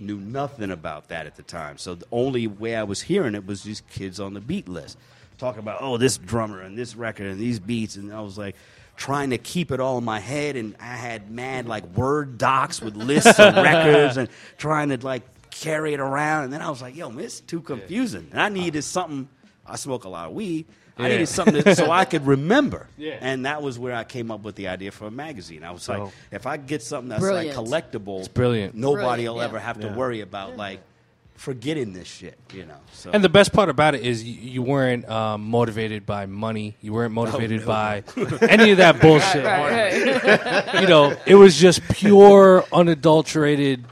[0.00, 1.78] knew nothing about that at the time.
[1.78, 4.98] So the only way I was hearing it was these kids on the beat list
[5.38, 8.56] talking about, oh, this drummer and this record and these beats, and I was like
[8.96, 12.80] trying to keep it all in my head, and I had mad like word docs
[12.80, 16.80] with lists of records and trying to like carry it around, and then I was
[16.82, 19.28] like, yo, man, it's too confusing, and I needed something.
[19.66, 20.66] I smoke a lot of weed.
[20.96, 22.86] I needed something that, so I could remember.
[22.96, 23.18] Yeah.
[23.20, 25.64] And that was where I came up with the idea for a magazine.
[25.64, 27.56] I was So- like, if I get something that's Brilliant.
[27.56, 28.74] like collectible, It's brilliant.
[28.74, 29.48] Nobody Brilliant, will yeah.
[29.48, 29.96] ever have to Yeah.
[29.96, 30.80] worry about like
[31.36, 32.76] forgetting this shit, you know.
[32.92, 36.76] So And the best part about it is you, you weren't um, motivated by money.
[36.80, 37.66] You weren't motivated no.
[37.66, 38.04] by
[38.48, 39.44] any of that bullshit.
[39.44, 40.74] right, right.
[40.82, 43.84] You know, it was just pure, unadulterated.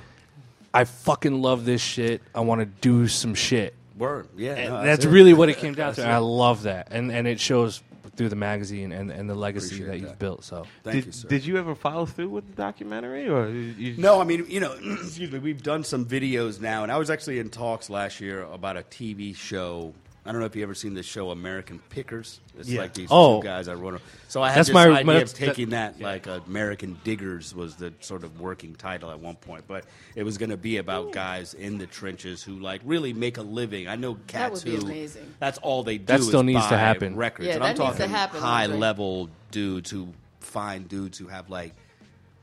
[0.73, 2.23] I fucking love this shit.
[2.35, 3.74] I want to do some shit.
[3.97, 5.09] Word, yeah, And no, that's it.
[5.10, 6.02] really what it came down to.
[6.02, 7.82] And I love that, and and it shows
[8.14, 10.19] through the magazine and, and the legacy Appreciate that you've that.
[10.19, 10.44] built.
[10.44, 11.28] So Thank did, you, sir.
[11.28, 14.60] did you ever follow through with the documentary, or you, you No, I mean, you
[14.60, 18.20] know, excuse me, we've done some videos now, and I was actually in talks last
[18.20, 19.94] year about a TV show.
[20.24, 22.39] I don't know if you ever seen the show American Pickers.
[22.57, 22.82] It's Yeah.
[22.82, 23.40] like these Oh.
[23.40, 24.01] two guys I wrote.
[24.28, 27.74] So I had That's this my- idea my- of taking that, like American Diggers was
[27.74, 29.85] the sort of working title at one point, but
[30.15, 33.43] it was going to be about guys in the trenches who like really make a
[33.43, 33.89] living.
[33.89, 35.35] I know cats would be who amazing.
[35.40, 36.05] that's all they do.
[36.05, 37.16] That still is needs to happen.
[37.16, 40.09] Records, Yeah, and that I'm needs to happen, high level dudes who
[40.39, 41.73] find dudes who have like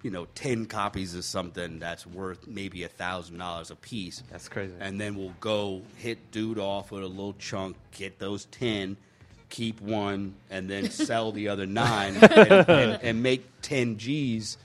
[0.01, 4.23] you know, ten copies of something that's worth maybe a thousand dollars a piece.
[4.31, 4.73] That's crazy.
[4.79, 8.97] And then we'll go hit dude off with a little chunk, get those ten,
[9.49, 14.57] keep one, and then sell the other nine, and, and, and make ten G's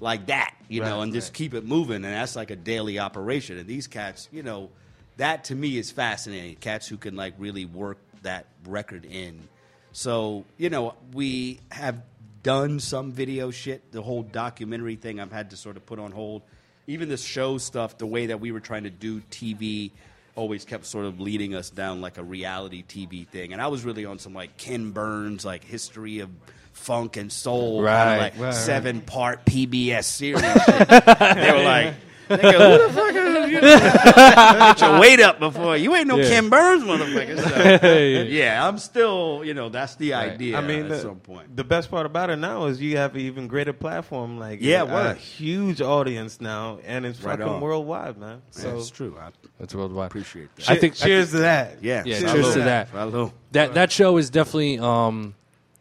[0.00, 1.96] like that, you know, Right, and just keep it moving.
[1.96, 3.58] And that's like a daily operation.
[3.58, 4.70] And these cats, you know,
[5.18, 6.56] that to me is fascinating.
[6.56, 9.48] Cats who can like really work that record in.
[9.92, 12.02] So, you know, we have
[12.42, 13.92] done some video shit.
[13.92, 16.42] The whole documentary thing I've had to sort of put on hold.
[16.86, 19.90] even the show stuff, the way that we were trying to do TV,
[20.34, 23.52] always kept sort of leading us down like a reality TV thing.
[23.52, 26.30] And I was really on some like Ken Burns, like history of
[26.72, 28.04] funk and soul, Right.
[28.04, 28.54] kinda like Right, right.
[28.54, 30.42] seven part PBS series.
[30.66, 31.94] they were like.
[32.30, 33.60] Nigga, who the fuck is you?
[33.60, 36.28] Get your weight up before you ain't no Yeah.
[36.28, 37.38] Ken Burns, motherfucker.
[37.80, 38.22] So, Yeah.
[38.22, 40.56] yeah, I'm still, you know, that's the idea.
[40.56, 41.56] I mean, at the, some point.
[41.56, 44.38] the best part about it now is you have an even greater platform.
[44.38, 45.16] Like, Yeah, a word.
[45.16, 47.60] huge audience now, and it's Right fucking on.
[47.60, 48.42] worldwide, man.
[48.54, 49.16] Yeah, So it's true.
[49.20, 50.06] I That's worldwide.
[50.06, 50.70] appreciate that.
[50.70, 51.82] I think cheers to that.
[51.82, 52.90] Yeah, Yeah, cheers to that.
[52.90, 53.32] Salute.
[53.52, 55.34] That that show is definitely um,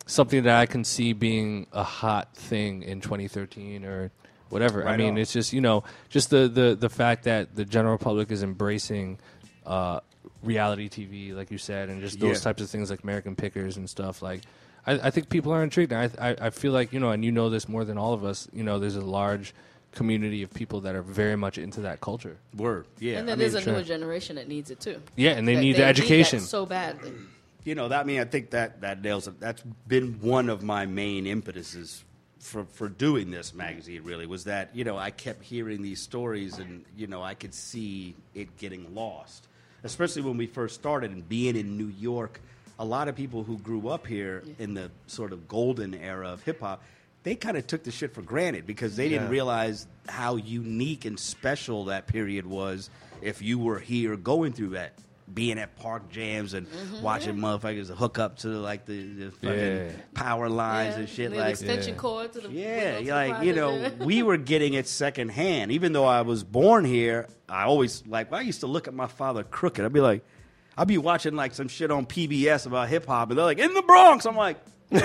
[0.08, 4.12] something that I can see being a hot thing in 2013 or
[4.50, 4.88] whatever.
[4.88, 5.18] I mean, on.
[5.18, 9.20] it's just you know just the, the the fact that the general public is embracing
[9.66, 10.00] uh,
[10.44, 12.44] reality TV, like you said, and just those Yeah.
[12.44, 14.22] types of things like American Pickers and stuff.
[14.22, 14.42] Like,
[14.88, 15.94] I, I think people are intrigued.
[15.94, 18.24] I, I I feel like you know, and you know this more than all of
[18.24, 18.48] us.
[18.54, 19.54] You know, there's a large
[19.92, 22.38] community of people that are very much into that culture.
[22.56, 22.86] Word.
[23.00, 23.18] Yeah.
[23.18, 25.02] and then I there's mean, a newer generation that needs it too.
[25.16, 26.42] Yeah, and they That need the that education.
[26.42, 27.12] so badly.
[27.66, 29.40] you know that I mean I think that that nails it.
[29.40, 32.04] That's been one of my main impetuses
[32.40, 34.04] for for doing this magazine.
[34.04, 37.54] Really was that you know I kept hearing these stories and you know I could
[37.54, 39.48] see it getting lost,
[39.84, 42.42] especially when we first started and being in New York.
[42.80, 46.42] A lot of people who grew up here in the sort of golden era of
[46.44, 46.82] hip hop.
[47.24, 51.20] They kind of took the shit for granted because they didn't realize how unique and
[51.20, 52.90] special that period was
[53.22, 54.94] if you were here going through that
[55.34, 57.02] being at park jams and Mm-hmm.
[57.02, 59.90] watching motherfuckers hook up to like the, the fucking Yeah.
[60.14, 63.30] power lines Yeah, and shit the like extension cord to the yeah, to you're the
[63.34, 65.72] like you know, we were getting it secondhand.
[65.72, 68.32] Even though I was born here, I always like.
[68.34, 69.84] I used to look at my father crooked.
[69.86, 70.24] I'd be like,
[70.78, 73.74] I'd be watching like some shit on PBS about hip hop, and they're like, "In
[73.74, 74.58] the Bronx." I'm like,
[74.92, 74.98] "See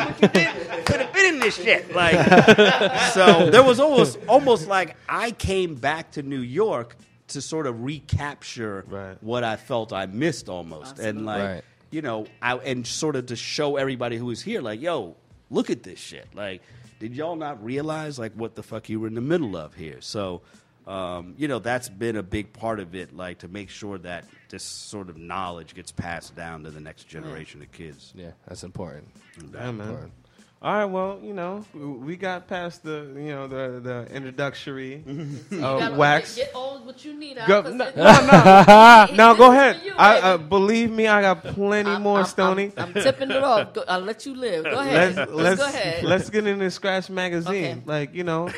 [0.00, 0.84] what you did?
[0.86, 2.14] Could have been in this shit." Like,
[3.12, 6.96] so there was almost almost like I came back to New York
[7.30, 9.16] to sort of recapture Right.
[9.22, 11.64] what I felt I missed almost, and like Right.
[11.90, 15.16] you know, I, and sort of to show everybody who was here, like, yo,
[15.50, 16.28] look at this shit.
[16.34, 16.62] Like,
[17.00, 20.00] did y'all not realize like what the fuck you were in the middle of here?
[20.00, 20.42] So,
[20.86, 24.24] um, you know, that's been a big part of it, like to make sure that
[24.48, 28.12] this sort of knowledge gets passed down to the next generation of kids.
[28.16, 29.08] Yeah, that's important.
[29.52, 29.88] Yeah, man.
[29.88, 30.12] Important.
[30.62, 35.02] All right, well, you know, we got past the, you know, the the introductory
[35.52, 36.36] uh, wax.
[36.36, 37.48] Get, get all what you need out.
[37.48, 39.80] Go, 'cause no, it- no, no, no, go ahead.
[39.82, 42.72] you, I, uh, believe me, I got plenty I'm- more, I'm- Stony.
[42.76, 43.72] I'm, I'm tipping it off.
[43.72, 44.64] Go, I'll let you live.
[44.64, 45.16] Go ahead.
[45.16, 46.04] let's Let's, let's go ahead.
[46.04, 47.78] let's get into Scratch Magazine.
[47.78, 47.82] Okay.
[47.86, 48.50] Like you know,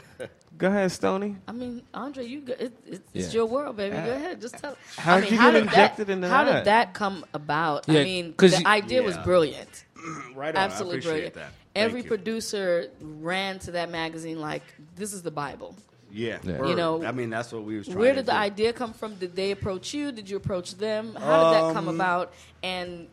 [0.56, 1.36] go ahead, Stony.
[1.46, 3.40] I mean, Andre, you go, it, it, it's Yeah.
[3.40, 3.94] your world, baby.
[3.96, 4.74] Go ahead, just tell.
[4.96, 6.52] How'd I mean, you how get did injected that, into How that?
[6.60, 7.86] did that come about?
[7.88, 9.84] Yeah, I mean, 'cause the you- idea was brilliant.
[10.34, 10.60] Right on.
[10.60, 11.34] I Absolutely appreciate brilliant.
[11.34, 11.52] that.
[11.74, 12.08] Every you.
[12.08, 14.62] producer ran to that magazine like
[14.96, 15.74] this is the Bible.
[16.10, 16.66] Yeah, Yeah.
[16.66, 18.38] You know, I mean, that's what we was trying Where to did the do.
[18.38, 19.14] idea come from?
[19.14, 20.12] Did they approach you?
[20.12, 21.14] Did you approach them?
[21.14, 22.32] How did that come Um, about?
[22.62, 23.08] And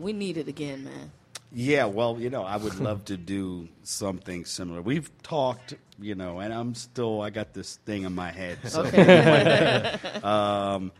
[0.00, 1.12] we need it again, man.
[1.52, 4.82] Yeah, well, you know, I would love to do something similar.
[4.82, 8.58] We've talked, you know, and I'm still I got this thing in my head.
[8.64, 8.82] So
[10.24, 10.90] um,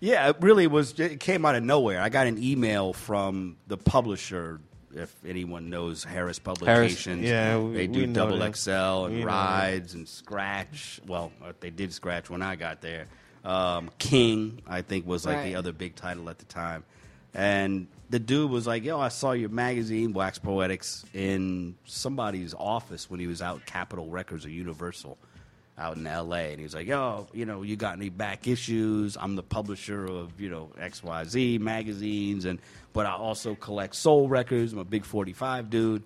[0.00, 0.98] yeah, it really was.
[0.98, 2.00] It came out of nowhere.
[2.00, 4.60] I got an email from the publisher.
[4.94, 8.52] If anyone knows Harris Publications, Yeah, we- they do Double them.
[8.54, 9.24] XL and We.
[9.24, 11.00] Rides and Scratch.
[11.06, 13.06] Well, uh, they did Scratch when I got there.
[13.44, 16.82] Um, King, I think, was like the other big title at the time.
[17.34, 23.10] And the dude was like, "Yo, I saw your magazine, Wax Poetics, in somebody's office
[23.10, 25.18] when he was out at Capitol Records or Universal,
[25.78, 29.16] out in L.A." And he was like, "Yo, you know, you got any back issues?
[29.16, 32.58] I'm the publisher of you know X Y Z magazines, and
[32.92, 34.72] but I also collect soul records.
[34.72, 36.02] I'm a big 45 dude.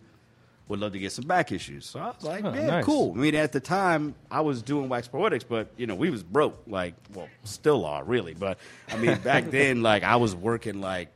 [0.69, 2.85] Would love to get some back issues." So I was like, Oh, "Yeah, nice.
[2.85, 6.11] cool." I mean, at the time, I was doing Wax Poetics, but you know, we
[6.11, 6.63] was broke.
[6.67, 11.09] Like, well, still are really, but I mean, back then, like, I was working like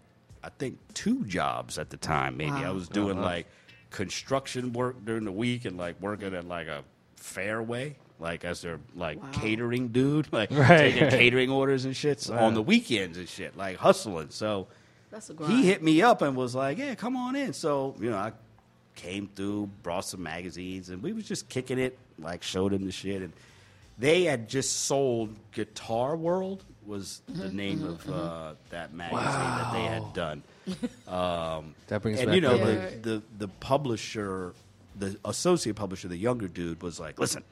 [0.44, 2.36] I think two jobs at the time.
[2.36, 3.26] Maybe I was doing uh-huh.
[3.26, 3.46] like
[3.90, 6.84] construction work during the week and like working at like a
[7.16, 9.28] fairway, like as their like Wow.
[9.32, 11.12] catering dude, like Right, taking right.
[11.12, 14.30] catering orders and shit so- on the weekends and shit, like hustling.
[14.30, 14.68] So
[15.10, 15.52] That's a grind.
[15.52, 18.32] he hit me up and was like, "Yeah, come on in." So you know, I
[18.94, 21.98] came through, brought some magazines, and we was just kicking it.
[22.18, 23.32] Like showed him the shit, and
[23.98, 29.72] they had just sold Guitar World was the Mm-hmm, name of uh, that magazine that
[29.72, 30.42] they had done.
[31.08, 34.54] Um, That brings and back you know the, the the publisher,
[34.98, 37.42] the associate publisher, the younger dude was like, "Listen."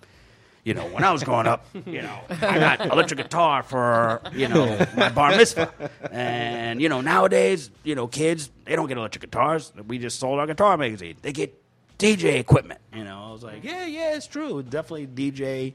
[0.65, 4.47] You know, when I was growing up, you know, I got electric guitar for, you
[4.47, 5.91] know, my bar mitzvah.
[6.13, 9.73] And, you know, nowadays, you know, kids, they don't get electric guitars.
[9.89, 11.17] We just sold our guitar magazine.
[11.21, 11.61] They get
[11.99, 12.81] DJ equipment.
[12.95, 14.63] You know, I was like, yeah, yeah, it's true.
[14.63, 15.75] Definitely DJ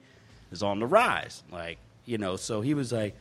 [0.52, 1.44] is on the rise.
[1.52, 3.16] Like, you know, so he was like,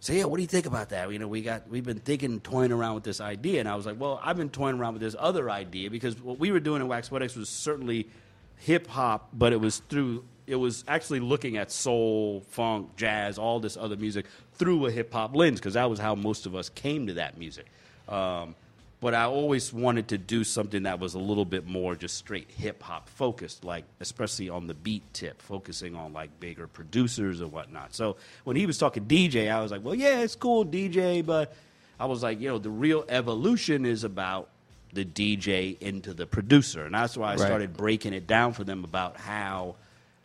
[0.00, 1.12] so yeah, what do you think about that?
[1.12, 3.86] You know, we got we've been thinking, toying around with this idea, and I was
[3.86, 6.80] like, well, I've been toying around with this other idea because what we were doing
[6.82, 8.08] in Wax Poetics was certainly
[8.56, 13.60] hip hop, but it was through it was actually looking at soul, funk, jazz, all
[13.60, 16.68] this other music through a hip hop lens because that was how most of us
[16.68, 17.66] came to that music.
[18.08, 18.54] Um,
[19.00, 22.48] but I always wanted to do something that was a little bit more just straight
[22.50, 27.50] hip hop focused, like especially on the beat tip, focusing on like bigger producers and
[27.50, 27.94] whatnot.
[27.94, 31.52] So when he was talking DJ, I was like, well, yeah, it's cool, DJ, but
[31.98, 34.48] I was like, you know, the real evolution is about
[34.92, 37.38] the DJ into the producer, and that's why I Right.
[37.40, 39.76] started breaking it down for them about how,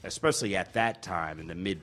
[0.07, 1.79] especially at that time in the mid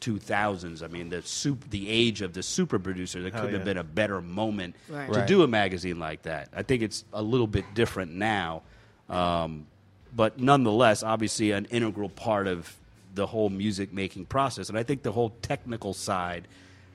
[0.00, 0.82] 2000s.
[0.82, 3.22] I mean, the soup, the age of the super producer.
[3.22, 5.10] There couldn't have been a better moment Right.
[5.12, 5.26] to Right.
[5.26, 6.48] do a magazine like that.
[6.54, 8.62] I think it's a little bit different now,
[9.08, 9.66] um,
[10.14, 12.76] but nonetheless, obviously, an integral part of
[13.14, 14.68] the whole music making process.
[14.68, 16.46] And I think the whole technical side.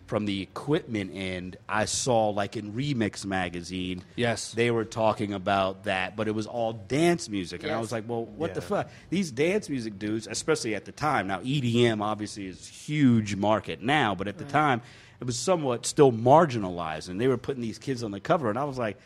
[0.10, 4.52] From the equipment end, I saw like in Remix magazine, Yes.
[4.54, 8.06] they were talking about that, but it was all dance music, and I was like,
[8.08, 8.90] well, what the fuck?
[9.12, 11.28] These dance music dudes, especially at the time.
[11.28, 14.82] Now EDM obviously is huge market now, but at the time
[15.22, 18.58] it was somewhat still marginalized, and they were putting these kids on the cover, and
[18.58, 18.98] I was like.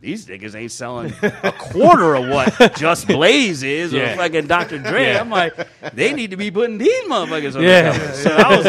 [0.00, 4.16] These niggas ain't selling a quarter of what Just Blaze is or Yeah.
[4.16, 4.78] fucking Dr.
[4.78, 5.08] Dre.
[5.12, 5.20] Yeah.
[5.20, 5.54] I'm like,
[5.94, 7.92] they need to be putting these motherfuckers on Yeah.
[7.92, 8.14] the cover.
[8.14, 8.66] So I was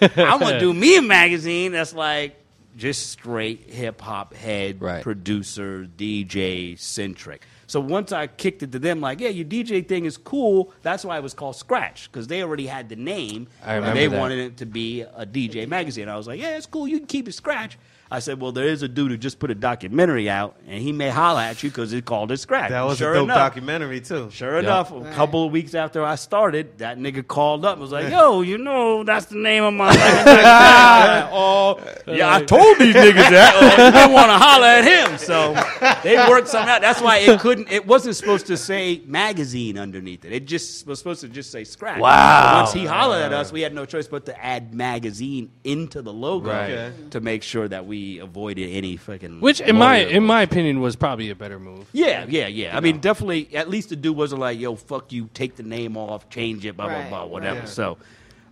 [0.00, 2.36] like, I'm gonna do me a magazine that's like
[2.76, 5.02] just straight hip hop head Right.
[5.02, 7.42] producer DJ centric.
[7.66, 10.72] So once I kicked it to them, like, yeah, your DJ thing is cool.
[10.82, 13.48] That's why it was called Scratch because they already had the name.
[13.64, 14.16] I and they that.
[14.20, 16.08] wanted it to be a DJ magazine.
[16.08, 16.86] I was like, yeah, it's cool.
[16.86, 17.76] You can keep it Scratch.
[18.14, 20.92] I said, well, there is a dude who just put a documentary out, and he
[20.92, 22.70] may holla at you because it called it Scratch.
[22.70, 24.30] That was sure a dope enough, documentary too.
[24.30, 27.92] Sure enough, a couple of weeks after I started, that nigga called up and was
[27.92, 29.90] like, "Yo, you know that's the name of my."
[31.32, 33.90] oh, yeah, I told these niggas that.
[34.04, 35.54] They want to holler at him, so
[36.02, 36.80] they worked something out.
[36.80, 37.70] That's why it couldn't.
[37.70, 40.32] It wasn't supposed to say magazine underneath it.
[40.32, 42.00] It just was supposed to just say scratch.
[42.00, 42.50] Wow.
[42.52, 46.02] So once he hollered at us, we had no choice but to add magazine into
[46.02, 46.70] the logo Right.
[46.70, 46.92] Okay.
[47.10, 49.40] to make sure that we avoided any fucking.
[49.40, 51.86] Which, in my lawyer- in my opinion, was probably a better move.
[51.92, 52.76] yeah, yeah, yeah.
[52.76, 53.48] I mean, definitely.
[53.54, 56.76] At least the dude wasn't like, "Yo, fuck you, take the name off, change it,
[56.76, 57.68] blah Right, blah blah, whatever." right.
[57.68, 57.98] So,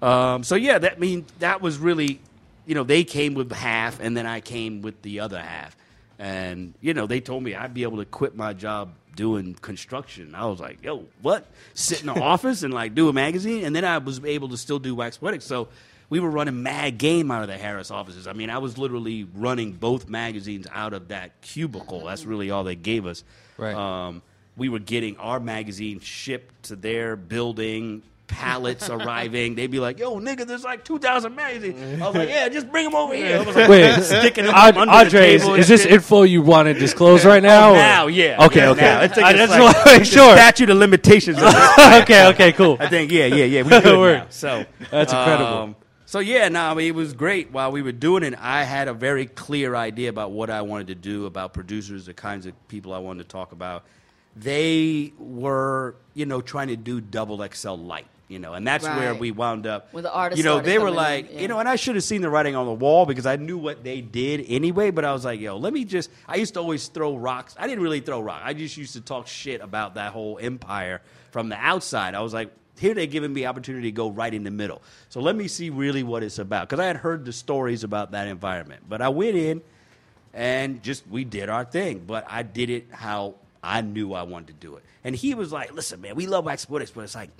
[0.00, 2.20] um, so yeah, that mean that was really,
[2.66, 5.76] you know, they came with half, and then I came with the other half,
[6.18, 10.34] and you know, they told me I'd be able to quit my job doing construction.
[10.34, 11.46] I was like, "Yo, what?
[11.74, 14.56] Sit in the office and like do a magazine?" And then I was able to
[14.56, 15.44] still do wax poetics.
[15.44, 15.68] So.
[16.12, 18.26] We were running mad game out of the Harris offices.
[18.26, 22.04] I mean, I was literally running both magazines out of that cubicle.
[22.04, 23.24] That's really all they gave us.
[23.56, 23.74] Right.
[23.74, 24.20] Um,
[24.54, 29.54] we were getting our magazine shipped to their building, pallets arriving.
[29.54, 32.70] They'd be like, "Yo, nigga, there's like two thousand magazines." I was like, "Yeah, just
[32.70, 35.42] bring them over here." I was like, Wait, sticking them Ad- under Andre, the is,
[35.44, 35.54] table.
[35.54, 35.92] is and this shit.
[35.92, 37.70] info you want to disclose right now?
[37.70, 38.44] Oh, now, yeah.
[38.44, 38.80] Okay, Yeah, okay.
[38.82, 39.00] now.
[39.00, 40.32] I think I it's just like want to make the sure.
[40.36, 41.38] statute of limitations.
[42.02, 42.76] okay, okay, cool.
[42.78, 43.62] I think, yeah, yeah, yeah.
[43.62, 44.18] We good Word.
[44.18, 44.26] now.
[44.28, 45.76] So That's incredible.
[46.12, 48.34] So yeah, no, I mean, it was great while we were doing it.
[48.38, 52.12] I had a very clear idea about what I wanted to do about producers, the
[52.12, 53.84] kinds of people I wanted to talk about.
[54.36, 59.14] They were, you know, trying to do double XL light, you know, and that's where
[59.14, 59.90] we wound up.
[59.94, 61.40] With the artists you know, they were coming in, like, yeah.
[61.40, 63.56] you know, and I should have seen the writing on the wall because I knew
[63.56, 64.90] what they did anyway.
[64.90, 66.10] But I was like, yo, let me just.
[66.28, 67.56] I used to always throw rocks.
[67.58, 68.42] I didn't really throw rocks.
[68.44, 72.14] I just used to talk shit about that whole empire from the outside.
[72.14, 74.82] I was like, here they're giving me opportunity to go right in the middle.
[75.08, 78.12] So let me see really what it's about because I had heard the stories about
[78.12, 78.84] that environment.
[78.88, 79.62] But I went in
[80.34, 82.04] and just we did our thing.
[82.06, 84.82] But I did it how I knew I wanted to do it.
[85.04, 87.30] And he was like, "Listen, man, we love wax poetics, but it's like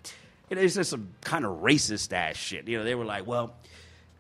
[0.51, 3.55] it is just some kind of racist ass shit." You know, they were like, "Well,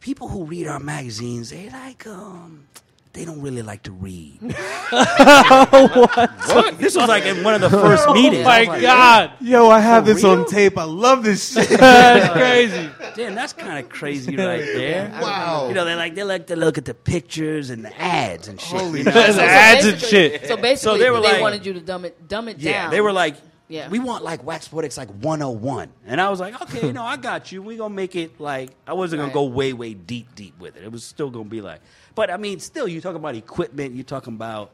[0.00, 2.66] people who read our magazines, they like um."
[3.12, 4.38] They don't really like to read.
[4.90, 6.78] what?
[6.78, 8.40] This was like in one of the first oh meetings.
[8.40, 9.32] Oh my like, God.
[9.40, 10.78] Yo, I have For this on tape.
[10.78, 11.68] I love this shit.
[11.78, 12.88] That's crazy.
[13.14, 15.10] Damn, that's kind of crazy right there.
[15.20, 15.68] Wow.
[15.68, 18.58] You know, they like they like to look at the pictures and the ads and
[18.60, 18.80] shit.
[18.80, 19.10] Holy you know?
[19.10, 20.46] There's So ads and basically- shit.
[20.46, 22.90] So basically, they they, were like- wanted you to dumb it, dumb it Yeah, down.
[22.92, 23.36] they were like,
[23.68, 23.88] Yeah.
[23.90, 25.90] we want like wax poetics like 101.
[26.06, 27.60] And I was like, okay, you know, I got you.
[27.62, 29.32] We're going to make it like, I wasn't going Right.
[29.34, 30.82] to go way, way deep, deep with it.
[30.84, 31.80] It was still going to be like,
[32.14, 34.70] but I mean, still, you're talking about equipment, you're talking about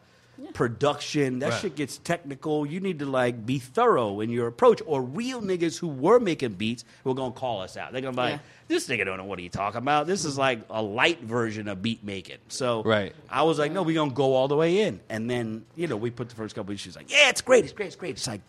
[0.54, 1.40] production.
[1.40, 1.60] That Right.
[1.62, 2.64] shit gets technical.
[2.64, 4.80] You need to like be thorough in your approach.
[4.86, 7.90] Or real niggas who were making beats were going to call us out.
[7.92, 8.38] They're going to be like, Yeah.
[8.68, 10.06] this nigga don't know what he talking about.
[10.06, 12.38] This is like a light version of beat making.
[12.48, 13.14] So Right.
[13.28, 15.00] I was like, no, we're gonna go all the way in.
[15.08, 17.72] And then, you know, we put the first couple issues like, yeah, it's great, it's
[17.72, 18.10] great, it's great.
[18.12, 18.42] It's like,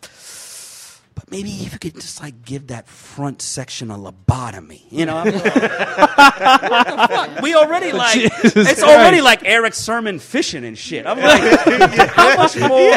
[1.16, 5.24] but maybe if you could just like give that front section a lobotomy, you know?
[6.20, 7.42] I'm like, what the fuck?
[7.42, 9.24] We already like Jesus it's already Christ.
[9.24, 11.06] like Erick Sermon fishing and shit.
[11.06, 11.40] I'm like,
[12.10, 12.92] how much more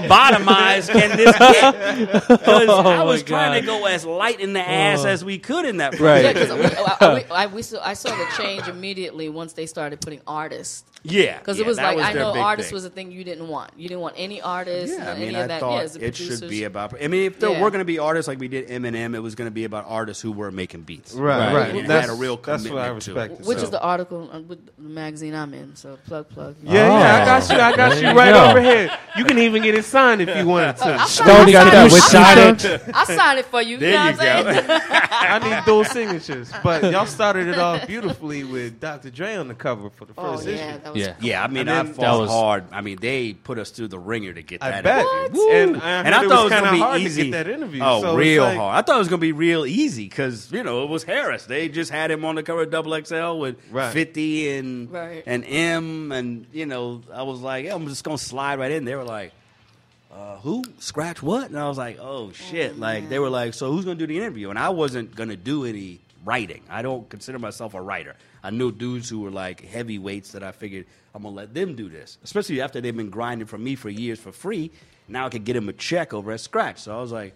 [0.00, 2.28] lobotomized can this get?
[2.38, 5.08] Because Oh, I was my trying to go as light in the ass Oh.
[5.08, 5.98] as we could in that.
[5.98, 6.24] Right.
[6.24, 9.66] Yeah, 'cause we, I, I, I, we saw, I saw the change immediately once they
[9.66, 10.84] started putting artists.
[11.04, 12.74] Yeah, because yeah, it was like was I know artists thing.
[12.76, 13.70] was a thing you didn't want.
[13.76, 14.96] You didn't want any artists.
[14.96, 15.60] Yeah, I any mean, of I that.
[15.60, 16.50] thought yeah, as the it should producers.
[16.50, 17.00] be about.
[17.02, 17.60] I mean, if there Yeah.
[17.62, 19.84] were going to be artists like we did Eminem, it was going to be about
[19.86, 21.14] artists who were making beats.
[21.14, 21.68] Right, right.
[21.70, 23.14] And it That's- had a real that's what I commitment to it.
[23.14, 23.46] respect.
[23.48, 25.74] Which So- is the article uh, with the magazine I'm in.
[25.76, 26.56] So plug, plug.
[26.62, 27.56] Yeah, yeah, I got you.
[27.60, 28.50] I got you you right go.
[28.50, 28.90] over here.
[29.16, 30.84] You can even get it signed if you wanted to.
[30.86, 31.92] I'll sign- Stoney I'll got that it.
[31.92, 33.76] with I'll sign sign- I'll sign it for you.
[33.78, 34.80] There you know you what I'm?
[35.10, 36.50] I need those signatures.
[36.62, 39.10] But y'all started it off beautifully with Dr.
[39.10, 40.80] Dre on the cover for the Oh, first yeah, issue.
[40.82, 41.14] that was Yeah.
[41.20, 42.64] Yeah, I mean, And I then- fought That was- hard.
[42.72, 44.84] I mean, they put us through the ringer to get I that.
[44.84, 45.04] bet.
[45.04, 45.52] What?
[45.54, 47.22] And I and I thought it was kinda gonna be hard to easy.
[47.24, 47.80] get that interview.
[47.82, 48.76] Oh, real hard.
[48.78, 51.44] I thought it was gonna be real easy because you know it was Harris.
[51.44, 53.92] They just had him on the cover of Double XL with Right.
[53.92, 55.22] Fifty and Right.
[55.26, 58.84] and M, and you know I was like, yeah, I'm just gonna slide right in.
[58.84, 59.32] They were like.
[60.10, 61.50] Uh, who scratch what?
[61.50, 62.78] And I was like, oh shit!
[62.78, 64.48] like they were like, so who's gonna do the interview?
[64.48, 66.62] And I wasn't gonna do any writing.
[66.70, 68.16] I don't consider myself a writer.
[68.42, 71.90] I knew dudes who were like heavyweights that I figured I'm gonna let them do
[71.90, 74.70] this, especially after they've been grinding for me for years for free.
[75.08, 76.78] Now I could get them a check over at Scratch.
[76.78, 77.34] So I was like,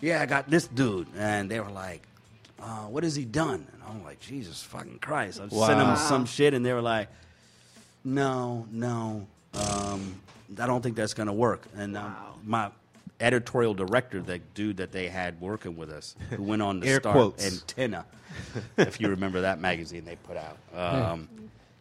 [0.00, 2.02] yeah, I got this dude, and they were like,
[2.60, 3.66] uh, what has he done?
[3.72, 5.40] And I'm like, Jesus fucking Christ!
[5.40, 7.08] I sent him some shit, and they were like,
[8.04, 10.20] no, no, um,
[10.58, 11.66] I don't think that's gonna work.
[11.76, 12.14] And um,
[12.44, 12.70] my
[13.20, 17.00] editorial director, the dude that they had working with us, who went on to Air
[17.00, 17.46] start quotes.
[17.46, 18.04] Antenna,
[18.76, 21.28] if you remember that magazine they put out, um,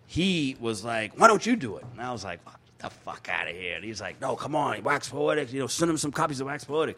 [0.08, 3.28] he was like, "Why don't you do it?" And I was like, "Fuck the fuck
[3.32, 5.98] out of here!" And he's like, "No, come on, Wax Poetic, you know, send him
[5.98, 6.98] some copies of Wax Poetic."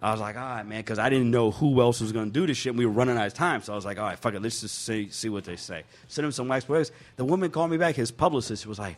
[0.00, 2.32] I was like, all right, man, because I didn't know who else was going to
[2.32, 2.70] do this shit.
[2.70, 3.62] And we were running out of time.
[3.62, 4.42] So I was like, all right, fuck it.
[4.42, 5.84] Let's just see, see what they say.
[6.08, 6.90] Send him some wax poetics.
[7.16, 7.94] The woman called me back.
[7.94, 8.96] His publicist was like,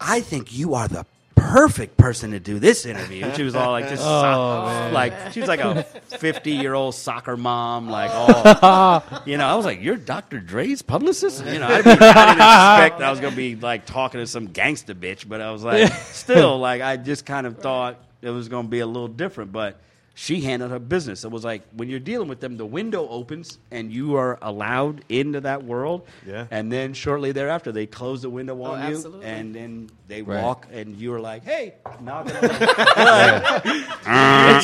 [0.00, 3.24] I think you are the perfect person to do this interview.
[3.24, 5.82] And she was all like, this, Oh, so- like, she was like a
[6.18, 7.88] 50 year old soccer mom.
[7.88, 10.40] Like, oh, you know, I was like, you're Dr.
[10.40, 11.44] Dre's publicist?
[11.46, 14.26] You know, I didn't, I didn't expect I was going to be like talking to
[14.26, 18.30] some gangster bitch, but I was like, still, like, I just kind of thought it
[18.30, 19.52] was going to be a little different.
[19.52, 19.80] But
[20.20, 21.24] she handled her business.
[21.24, 25.04] It was like when you're dealing with them, the window opens and you are allowed
[25.08, 26.08] into that world.
[26.26, 26.46] Yeah.
[26.50, 30.42] And then shortly thereafter, they close the window on you, and then they Right.
[30.42, 32.50] walk, and you're like, "Hey, knock it on."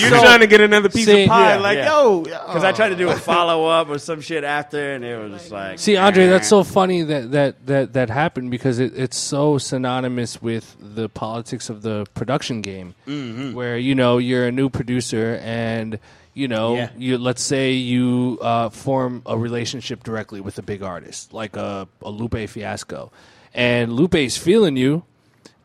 [0.01, 1.87] You're trying to get another piece See- of pie, Yeah, like, yeah.
[2.03, 2.21] yo.
[2.23, 5.33] Because I tried to do a follow up or some shit after, and it was
[5.41, 9.17] just like, See, Andre, that's so funny that that that, that happened because it, it's
[9.17, 13.55] so synonymous with the politics of the production game, Mm-hmm.
[13.55, 15.99] where you know you're a new producer and
[16.33, 16.89] you know Yeah.
[16.99, 21.87] you let's say you uh, form a relationship directly with a big artist like a,
[22.03, 23.13] a Lupe Fiasco,
[23.53, 25.05] and Lupe's feeling you.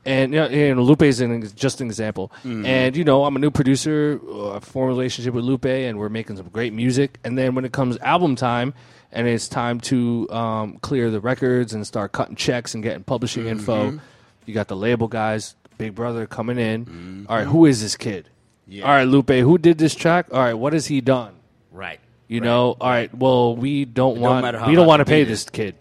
[0.05, 2.31] And you know, and Lupe is an, just an example.
[2.43, 5.99] And you know, I'm a new producer, uh, I form a relationship with Lupe, and
[5.99, 7.19] we're making some great music.
[7.23, 8.73] And then when it comes album time,
[9.11, 13.47] and it's time to um, clear the records and start cutting checks and getting publishing
[13.47, 13.99] info,
[14.45, 17.25] you got the label guys, Big Brother coming in.
[17.29, 18.29] All right, who is this kid?
[18.69, 18.83] Yeah.
[18.85, 20.27] All right, Lupe, who did this track?
[20.31, 21.33] All right, what has he done?
[21.71, 21.99] right.
[22.27, 23.11] You know, all right.
[23.17, 25.73] Well, we don't don't want matter how we don't want to pay this kid.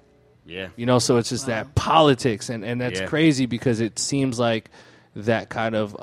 [0.47, 0.69] Yeah.
[0.77, 3.07] You know, so it's just that politics, and, and that's Yeah.
[3.07, 4.71] crazy because it seems like
[5.15, 6.01] that kind of uh, uh,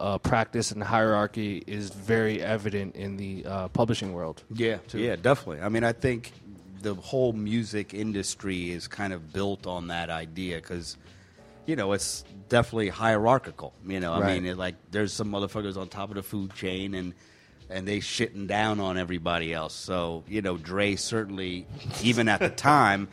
[0.00, 4.42] uh, practice and hierarchy is very evident in the uh, publishing world.
[4.54, 5.60] Yeah, yeah, definitely.
[5.60, 6.32] I mean, I think
[6.80, 10.96] the whole music industry is kind of built on that idea because,
[11.66, 13.72] you know, it's definitely hierarchical.
[13.86, 14.34] You know, I Right.
[14.42, 17.14] mean, it, like there's some motherfuckers on top of the food chain and
[17.70, 19.72] and they shitting down on everybody else.
[19.74, 21.66] So you know, Dre certainly,
[22.02, 23.08] even at the time,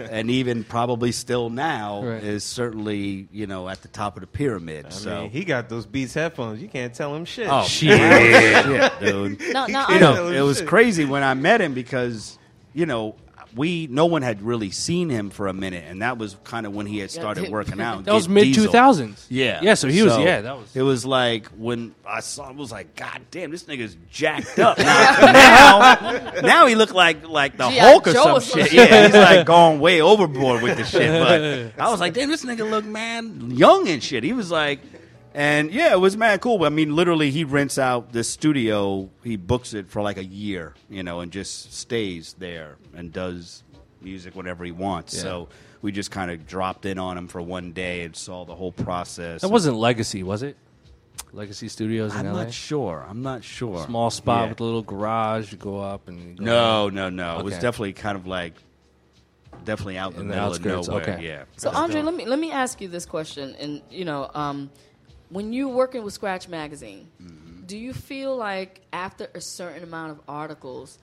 [0.00, 2.22] and even probably still now, Right.
[2.24, 4.86] is certainly you know at the top of the pyramid.
[4.86, 5.22] I so.
[5.22, 6.60] mean, he got those Beats headphones.
[6.60, 7.46] You can't tell him shit.
[7.48, 7.96] Oh Shit.
[8.64, 9.40] shit, dude!
[9.52, 12.36] No, no, you know, it was crazy when I met him because
[12.74, 13.14] you know
[13.54, 16.74] we no one had really seen him for a minute, and that was kind of
[16.74, 18.04] when he had started working out.
[18.04, 19.26] That was mid two thousands.
[19.28, 19.74] Yeah, yeah.
[19.74, 20.40] So he was yeah.
[20.40, 22.48] That was It was like when I saw.
[22.48, 24.78] I was like, God damn, this nigga's jacked up.
[24.78, 27.80] Now, now, he looked like like the G.I.
[27.90, 28.72] Hulk or Joe some shit.
[28.72, 31.10] Yeah, he's like going way overboard with the shit.
[31.10, 34.24] But I was like, damn, this nigga look man young and shit.
[34.24, 34.80] He was like.
[35.36, 36.64] And yeah, it was mad cool.
[36.64, 39.10] I mean, literally, he rents out this studio.
[39.24, 43.64] He books it for like a year, you know, and just stays there and does
[44.00, 45.12] music whenever he wants.
[45.14, 45.22] Yeah.
[45.22, 45.48] So
[45.82, 48.70] we just kind of dropped in on him for one day and saw the whole
[48.70, 49.40] process.
[49.40, 50.56] that wasn't legacy, was it?
[51.32, 52.44] Legacy Studios in I'm LA.
[52.44, 53.04] not sure.
[53.08, 53.84] I'm not sure.
[53.86, 54.48] Small spot Yeah.
[54.50, 55.50] with a little garage.
[55.50, 56.94] You go up and you go No, down.
[56.94, 57.38] no, no.
[57.40, 58.54] It was definitely kind of like
[59.64, 61.14] definitely out in the, the middle outskirts, of nowhere.
[61.16, 61.26] okay.
[61.26, 61.44] Yeah.
[61.56, 64.70] So Andre, let me let me ask you this question, and you know, um,
[65.30, 67.66] when you're working with Scratch Magazine, Mm-hmm.
[67.66, 70.98] do you feel like after a certain amount of articles,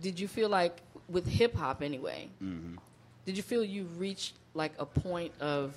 [0.00, 0.78] did you feel like
[1.08, 2.76] with hip hop anyway, Mm-hmm.
[3.24, 5.76] did you feel you reached like a point of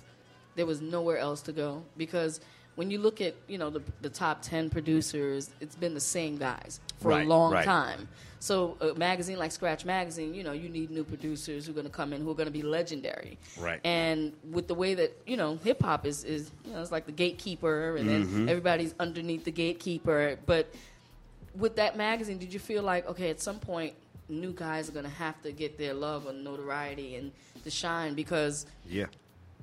[0.55, 1.83] there was nowhere else to go?
[1.97, 2.39] Because
[2.75, 6.37] when you look at you know the the top ten producers, it's been the same
[6.37, 7.65] guys for Right, a long right.
[7.65, 8.07] time.
[8.41, 11.85] So a magazine like Scratch Magazine, you know, you need new producers who are going
[11.87, 13.37] to come in who are going to be legendary.
[13.57, 13.81] Right.
[13.83, 17.05] And with the way that you know hip hop is is you know it's like
[17.05, 18.49] the gatekeeper, and then Mhm.
[18.49, 20.37] everybody's underneath the gatekeeper.
[20.45, 20.73] But
[21.55, 23.93] with that magazine, did you feel like okay, at some point,
[24.29, 27.31] new guys are going to have to get their love and notoriety and
[27.65, 29.07] to shine because Yeah.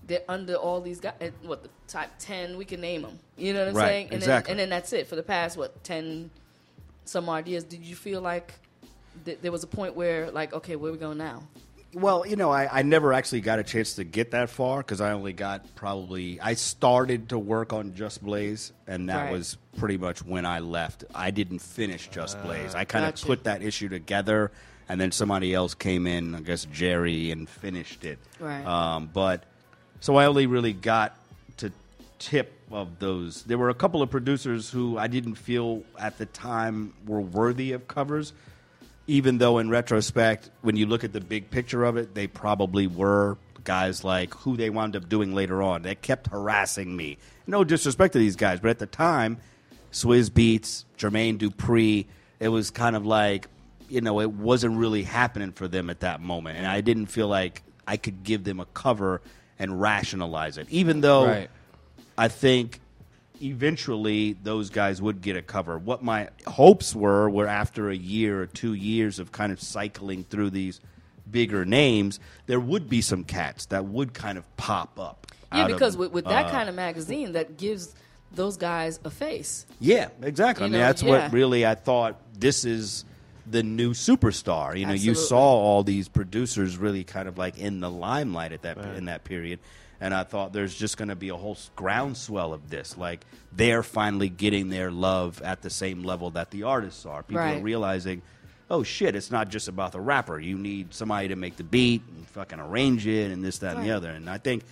[0.06, 1.14] they're under all these guys.
[1.22, 2.58] eh, What the top ten?
[2.58, 3.18] We can name them.
[3.38, 4.06] You know what I'm Right, saying?
[4.08, 4.50] And exactly.
[4.52, 6.30] Then, and then that's it for the past what ten
[7.06, 7.64] some odd years.
[7.64, 8.52] Did you feel like
[9.24, 11.42] th- there was a point where like okay, where we going now?
[11.94, 15.00] Well, you know, I, I never actually got a chance to get that far because
[15.00, 19.32] I only got probably I started to work on Just Blaze, and that Right.
[19.32, 21.04] was pretty much when I left.
[21.14, 22.74] I didn't finish Just Blaze.
[22.74, 23.26] I kind of Gotcha.
[23.26, 24.50] put that issue together,
[24.90, 28.18] and then somebody else came in, I guess Jerry, and finished it.
[28.40, 28.66] Right.
[28.66, 29.44] Um, but
[30.00, 31.16] so I only really got
[31.58, 31.72] to
[32.18, 33.44] tip of those.
[33.44, 37.72] There were a couple of producers who I didn't feel at the time were worthy
[37.72, 38.34] of covers
[39.06, 42.86] even though in retrospect, when you look at the big picture of it, they probably
[42.86, 45.82] were guys like who they wound up doing later on.
[45.82, 47.18] They kept harassing me.
[47.46, 49.38] No disrespect to these guys, but at the time,
[49.92, 52.06] Swizz Beatz, Jermaine Dupri,
[52.40, 53.48] it was kind of like,
[53.88, 56.58] you know, it wasn't really happening for them at that moment.
[56.58, 59.20] And I didn't feel like I could give them a cover
[59.58, 60.66] and rationalize it.
[60.70, 61.50] Even though Right.
[62.18, 62.80] I think
[63.42, 65.78] eventually those guys would get a cover.
[65.78, 70.24] What my hopes were were after a year or two years of kind of cycling
[70.24, 70.80] through these
[71.30, 75.26] bigger names, there would be some cats that would kind of pop up.
[75.52, 77.94] Yeah, out of, because with, with that uh, kind of magazine, that gives
[78.32, 79.66] those guys a face.
[79.80, 80.64] yeah, exactly.
[80.64, 81.08] I mean, know, that's yeah.
[81.10, 82.20] what really I thought.
[82.38, 83.04] This is
[83.48, 84.78] the new superstar.
[84.78, 88.62] You know, you saw all these producers really kind of like in the limelight at
[88.62, 89.60] that in that period,
[90.00, 92.96] and I thought there's just going to be a whole groundswell of this.
[92.96, 97.22] Like they're finally getting their love at the same level that the artists are.
[97.22, 98.22] People are realizing.
[98.68, 99.14] Oh shit!
[99.14, 100.40] It's not just about the rapper.
[100.40, 103.86] You need somebody to make the beat and fucking arrange it and this, that, and
[103.86, 104.10] the other.
[104.10, 104.64] And I think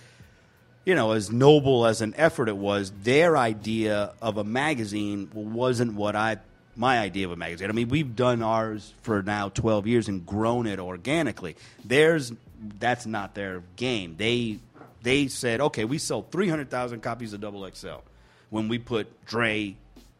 [0.85, 5.93] you know, as noble as an effort it was, their idea of a magazine wasn't
[5.93, 6.37] what I
[6.75, 7.69] my idea of a magazine.
[7.69, 11.55] I mean, we've done ours for now 12 years and grown it organically.
[11.83, 12.31] Theirs
[12.79, 14.15] that's not their game.
[14.17, 14.59] They
[15.05, 18.03] they said, "Okay, we sell 300,000 copies of Double XL
[18.49, 19.75] when we put Dre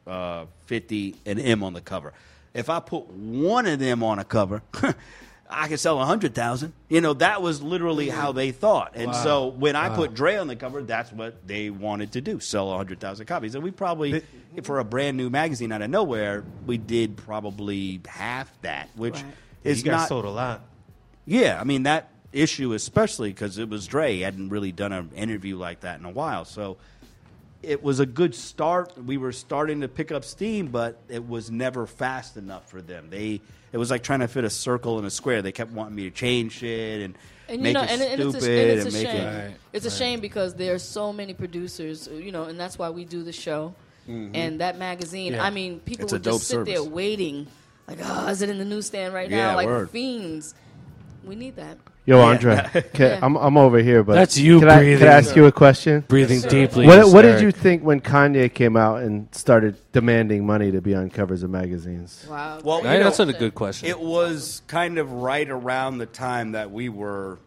[0.08, 2.14] uh, 50 and M on the cover.
[2.54, 4.62] If I put one of them on a cover,
[5.50, 6.74] I could sell 100,000.
[6.90, 8.92] You know, that was literally how they thought.
[8.96, 9.24] And Wow.
[9.24, 9.96] so when I Wow.
[9.96, 13.56] put Dre on the cover, that's what they wanted to do sell 100,000 copies.
[13.56, 14.22] And we probably,
[14.64, 19.26] for a brand new magazine out of nowhere, we did probably half that, which Right.
[19.64, 20.08] is you guys not.
[20.10, 20.62] sold a lot.
[21.26, 25.10] Yeah, I mean, that issue, especially because it was Dre, he hadn't really done an
[25.16, 26.46] interview like that in a while.
[26.46, 26.78] So
[27.64, 28.94] it was a good start.
[29.04, 33.08] We were starting to pick up steam, but it was never fast enough for them.
[33.10, 33.42] They
[33.72, 35.42] it was like trying to fit a circle in a square.
[35.42, 37.18] They kept wanting me to change shit and,
[37.50, 39.16] And you make know, it and, and stupid it's a, and it's a make shame.
[39.22, 39.46] it.
[39.50, 39.98] Right, It's a right.
[39.98, 43.74] shame because there's so many producers, you know, and that's why we do the show.
[44.08, 45.44] And that magazine, Yeah.
[45.44, 46.06] I mean, people Mm-hmm.
[46.06, 47.48] It's would just dope sit there waiting,
[47.88, 49.56] like, oh, is it in the newsstand right Yeah, now?
[49.56, 49.90] Like word.
[49.90, 50.54] fiends.
[51.24, 51.80] We need that.
[52.08, 52.58] Yo, Andre,
[52.94, 53.20] can, Yeah.
[53.24, 55.00] I'm I'm over here, but That's you Can I, breathing.
[55.00, 56.04] can I ask you a question?
[56.08, 56.86] Breathing deeply.
[56.86, 60.94] What What did you think when Kanye came out and started demanding money to be
[60.94, 62.28] on covers of magazines?
[62.30, 62.60] Wow.
[62.64, 63.90] Well, great you know, that's a good question.
[63.90, 67.40] It was kind of right around the time that we were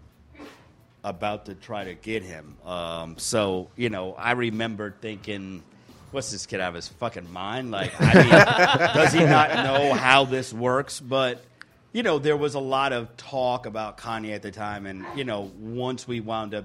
[1.04, 2.56] about to try to get him.
[2.64, 5.62] Um, so, you know, I remember thinking,
[6.10, 7.70] what's this kid out of his fucking mind?
[7.70, 8.28] Like, I mean,
[8.94, 11.00] does he not know how this works?
[11.00, 11.42] But,
[11.92, 14.86] you know, there was a lot of talk about Kanye at the time.
[14.86, 16.64] And, you know, once we wound up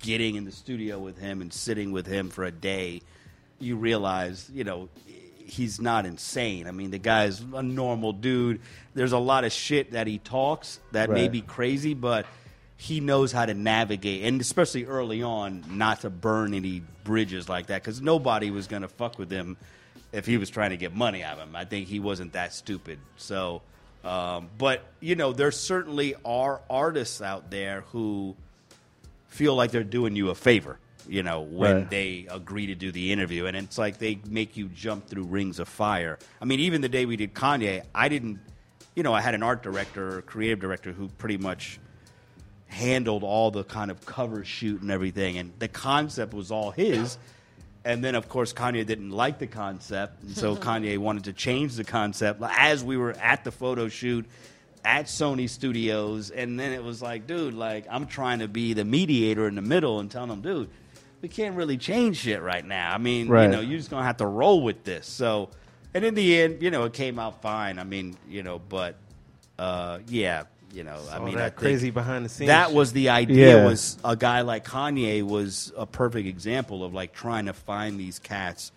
[0.00, 3.02] getting in the studio with him and sitting with him for a day,
[3.58, 4.88] you realize, you know,
[5.36, 6.66] he's not insane.
[6.66, 8.60] I mean, the guy's a normal dude.
[8.94, 12.26] There's a lot of shit that he talks that may be crazy, but
[12.76, 17.66] he knows how to navigate, and especially early on, not to burn any bridges like
[17.66, 19.58] that, because nobody was going to fuck with him
[20.12, 21.54] if he was trying to get money out of him.
[21.54, 22.98] I think he wasn't that stupid.
[23.18, 23.60] So,
[24.04, 28.34] um, but you know, there certainly are artists out there who
[29.28, 30.78] feel like they're doing you a favor.
[31.08, 31.90] you know, when Right.
[31.90, 33.46] they agree to do the interview.
[33.46, 36.18] And it's like they make you jump through rings of fire.
[36.40, 38.38] I mean, even the day we did Kanye, I didn't,
[38.94, 41.80] you know, I had an art director or creative director who pretty much
[42.68, 45.38] handled all the kind of cover shoot and everything.
[45.38, 47.18] And the concept was all his.
[47.84, 50.22] And then, of course, Kanye didn't like the concept.
[50.22, 54.26] And so Kanye wanted to change the concept as we were at the photo shoot
[54.84, 56.30] at Sony Studios.
[56.30, 59.62] And then it was like, dude, like, I'm trying to be the mediator in the
[59.62, 60.68] middle and telling them, dude,
[61.22, 62.94] we can't really change shit right now.
[62.94, 63.44] I mean, Right.
[63.44, 65.06] you know, you're just going to have to roll with this.
[65.06, 65.50] So,
[65.94, 67.78] and in the end, you know, it came out fine.
[67.78, 68.96] I mean, you know, but,
[69.58, 70.44] uh, yeah.
[70.72, 73.56] You know, I mean, that I crazy behind the scenes That was the idea.
[73.58, 73.64] Yeah.
[73.66, 78.18] Was a guy like Kanye was a perfect example of like trying to find these
[78.20, 78.70] cats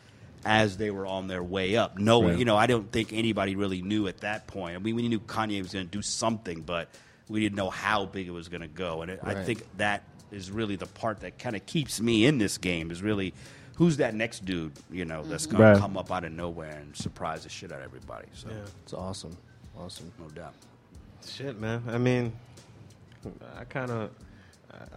[0.45, 1.97] as they were on their way up.
[1.97, 2.37] No, Right.
[2.37, 4.75] you know, I don't think anybody really knew at that point.
[4.75, 6.89] I mean, we knew Kanye was going to do something, but
[7.29, 9.03] we didn't know how big it was going to go.
[9.03, 12.39] And it, I think that is really the part that kind of keeps me in
[12.39, 12.89] this game.
[12.91, 13.33] Is really
[13.75, 15.73] who's that next dude, you know, that's going Right.
[15.75, 18.27] to come up out of nowhere and surprise the shit out of everybody.
[18.33, 18.55] So, Yeah.
[18.83, 19.37] It's awesome.
[19.79, 20.11] Awesome.
[20.19, 20.53] no doubt.
[21.27, 21.83] Shit, man.
[21.87, 22.33] I mean,
[23.59, 24.09] I kind of.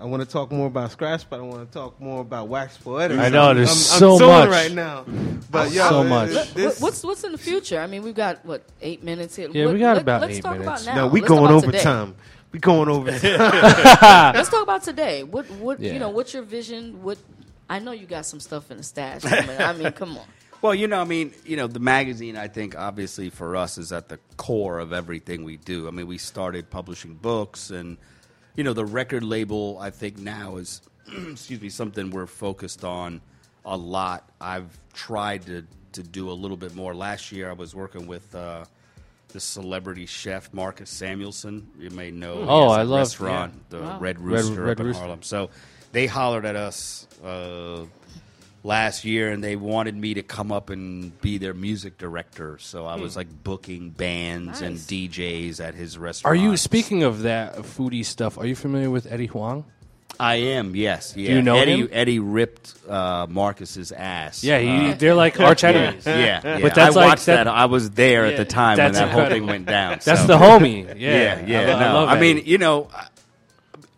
[0.01, 2.77] I want to talk more about Scratch, but I want to talk more about Wax
[2.79, 3.19] Poetic.
[3.19, 4.49] I know, there's I'm, so I'm torn much.
[4.49, 5.05] right now.
[5.51, 6.31] But yo, So much.
[6.31, 7.79] it- What- this- what's what's in the future?
[7.81, 9.49] I mean, we've got what eight minutes here.
[9.53, 10.83] Yeah, What- we got let- about let's eight talk minutes.
[10.85, 11.03] About now.
[11.07, 11.83] no, we Let's going over today.
[11.83, 12.15] time.
[12.53, 13.21] We going over time.
[14.35, 15.23] Let's talk about today.
[15.25, 15.93] What what Yeah.
[15.93, 16.09] you know?
[16.09, 17.03] What's your vision?
[17.03, 17.19] What
[17.69, 19.25] I know you got some stuff in the stash.
[19.27, 20.25] I mean, I mean come on.
[20.63, 23.93] Well, you know, I mean, you know, the magazine, I think, obviously for us is
[23.93, 25.87] at the core of everything we do.
[25.87, 27.97] I mean, we started publishing books, and,
[28.57, 30.81] you know, the record label, I think now is,
[31.31, 33.21] excuse me, something we're focused on
[33.65, 34.29] a lot.
[34.41, 36.95] I've tried to, to do a little bit more.
[36.95, 38.65] Last year, I was working with uh,
[39.29, 41.67] the celebrity chef, Marcus Samuelsson.
[41.79, 42.45] You may know.
[42.49, 43.79] Oh, I love- restaurant, yeah.
[43.79, 43.99] the Wow.
[44.01, 45.01] Red Red- Rooster Red up in Rooster.
[45.01, 45.23] Harlem.
[45.23, 45.51] So
[45.93, 47.85] they hollered at us uh,
[48.67, 52.59] last year and they wanted me to come up and be their music director.
[52.59, 56.33] So I was like booking bands and DJs at his restaurant.
[56.33, 58.37] Are you speaking of that foodie stuff?
[58.39, 59.65] Are you familiar with Eddie Huang?
[60.19, 61.15] I am, yes.
[61.15, 61.35] Yeah.
[61.35, 61.89] you know Eddie, him?
[61.93, 64.43] Eddie ripped uh, Marcus's ass.
[64.43, 66.07] Yeah, he, Uh, they're like arch enemies.
[66.07, 66.59] yeah, yeah.
[66.63, 67.49] But that's I like- watched that- that.
[67.49, 69.99] I was there at the time when that's that whole thing went down.
[70.03, 70.87] That's so- the homie.
[70.99, 71.61] Yeah, Yeah, yeah.
[71.61, 71.95] I, lo- I no.
[72.01, 72.89] love I mean, you know,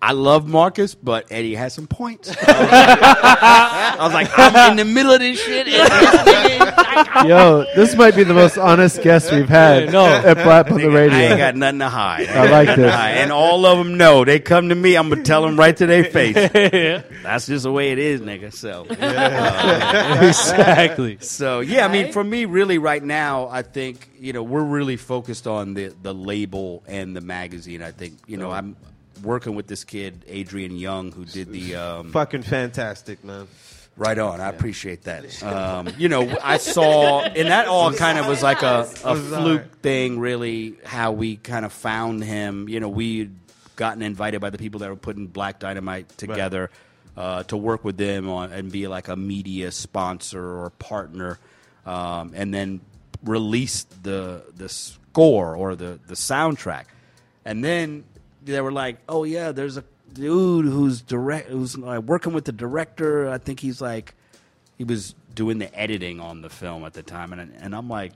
[0.00, 2.34] I, I love Marcus, but Eddie has some points.
[2.46, 5.66] I was like, I'm in the middle of this shit.
[7.28, 10.06] Yo, this might be the most honest guest we've had no.
[10.06, 11.18] at Blap on the Radio.
[11.18, 12.28] I ain't got nothing to hide.
[12.28, 12.92] I like this.
[12.92, 14.24] And all of them know.
[14.24, 16.34] They come to me, I'm going to tell them right to their face.
[16.34, 18.52] That's just the way it is, nigga.
[18.52, 21.18] So, um, exactly.
[21.20, 24.96] so yeah, I mean, for me, really, right now, I think you know we're really
[24.96, 27.82] focused on the the label and the magazine.
[27.82, 28.76] I think you know I'm
[29.22, 33.46] working with this kid Adrian Younge who did the um, Fucking fantastic, man.
[33.96, 34.40] Right on.
[34.40, 35.42] I appreciate that.
[35.42, 39.80] Um, you know, I saw, and that all kind of was like a, a fluke
[39.82, 42.68] thing, really, how we kind of found him.
[42.68, 43.34] You know, we'd
[43.74, 46.70] gotten invited by the people that were putting Black Dynamite together
[47.16, 51.38] uh, to work with them on and be like a media sponsor or partner,
[51.84, 52.80] um, and then
[53.24, 56.84] release the the score or the the soundtrack,
[57.44, 58.04] and then
[58.52, 62.52] they were like, "Oh yeah, there's a dude who's direct who's like working with the
[62.52, 63.28] director.
[63.28, 64.14] I think he's like
[64.76, 68.12] he was doing the editing on the film at the time, and and I'm like."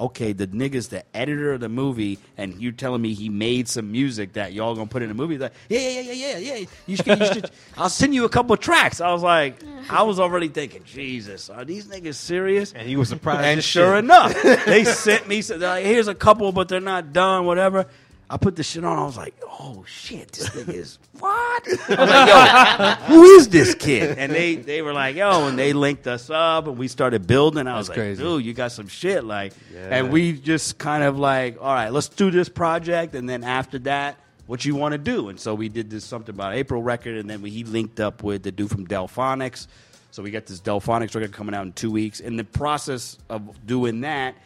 [0.00, 3.90] Okay, the nigga's the editor of the movie, and you telling me he made some
[3.90, 5.36] music that y'all gonna put in the movie?
[5.38, 6.66] Like, yeah, yeah, yeah, yeah, yeah.
[6.86, 9.00] You should, you should, I'll send you a couple of tracks.
[9.00, 9.56] I was like,
[9.90, 12.72] I was already thinking, Jesus, are these niggas serious?
[12.74, 13.40] And you were surprised.
[13.40, 14.04] And sure shit.
[14.04, 15.42] enough, they sent me.
[15.42, 17.44] Like, here's a couple, but they're not done.
[17.44, 17.86] Whatever.
[18.30, 18.98] I put the shit on.
[18.98, 21.62] I was like, oh shit, this thing is what?
[21.66, 24.18] I was like, yo, who is this kid?
[24.18, 27.66] And they they were like, yo, and they linked us up, and we started building.
[27.66, 28.22] I was That's like, crazy.
[28.22, 29.52] dude, you got some shit, like.
[29.72, 29.88] Yeah.
[29.90, 33.78] And we just kind of like, all right, let's do this project, and then after
[33.80, 34.18] that.
[34.46, 37.28] What you want to do, and so we did this something about April record, and
[37.28, 39.66] then we, he linked up with the dude from Delfonics,
[40.10, 42.18] so we got this Delfonics record coming out in two weeks.
[42.20, 44.36] In the process of doing that,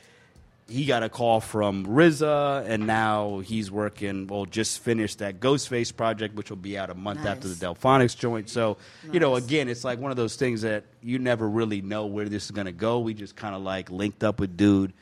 [0.73, 4.27] he got a call from RZA, and now he's working.
[4.27, 7.79] Well, just finished that Ghostface project, which will be out a month after the Nice.
[7.79, 8.49] Delfonics joint.
[8.49, 8.79] So,
[9.13, 12.27] you know, again, it's like one of those things that you never really know where
[12.27, 13.01] this is going to go.
[13.01, 14.95] We just kind of like linked up with dude.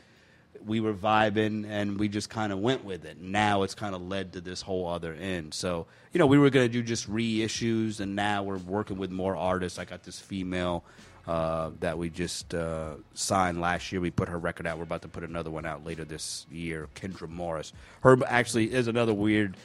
[0.66, 3.20] We were vibing, and we just kind of went with it.
[3.20, 5.54] Now it's kind of led to this whole other end.
[5.54, 9.10] So, you know, we were going to do just reissues, and now we're working with
[9.12, 9.78] more artists.
[9.78, 10.84] I got this female
[11.30, 14.00] uh, that we just uh, signed last year.
[14.00, 14.78] We put her record out.
[14.78, 16.88] We're about to put another one out later this year.
[16.96, 17.72] Kendra Morris.
[18.02, 19.56] Her actually is another weird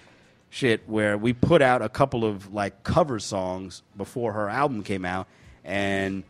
[0.51, 5.05] shit where we put out a couple of like cover songs before her album came
[5.05, 5.27] out,
[5.63, 6.23] and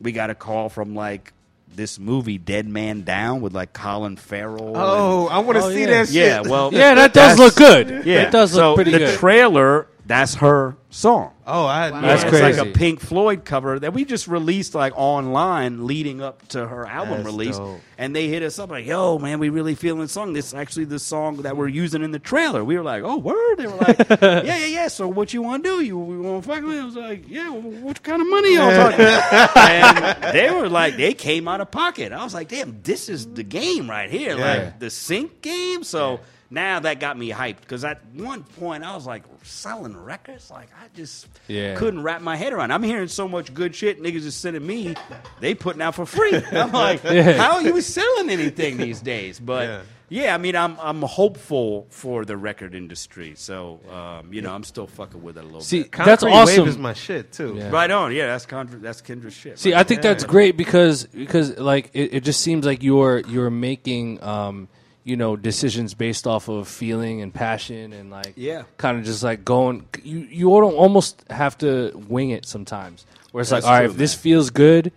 [0.00, 1.32] we got a call from like
[1.74, 4.72] this movie Dead Man Down with like Colin Farrell.
[4.76, 5.86] Oh, and- I wanna Oh, see yeah.
[6.04, 8.06] that Yeah, well, Yeah, that does look good.
[8.06, 9.18] Yeah, it does look so pretty the good.
[9.18, 9.88] trailer.
[10.06, 11.32] That's her song.
[11.48, 12.00] Oh, I Wow.
[12.00, 12.46] no That's idea.
[12.46, 16.64] It's like a Pink Floyd cover that we just released like online leading up to
[16.66, 17.58] her album That's release.
[17.58, 17.80] dope.
[17.98, 20.32] And they hit us up like, yo, man, we really feeling the song.
[20.32, 22.62] This is actually the song that we're using in the trailer.
[22.64, 23.56] We were like, oh, word?
[23.56, 24.88] They were like, yeah, yeah, yeah.
[24.88, 25.84] So what you want to do?
[25.84, 26.78] You want to fuck with me?
[26.78, 29.56] I was like, yeah, well, what kind of money y'all talking about?
[30.24, 32.12] and they were like, they came out of pocket.
[32.12, 34.38] I was like, damn, this is the game right here.
[34.38, 34.54] Yeah.
[34.54, 35.82] Like the sync game.
[35.82, 36.20] So
[36.50, 40.50] now that got me hyped because at one point I was like, selling records?
[40.50, 41.74] Like, I just Yeah.
[41.76, 42.72] couldn't wrap my head around.
[42.72, 44.02] I'm hearing so much good shit.
[44.02, 44.94] Niggas is sending me.
[45.40, 46.34] They putting out for free.
[46.52, 47.32] I'm like, Yeah.
[47.32, 49.38] how are you selling anything these days?
[49.40, 49.80] But Yeah.
[50.08, 50.34] yeah.
[50.34, 53.34] I mean, I'm I'm hopeful for the record industry.
[53.36, 55.92] So um, you know, I'm still fucking with it a little See, bit.
[55.92, 56.64] that's awesome.
[56.64, 57.54] Wave is my shit too.
[57.58, 57.70] Yeah.
[57.70, 58.12] Right on.
[58.14, 59.58] Yeah, that's Condra, that's Kendra's shit.
[59.58, 63.18] See, right I think that's great because because like it, it just seems like you're
[63.28, 64.68] you're making um
[65.06, 68.64] you know decisions based off of feeling and passion and like Yeah.
[68.76, 73.50] kind of just like going you you almost have to wing it sometimes where it's
[73.50, 74.90] That's like all right true, if this feels good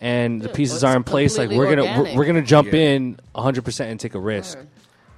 [0.00, 2.68] and the pieces well, are in place like we're completely gonna we're, we're gonna jump
[2.72, 2.80] Yeah.
[2.90, 4.68] in 100% and take a risk Word.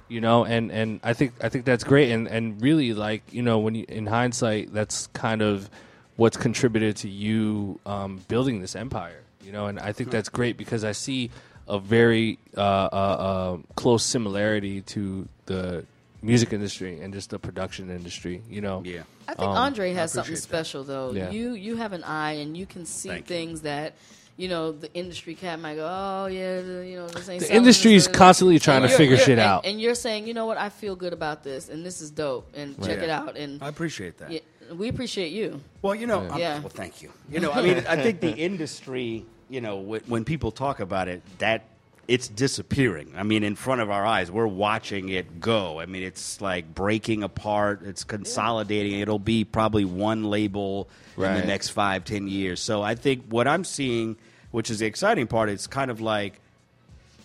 [0.07, 3.43] you know and and i think i think that's great and and really like you
[3.43, 5.69] know when you in hindsight that's kind of
[6.15, 10.57] what's contributed to you um, building this empire you know and i think that's great
[10.57, 11.29] because i see
[11.69, 15.85] a very uh, uh, uh, close similarity to the
[16.21, 19.03] music industry and just the production industry you know Yeah.
[19.27, 20.47] I think Um, Andre has something appreciate that.
[20.65, 21.11] special though.
[21.11, 21.29] Yeah.
[21.29, 23.35] You you have an eye and you can see Thank you.
[23.35, 23.93] things that
[24.35, 27.93] you know the industry cat might go, oh yeah, you know this ain't The industry
[27.93, 29.65] is constantly trying And to figure shit and- out.
[29.65, 32.47] And you're saying, you know what, I feel good about this, and this is dope,
[32.55, 33.03] and check Yeah.
[33.03, 34.31] it out, and I appreciate that.
[34.31, 34.39] yeah,
[34.73, 35.59] we appreciate you.
[35.81, 36.59] Well, you know, I'm- Yeah.
[36.59, 37.11] well, thank you.
[37.29, 41.07] You know, I mean, I think the industry, you know, when, when people talk about
[41.07, 41.63] it, that
[42.07, 43.13] it's disappearing.
[43.15, 45.79] I mean, in front of our eyes, we're watching it go.
[45.79, 47.81] I mean, it's like breaking apart.
[47.83, 48.99] It's consolidating.
[48.99, 52.59] It'll be probably one label in the next five, ten years.
[52.61, 54.15] So I think what I'm seeing,
[54.51, 56.39] which is the exciting part, it's kind of like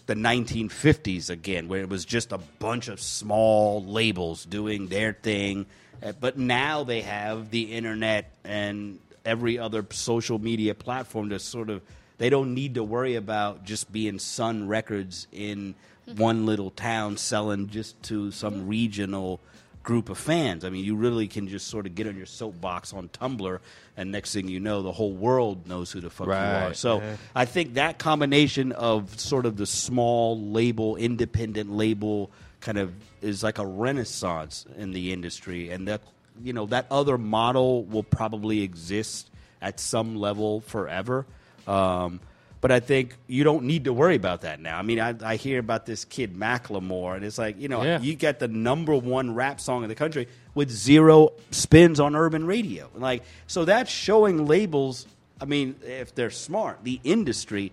[0.07, 5.65] the 1950s again, where it was just a bunch of small labels doing their thing.
[6.03, 11.71] Uh, But now they have the internet and every other social media platform to sort
[11.71, 11.81] of,
[12.19, 15.75] they don't need to worry about just being Sun Records in
[16.17, 19.41] one little town selling just to some regional
[19.83, 20.65] group of fans.
[20.65, 23.59] I mean, you really can just sort of get on your soapbox on Tumblr,
[23.97, 26.69] and next thing you know, the whole world knows who the fuck you are.
[26.69, 26.77] Right.
[26.77, 27.03] So
[27.35, 32.31] I think that combination of sort of the small label, independent label,
[32.61, 36.01] kind of is like a renaissance in the industry, and that
[36.43, 39.31] you know that other model will probably exist
[39.61, 41.27] at some level forever.
[41.67, 42.21] Um,
[42.61, 44.79] but I think you don't need to worry about that now.
[44.79, 48.01] I mean, I, I hear about this kid Macklemore, and it's like you know Yeah.
[48.01, 52.47] you got the number one rap song in the country with zero spins on urban
[52.47, 52.89] radio.
[52.95, 55.07] Like, so that's showing labels.
[55.41, 57.71] I mean, if they're smart, the industry,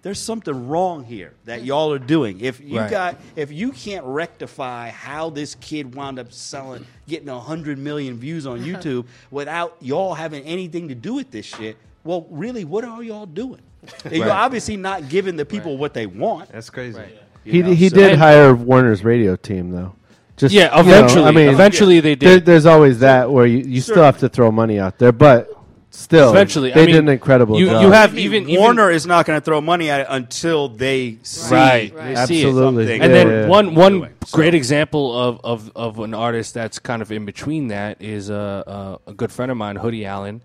[0.00, 2.40] there's something wrong here that y'all are doing.
[2.40, 2.90] If you Right.
[2.90, 8.44] got, if you can't rectify how this kid wound up selling, getting hundred million views
[8.46, 13.02] on YouTube without y'all having anything to do with this shit, well, really, what are
[13.02, 13.60] y'all doing?
[14.10, 16.50] You're obviously not giving the people what they want.
[16.52, 17.00] That's crazy.
[17.44, 19.94] you He know, he so- did And- hire Warner's radio team though.
[20.36, 21.24] Just Yeah, you know, eventually.
[21.24, 22.46] I mean, Eventually they there- did.
[22.46, 25.50] there's always that where you, you still have to throw money out there, but
[25.90, 27.82] still, Eventually, I they mean, did an incredible you- job.
[27.82, 30.06] you have I mean, even- even- Warner is not going to throw money at it
[30.08, 32.14] until they see Right, Right.
[32.16, 32.46] they see it.
[32.46, 32.86] Absolutely.
[32.86, 33.02] something.
[33.02, 33.46] And Yeah, then yeah.
[33.48, 34.36] one one Doing, so.
[34.36, 38.98] great example of, of, of an artist that's kind of in between that is a
[39.06, 40.40] a, a good friend of mine, Hoodie Allen.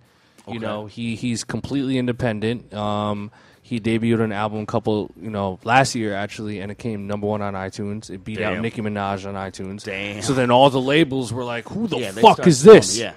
[0.48, 2.74] You know, he he's completely independent.
[2.74, 7.28] Um, he debuted an album couple, you know, last year actually, and it came number
[7.28, 8.10] one on iTunes.
[8.10, 9.84] It beat out Nicki Minaj on iTunes.
[9.84, 10.22] Damn.
[10.22, 13.14] So then all the labels were like, "Who the Yeah, fuck is this?" Yeah.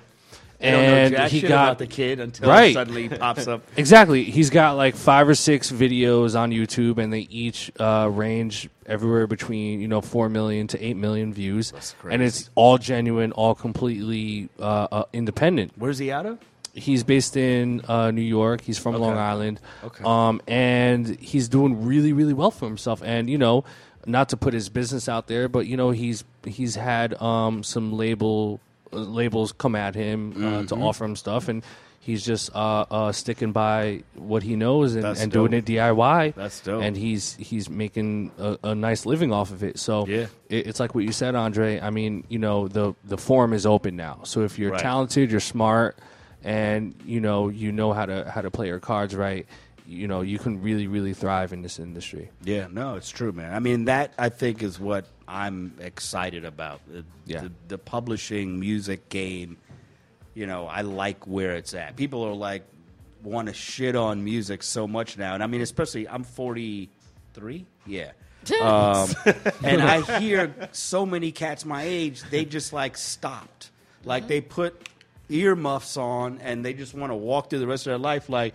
[0.58, 0.82] They don't
[1.12, 2.74] know And he got the kid until Right.
[2.74, 3.62] suddenly pops up.
[3.78, 4.24] Exactly.
[4.24, 9.26] He's got like five or six videos on YouTube, and they each uh, range everywhere
[9.26, 13.54] between you know four million to eight million views, That's and it's all genuine, all
[13.54, 15.72] completely uh, uh, independent.
[15.76, 16.38] Where's he out of?
[16.74, 18.60] He's based in uh, New York.
[18.60, 18.94] He's from.
[18.94, 20.04] Long Island, Okay.
[20.04, 23.02] um, and he's doing really, really well for himself.
[23.04, 23.64] And you know,
[24.06, 27.92] not to put his business out there, but you know, he's he's had um, some
[27.92, 28.60] label
[28.92, 30.82] uh, labels come at him uh, to Mhm.
[30.82, 31.62] offer him stuff, and
[31.98, 35.58] he's just uh, uh, sticking by what he knows and, That's and doing dope.
[35.60, 36.34] it DIY.
[36.34, 36.82] That's dope.
[36.82, 39.78] And he's he's making a, a nice living off of it.
[39.78, 40.26] So Yeah.
[40.48, 41.80] it, it's like what you said, Andre.
[41.80, 44.20] I mean, you know, the the forum is open now.
[44.24, 44.80] So if you're Right.
[44.80, 45.98] talented, you're smart,
[46.44, 49.46] and you know you know how to how to play your cards right,
[49.86, 52.30] you know you can really really thrive in this industry.
[52.44, 53.52] Yeah, no, it's true, man.
[53.54, 56.80] I mean, that I think is what I'm excited about.
[56.88, 57.42] The, Yeah.
[57.42, 59.56] the, the publishing music game.
[60.34, 61.96] You know, I like where it's at.
[61.96, 62.62] People are like
[63.22, 67.66] want to shit on music so much now, and I mean, especially I'm 43.
[67.86, 68.12] Yeah.
[68.62, 69.10] Um,
[69.64, 73.70] and I hear so many cats my age, they just like stopped.
[74.04, 74.88] Like they put
[75.30, 78.54] earmuffs on and they just want to walk through the rest of their life like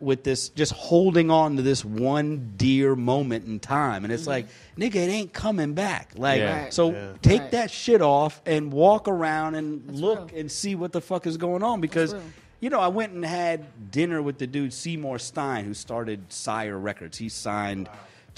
[0.00, 4.46] with this just holding on to this one dear moment in time and it's like
[4.76, 6.62] nigga it ain't coming back like Yeah.
[6.64, 6.72] Right.
[6.72, 7.12] so Yeah.
[7.20, 7.50] take Right.
[7.52, 11.62] that shit off and walk around and look and see what the fuck is going
[11.64, 12.14] on because
[12.60, 16.78] you know i went and had dinner with the dude seymour stein who started sire
[16.78, 17.88] records he signed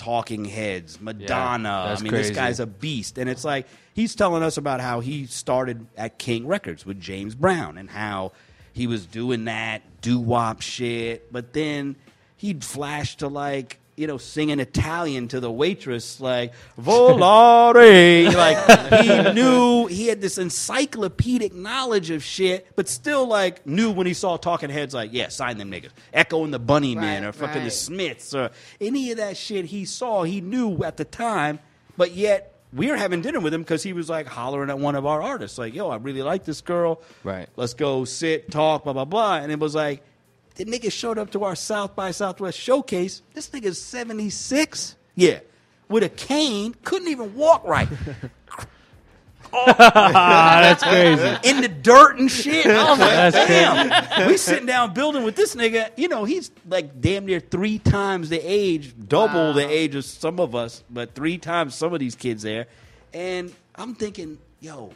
[0.01, 1.85] talking heads madonna.
[1.89, 2.28] That's i mean crazy.
[2.31, 3.18] this guy's a beast.
[3.18, 7.35] And it's like he's telling us about how he started at king records with james
[7.35, 8.32] brown and how
[8.72, 11.31] he was doing that doo-wop shit.
[11.31, 11.97] But then
[12.36, 19.32] he'd flash to like you know singing italian to the waitress like volare like he
[19.32, 24.36] knew he had this encyclopedic knowledge of shit but still like knew when he saw
[24.36, 28.34] talking heads like yeah sign them niggas Echo and the Bunnymen or fucking the smiths
[28.34, 28.50] or
[28.80, 31.58] any of that shit he saw he knew at the time
[31.96, 34.94] but yet we were having dinner with him because he was like hollering at one
[34.94, 37.02] of our artists, like, "Yo, I really like this girl.
[37.24, 37.48] Right.
[37.56, 40.02] Let's go sit, talk, blah blah blah." And it was like,
[40.56, 43.22] the nigga showed up to our South by Southwest showcase.
[43.35, 45.40] This nigga's seventy six, yeah,
[45.89, 47.89] with a cane, couldn't even walk right.
[49.52, 49.64] Oh.
[49.66, 51.48] Ah, that's crazy.
[51.51, 52.66] in the dirt and shit.
[52.66, 54.28] I was like, That's damn.
[54.28, 55.90] we sitting down building with this nigga.
[55.97, 60.39] You know, he's like damn near three times the age, double the age of some
[60.39, 62.66] of us, but three times some of these kids there.
[63.12, 64.93] And I'm thinking, yo,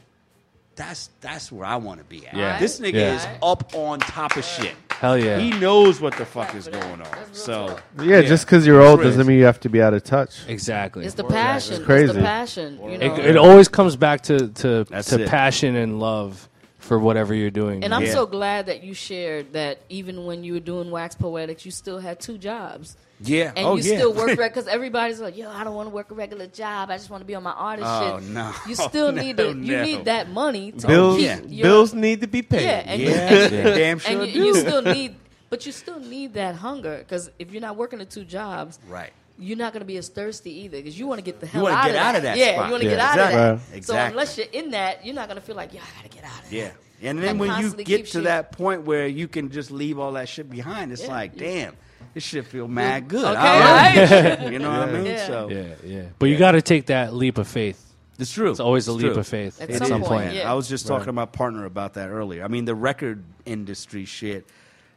[0.76, 2.34] that's that's where I want to be at.
[2.36, 2.60] Yeah.
[2.60, 3.16] This nigga Yeah.
[3.16, 4.74] is up on top of shit.
[5.00, 5.38] Hell yeah.
[5.38, 7.34] He knows what the fuck is going on.
[7.34, 10.36] So Yeah, just because you're old doesn't mean you have to be out of touch.
[10.48, 11.04] Exactly.
[11.04, 11.76] It's the passion.
[11.76, 12.12] It's, crazy.
[12.12, 12.78] the passion.
[12.82, 13.14] You know?
[13.16, 15.28] It, it always comes back to to, That's to it.
[15.28, 16.48] passion and love
[16.78, 17.82] for whatever you're doing.
[17.82, 18.12] And I'm Yeah.
[18.12, 21.98] so glad that you shared that even when you were doing Wax Poetics, you still
[21.98, 22.96] had two jobs.
[23.28, 23.52] Yeah.
[23.56, 23.96] And oh you yeah.
[23.98, 26.90] still work because everybody's like, yo, I don't want to work a regular job.
[26.90, 28.28] I just want to be on my artist Oh, shit.
[28.30, 28.52] no.
[28.68, 31.40] You still No, need to, you need that money to Bills, keep yeah.
[31.46, 32.62] your, bills need to be paid.
[32.64, 34.46] Yeah, and yeah, you, and, damn sure and you, do.
[34.46, 35.16] you still need,
[35.50, 39.12] but you still need that hunger because if you're not working the two jobs, right.
[39.38, 41.62] you're not going to be as thirsty either because you want to get the hell
[41.64, 42.16] wanna out, get of out that.
[42.16, 42.64] of that Yeah, spot.
[42.66, 42.94] you want to Yeah.
[42.96, 43.72] get out of that.
[43.74, 43.84] Right.
[43.84, 46.16] So unless you're in that, you're not going to feel like, yeah, I got to
[46.16, 46.56] get out of that.
[46.56, 46.70] Yeah.
[47.02, 49.98] And then And when you get to you- that point where you can just leave
[49.98, 51.08] all that shit behind, it's Yeah.
[51.08, 51.76] like, damn,
[52.14, 53.24] this shit feel mad good.
[53.24, 54.40] Okay, I right?
[54.52, 55.06] You know what I mean?
[55.06, 55.26] Yeah.
[55.26, 56.02] So yeah, yeah.
[56.18, 57.80] But you got to take that leap of faith.
[58.18, 58.50] it's true.
[58.50, 59.20] It's always a It's leap true.
[59.20, 60.34] of faith At at, some some point, point.
[60.36, 60.50] yeah.
[60.50, 61.06] I was just talking Right.
[61.06, 62.44] to my partner about that earlier.
[62.44, 64.46] I mean, the record industry shit,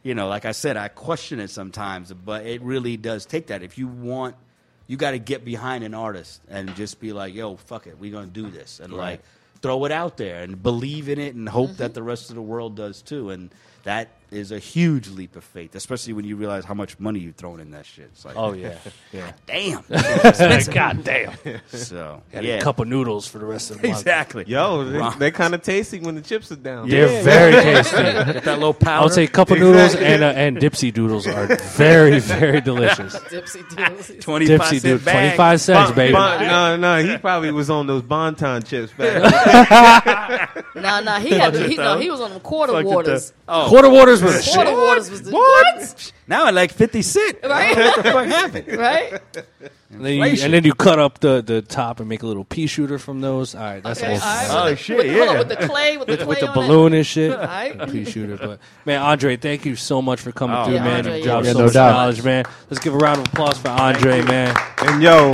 [0.02, 3.62] you know, like I said, I question it sometimes, but it really does take that.
[3.62, 4.36] If you want,
[4.86, 8.12] you got to get behind an artist and just be like, yo, fuck it, we're
[8.12, 8.80] going to do this.
[8.80, 9.22] And like,
[9.60, 11.92] throw it out there and believe in it and hope that mm-hmm.
[11.94, 13.30] the rest of the world does too.
[13.30, 13.50] And
[13.82, 17.36] that is a huge leap of faith, especially when you realize how much money you've
[17.36, 18.10] thrown in that shit.
[18.12, 18.76] It's like, Oh yeah,
[19.12, 19.32] yeah.
[19.46, 19.82] damn.
[19.88, 21.32] God damn.
[21.68, 22.54] so, Got yeah.
[22.56, 24.00] a cup of noodles for the rest of the month.
[24.00, 24.44] Exactly.
[24.46, 26.88] Yo, they, Ron- they're kind of tasty when the chips are down.
[26.88, 27.96] They're very tasty.
[27.96, 29.02] Get that little powder.
[29.04, 33.14] I'll say cup of noodles and uh, and dipsy doodles are very very delicious.
[33.28, 34.12] Dipsy doodles.
[34.24, 36.12] 25 Dipsy cent twenty five cents, Bon- baby.
[36.12, 40.54] bon- no, no, he probably was on those Bonton chips back.
[40.74, 43.32] No, no, he had he, no, he was on the quarter Fucked waters.
[43.48, 44.78] Oh, Quarter waters was the Quarter shit.
[44.78, 46.12] waters was the what?
[46.26, 47.38] now I like 50 cent.
[47.44, 47.76] Right?
[47.76, 48.76] What the fuck happened?
[48.78, 49.20] Right?
[49.90, 52.44] And then, you, and then you cut up the, the top and make a little
[52.44, 53.54] pea shooter from those.
[53.54, 54.20] All right, that's Okay, old.
[54.22, 54.48] all right.
[54.50, 55.38] Oh, With the- shit, with, hold on, yeah.
[55.38, 57.32] with the clay, with the clay with the on balloon and shit.
[57.32, 57.80] All right.
[57.80, 60.84] A pea shooter, but man, Andre, thank you so much for coming Oh, through, yeah,
[60.84, 60.96] man.
[60.98, 61.52] Andre, you dropped yeah.
[61.52, 61.92] so no much doubt.
[61.92, 62.44] knowledge, man.
[62.68, 64.54] Let's give a round of applause for Andre, man.
[64.82, 65.32] and yo,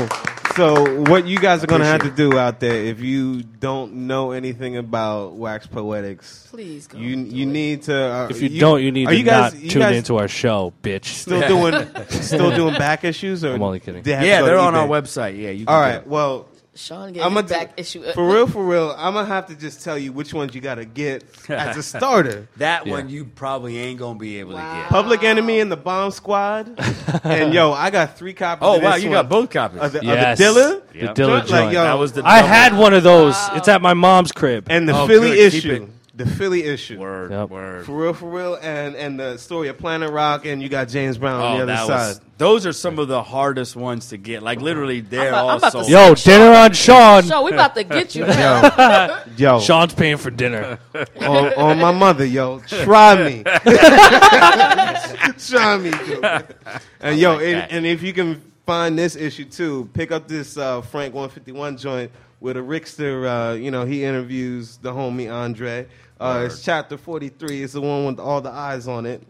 [0.57, 4.31] so what you guys are gonna have to do out there if you don't know
[4.33, 6.99] anything about Wax Poetics, Please go.
[6.99, 7.53] you you it.
[7.53, 7.97] need to.
[7.97, 10.29] Uh, If you, don't, you need to you guys, not you tune guys into our
[10.29, 11.07] show, bitch.
[11.07, 14.03] Still doing, still doing back issues, or I'm only kidding.
[14.03, 15.37] they have to Yeah, they're on our website.
[15.41, 18.03] Yeah, you can All get well, Sean gave I'm me gonna back issue.
[18.15, 18.95] for real, for real.
[18.99, 22.49] I'm gonna have to just tell you which ones you gotta get as a starter.
[22.57, 22.93] That Yeah.
[22.93, 24.75] one you probably ain't going to be able Wow.
[24.75, 24.89] to get.
[24.89, 26.75] Public Enemy and the Bomb Squad,
[27.25, 28.67] and yo, I got three copies.
[28.67, 29.19] Oh, of wow, you one.
[29.19, 29.81] got both copies.
[29.83, 30.41] of the, Yes.
[30.41, 31.15] of the Dilla, The Yep.
[31.15, 31.73] Dilla Like, joint.
[31.75, 33.37] yo, that was the I had one of those.
[33.53, 34.67] It's at my mom's crib.
[34.69, 35.53] and the Oh, Philly good.
[35.53, 35.89] Keep issue.
[36.15, 36.19] It.
[36.19, 36.99] the Philly issue.
[36.99, 37.51] Word, Yep.
[37.51, 37.87] word.
[37.87, 41.19] For real, for real, and and the story of Planet Rock, and you got James
[41.19, 42.09] Brown on Oh, the other that side.
[42.09, 44.43] was, those are some of the hardest ones to get.
[44.43, 45.85] Like literally, they're about- I'm all about sold.
[45.87, 47.23] to Yo, dinner on Sean.
[47.25, 49.23] So we about to get you now.
[49.37, 50.79] Yo, Sean's paying for dinner.
[51.21, 53.43] on, on my mother, yo, try me,
[55.39, 56.41] try me, yo.
[57.01, 60.57] and yo, like and, and if you can find this issue too, pick up this
[60.57, 62.11] uh, Frank 151 joint
[62.41, 63.53] with a Rickster.
[63.53, 65.87] Uh, you know, he interviews the homie Andre.
[66.21, 67.63] Uh, it's chapter 43.
[67.63, 69.23] It's the one with all the eyes on it.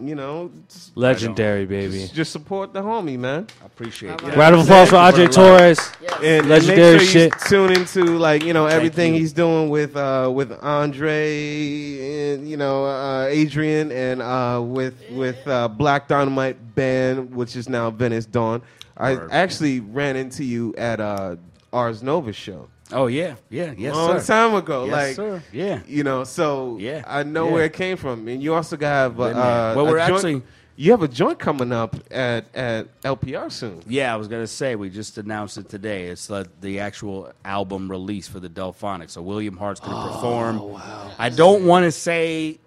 [0.00, 2.00] You know, just, Legendary, baby.
[2.00, 3.46] just, just support the homie, man.
[3.62, 4.36] I appreciate All that.
[4.36, 5.78] Round of applause for Andre Torres.
[6.16, 7.32] and, and Legendary make sure shit.
[7.34, 9.20] You tune into like you know everything you.
[9.20, 15.46] he's doing with uh, with Andre and you know uh, Adrian and uh, with with
[15.46, 18.62] uh, Black Dynamite Band, which is now Venice Dawn.
[18.96, 19.30] I Word.
[19.32, 21.36] actually ran into you at uh,
[21.72, 22.68] Ars Nova show.
[22.92, 24.26] Oh yeah, yeah, yes, long sir.
[24.26, 25.42] time ago, Yes, like sir.
[25.52, 25.80] Yeah.
[25.86, 26.24] you know.
[26.24, 27.52] So Yeah, I know yeah.
[27.52, 29.36] where it came from, and you also have uh, Been.
[29.36, 30.42] Well, we're actually-
[30.76, 33.80] you have a joint coming up at at LPR soon.
[33.86, 36.06] Yeah, I was gonna say we just announced it today.
[36.06, 39.10] It's uh, the actual album release for the Delfonics.
[39.10, 40.58] So William Hart's gonna perform.
[40.58, 41.10] Wow.
[41.16, 42.58] I don't want to say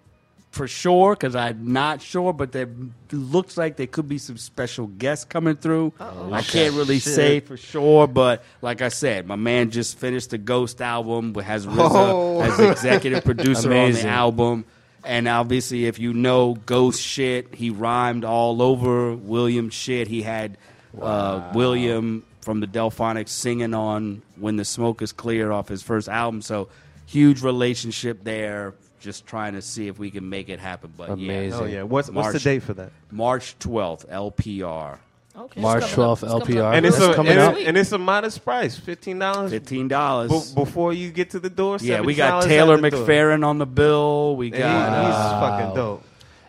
[0.52, 2.70] for sure because I'm not sure, but there
[3.12, 5.94] looks like there could be some special guests coming through.
[6.00, 10.38] I can't really say for sure, but like I said, my man just finished the
[10.38, 12.42] Ghost album, but has RZA Oh.
[12.42, 14.66] as executive producer on the album.
[15.04, 20.08] And obviously, if you know Ghost shit, he rhymed all over William shit.
[20.08, 20.58] He had
[21.00, 26.10] uh, William from the Delfonics singing on "When the Smoke Is Clear" off his first
[26.10, 26.42] album.
[26.42, 26.68] So
[27.06, 28.74] huge relationship there.
[29.00, 30.92] Just trying to see if we can make it happen.
[30.98, 31.60] But Amazing.
[31.60, 32.92] Oh yeah, what's what's the date for that?
[33.12, 34.98] March twelfth, LPR,
[35.38, 36.18] Okay, March it's coming up.
[36.20, 36.74] 12th, LPR.
[36.76, 37.56] And it's That's a coming and, up.
[37.60, 39.52] and it's a modest price, fifteen dollars.
[39.52, 40.32] fifteen dollars.
[40.52, 43.06] B- before you get to the door, yeah, we got Taylor the door.
[43.06, 44.36] McFerrin on the bill.
[44.36, 46.04] We got he- he's uh, fucking dope.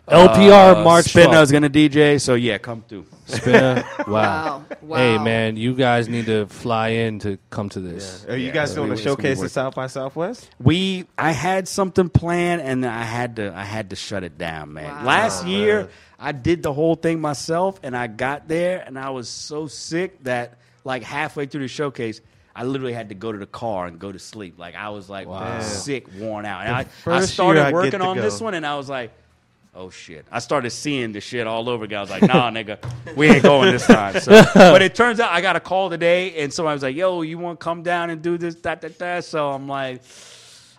[0.09, 1.51] LPR uh, March Spinna's 12th.
[1.53, 2.19] gonna DJ.
[2.21, 3.05] So yeah, come through.
[3.27, 3.83] Spinna.
[4.07, 4.09] Wow.
[4.09, 4.65] Wow.
[4.81, 4.97] Wow.
[4.97, 8.25] Hey man, you guys need to fly in to come to this.
[8.27, 10.49] Are you Yeah, guys doing a it's gonna be showcase worth at South by Southwest?
[10.59, 14.73] We I had something planned and I had to I had to shut it down,
[14.73, 14.89] man.
[14.89, 15.03] Wow.
[15.05, 19.29] Last year I did the whole thing myself and I got there and I was
[19.29, 22.21] so sick that like halfway through the showcase
[22.55, 24.57] I literally had to go to the car and go to sleep.
[24.57, 25.27] Like I was like
[25.61, 26.65] sick, worn out.
[26.65, 28.21] And I, I started year I get working on go.
[28.23, 29.11] this one and I was like,
[29.79, 30.25] Oh shit!
[30.29, 31.99] I started seeing the shit all over again.
[31.99, 32.77] I was like, "Nah, nigga,
[33.15, 36.43] we ain't going this time." So, but it turns out I got a call today,
[36.43, 38.99] and somebody was like, "Yo, you want to come down and do this, that, that,
[38.99, 40.01] that?" So I'm like,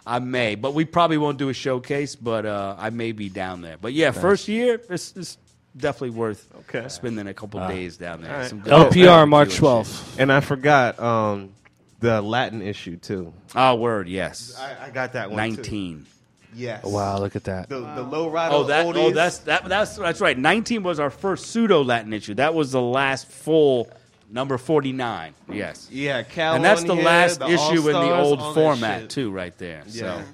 [0.06, 2.14] I may, but we probably won't do a showcase.
[2.14, 3.78] But uh, I may be down there.
[3.81, 5.39] But yeah, first year, it's, it's
[5.74, 6.86] definitely worth Okay.
[6.89, 8.32] spending a couple days down there.
[8.35, 8.48] all right.
[8.51, 9.62] Some good LPR barbecue March and shit.
[9.62, 10.18] 12th.
[10.18, 11.55] And I forgot um,
[12.01, 13.32] the Latin issue too.
[13.55, 15.39] Oh, word, yes, I, I got that one.
[15.39, 16.01] nineteen.
[16.01, 16.06] Too.
[16.55, 16.85] Yes.
[16.85, 17.68] Wow, look at that.
[17.68, 18.55] The, the low rider.
[18.55, 20.36] Oh, that, oh, that's that, that's that's right.
[20.36, 22.35] Nineteen was our first pseudo Latin issue.
[22.35, 23.89] That was the last full
[24.31, 25.35] number forty nine.
[25.51, 25.89] Yes.
[25.90, 26.22] yeah.
[26.22, 29.82] Cal and that's the here, last the issue in the old format too, right there.
[29.86, 30.22] Yeah.
[30.22, 30.24] So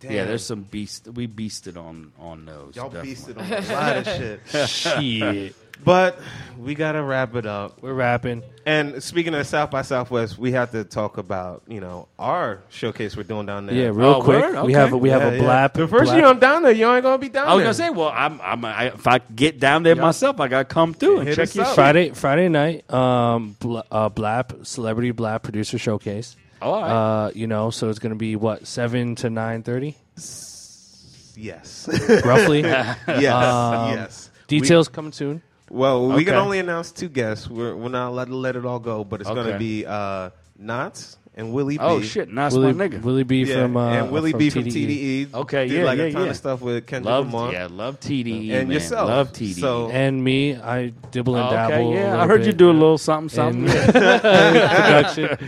[0.00, 0.12] Damn.
[0.12, 1.08] yeah, there's some beast.
[1.08, 2.76] We beasted on on those.
[2.76, 3.14] Y'all definitely.
[3.14, 4.06] beasted on a lot of
[4.50, 4.68] shit.
[4.68, 5.54] Shit.
[5.84, 6.18] But
[6.58, 7.82] we gotta wrap it up.
[7.82, 8.42] We're rapping.
[8.66, 13.16] And speaking of South by Southwest, we have to talk about you know our showcase
[13.16, 13.74] we're doing down there.
[13.74, 14.42] Yeah, real Oh, quick.
[14.42, 14.64] word?
[14.66, 15.42] We have a, we have Yeah, a yeah.
[15.42, 15.72] blap.
[15.72, 17.52] The first blap- year I'm down there, you ain't gonna be down there.
[17.52, 17.88] I was there.
[17.88, 20.92] gonna say, well, I'm, I'm I, if I get down there myself, I gotta come
[20.92, 22.88] through and Hit check us your Friday Friday night.
[22.92, 26.36] Um, bl- uh, blap celebrity blap producer showcase.
[26.62, 26.90] Oh, all right.
[27.26, 29.96] Uh, you know, so it's gonna be what seven to nine thirty,
[31.36, 31.88] yes,
[32.24, 32.60] roughly.
[32.60, 34.30] yes, Um, yes.
[34.46, 35.40] Details coming soon.
[35.70, 36.42] Well, we can Okay.
[36.42, 37.48] only announce two guests.
[37.48, 39.52] We're, we're not allowed to let it all go, but it's going Okay.
[39.52, 41.84] to be uh, Knots and Willie B.
[41.84, 43.00] oh shit, nice Willie, my nigga.
[43.02, 45.28] Willie B Yeah, from uh, and Willie from B from TDE.
[45.28, 45.34] TDE.
[45.34, 46.30] Okay, Did yeah, like yeah, a ton yeah.
[46.30, 47.52] of stuff with Kendrick Love, Lamar.
[47.52, 48.70] yeah, love TDE And man.
[48.72, 49.08] yourself.
[49.08, 49.60] Love TDE.
[49.60, 50.56] So- and me.
[50.56, 51.74] I dibble and dabble.
[51.74, 52.56] okay, a yeah, little I heard you bit.
[52.56, 53.66] do a little something, something.
[53.92, 55.38] Production.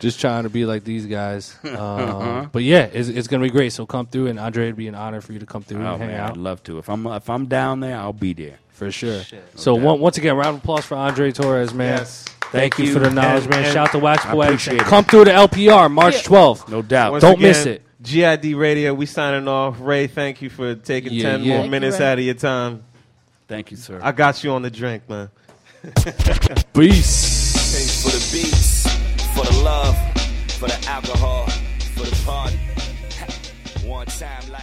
[0.00, 1.56] Just trying to be like these guys.
[1.64, 2.46] Um, Uh-huh.
[2.52, 3.72] But yeah, it's, it's gonna be great.
[3.72, 5.92] So come through, and Andre, it'd be an honor for you to come through Oh
[5.94, 6.78] and hang man, out I'd love to.
[6.78, 8.58] If I'm if I'm down there, I'll be there.
[8.78, 9.24] For sure.
[9.24, 9.42] Shit.
[9.56, 10.00] So okay.
[10.00, 11.98] once again, round of applause for Andre Torres, man.
[11.98, 12.24] Yes.
[12.24, 13.64] Thank, Thank you, you, for the knowledge, and, man.
[13.64, 14.84] And Shout out to Wax Poetics.
[14.84, 16.68] Come through the LPR March 12th.
[16.68, 17.10] No doubt.
[17.10, 17.82] Once Don't again, miss it.
[18.00, 19.78] GID Radio, we signing off.
[19.80, 21.48] Ray, thank you for taking yeah, 10 yeah.
[21.48, 22.84] more thank minutes you, out of your time.
[23.48, 23.98] Thank you, sir.
[24.00, 25.28] I got you on the drink, man.
[26.72, 27.48] Peace.
[27.74, 28.82] Thanks for the beats,
[29.34, 29.96] for the love,
[30.52, 31.46] for the alcohol,
[31.96, 32.56] for the party.
[33.84, 34.57] One time.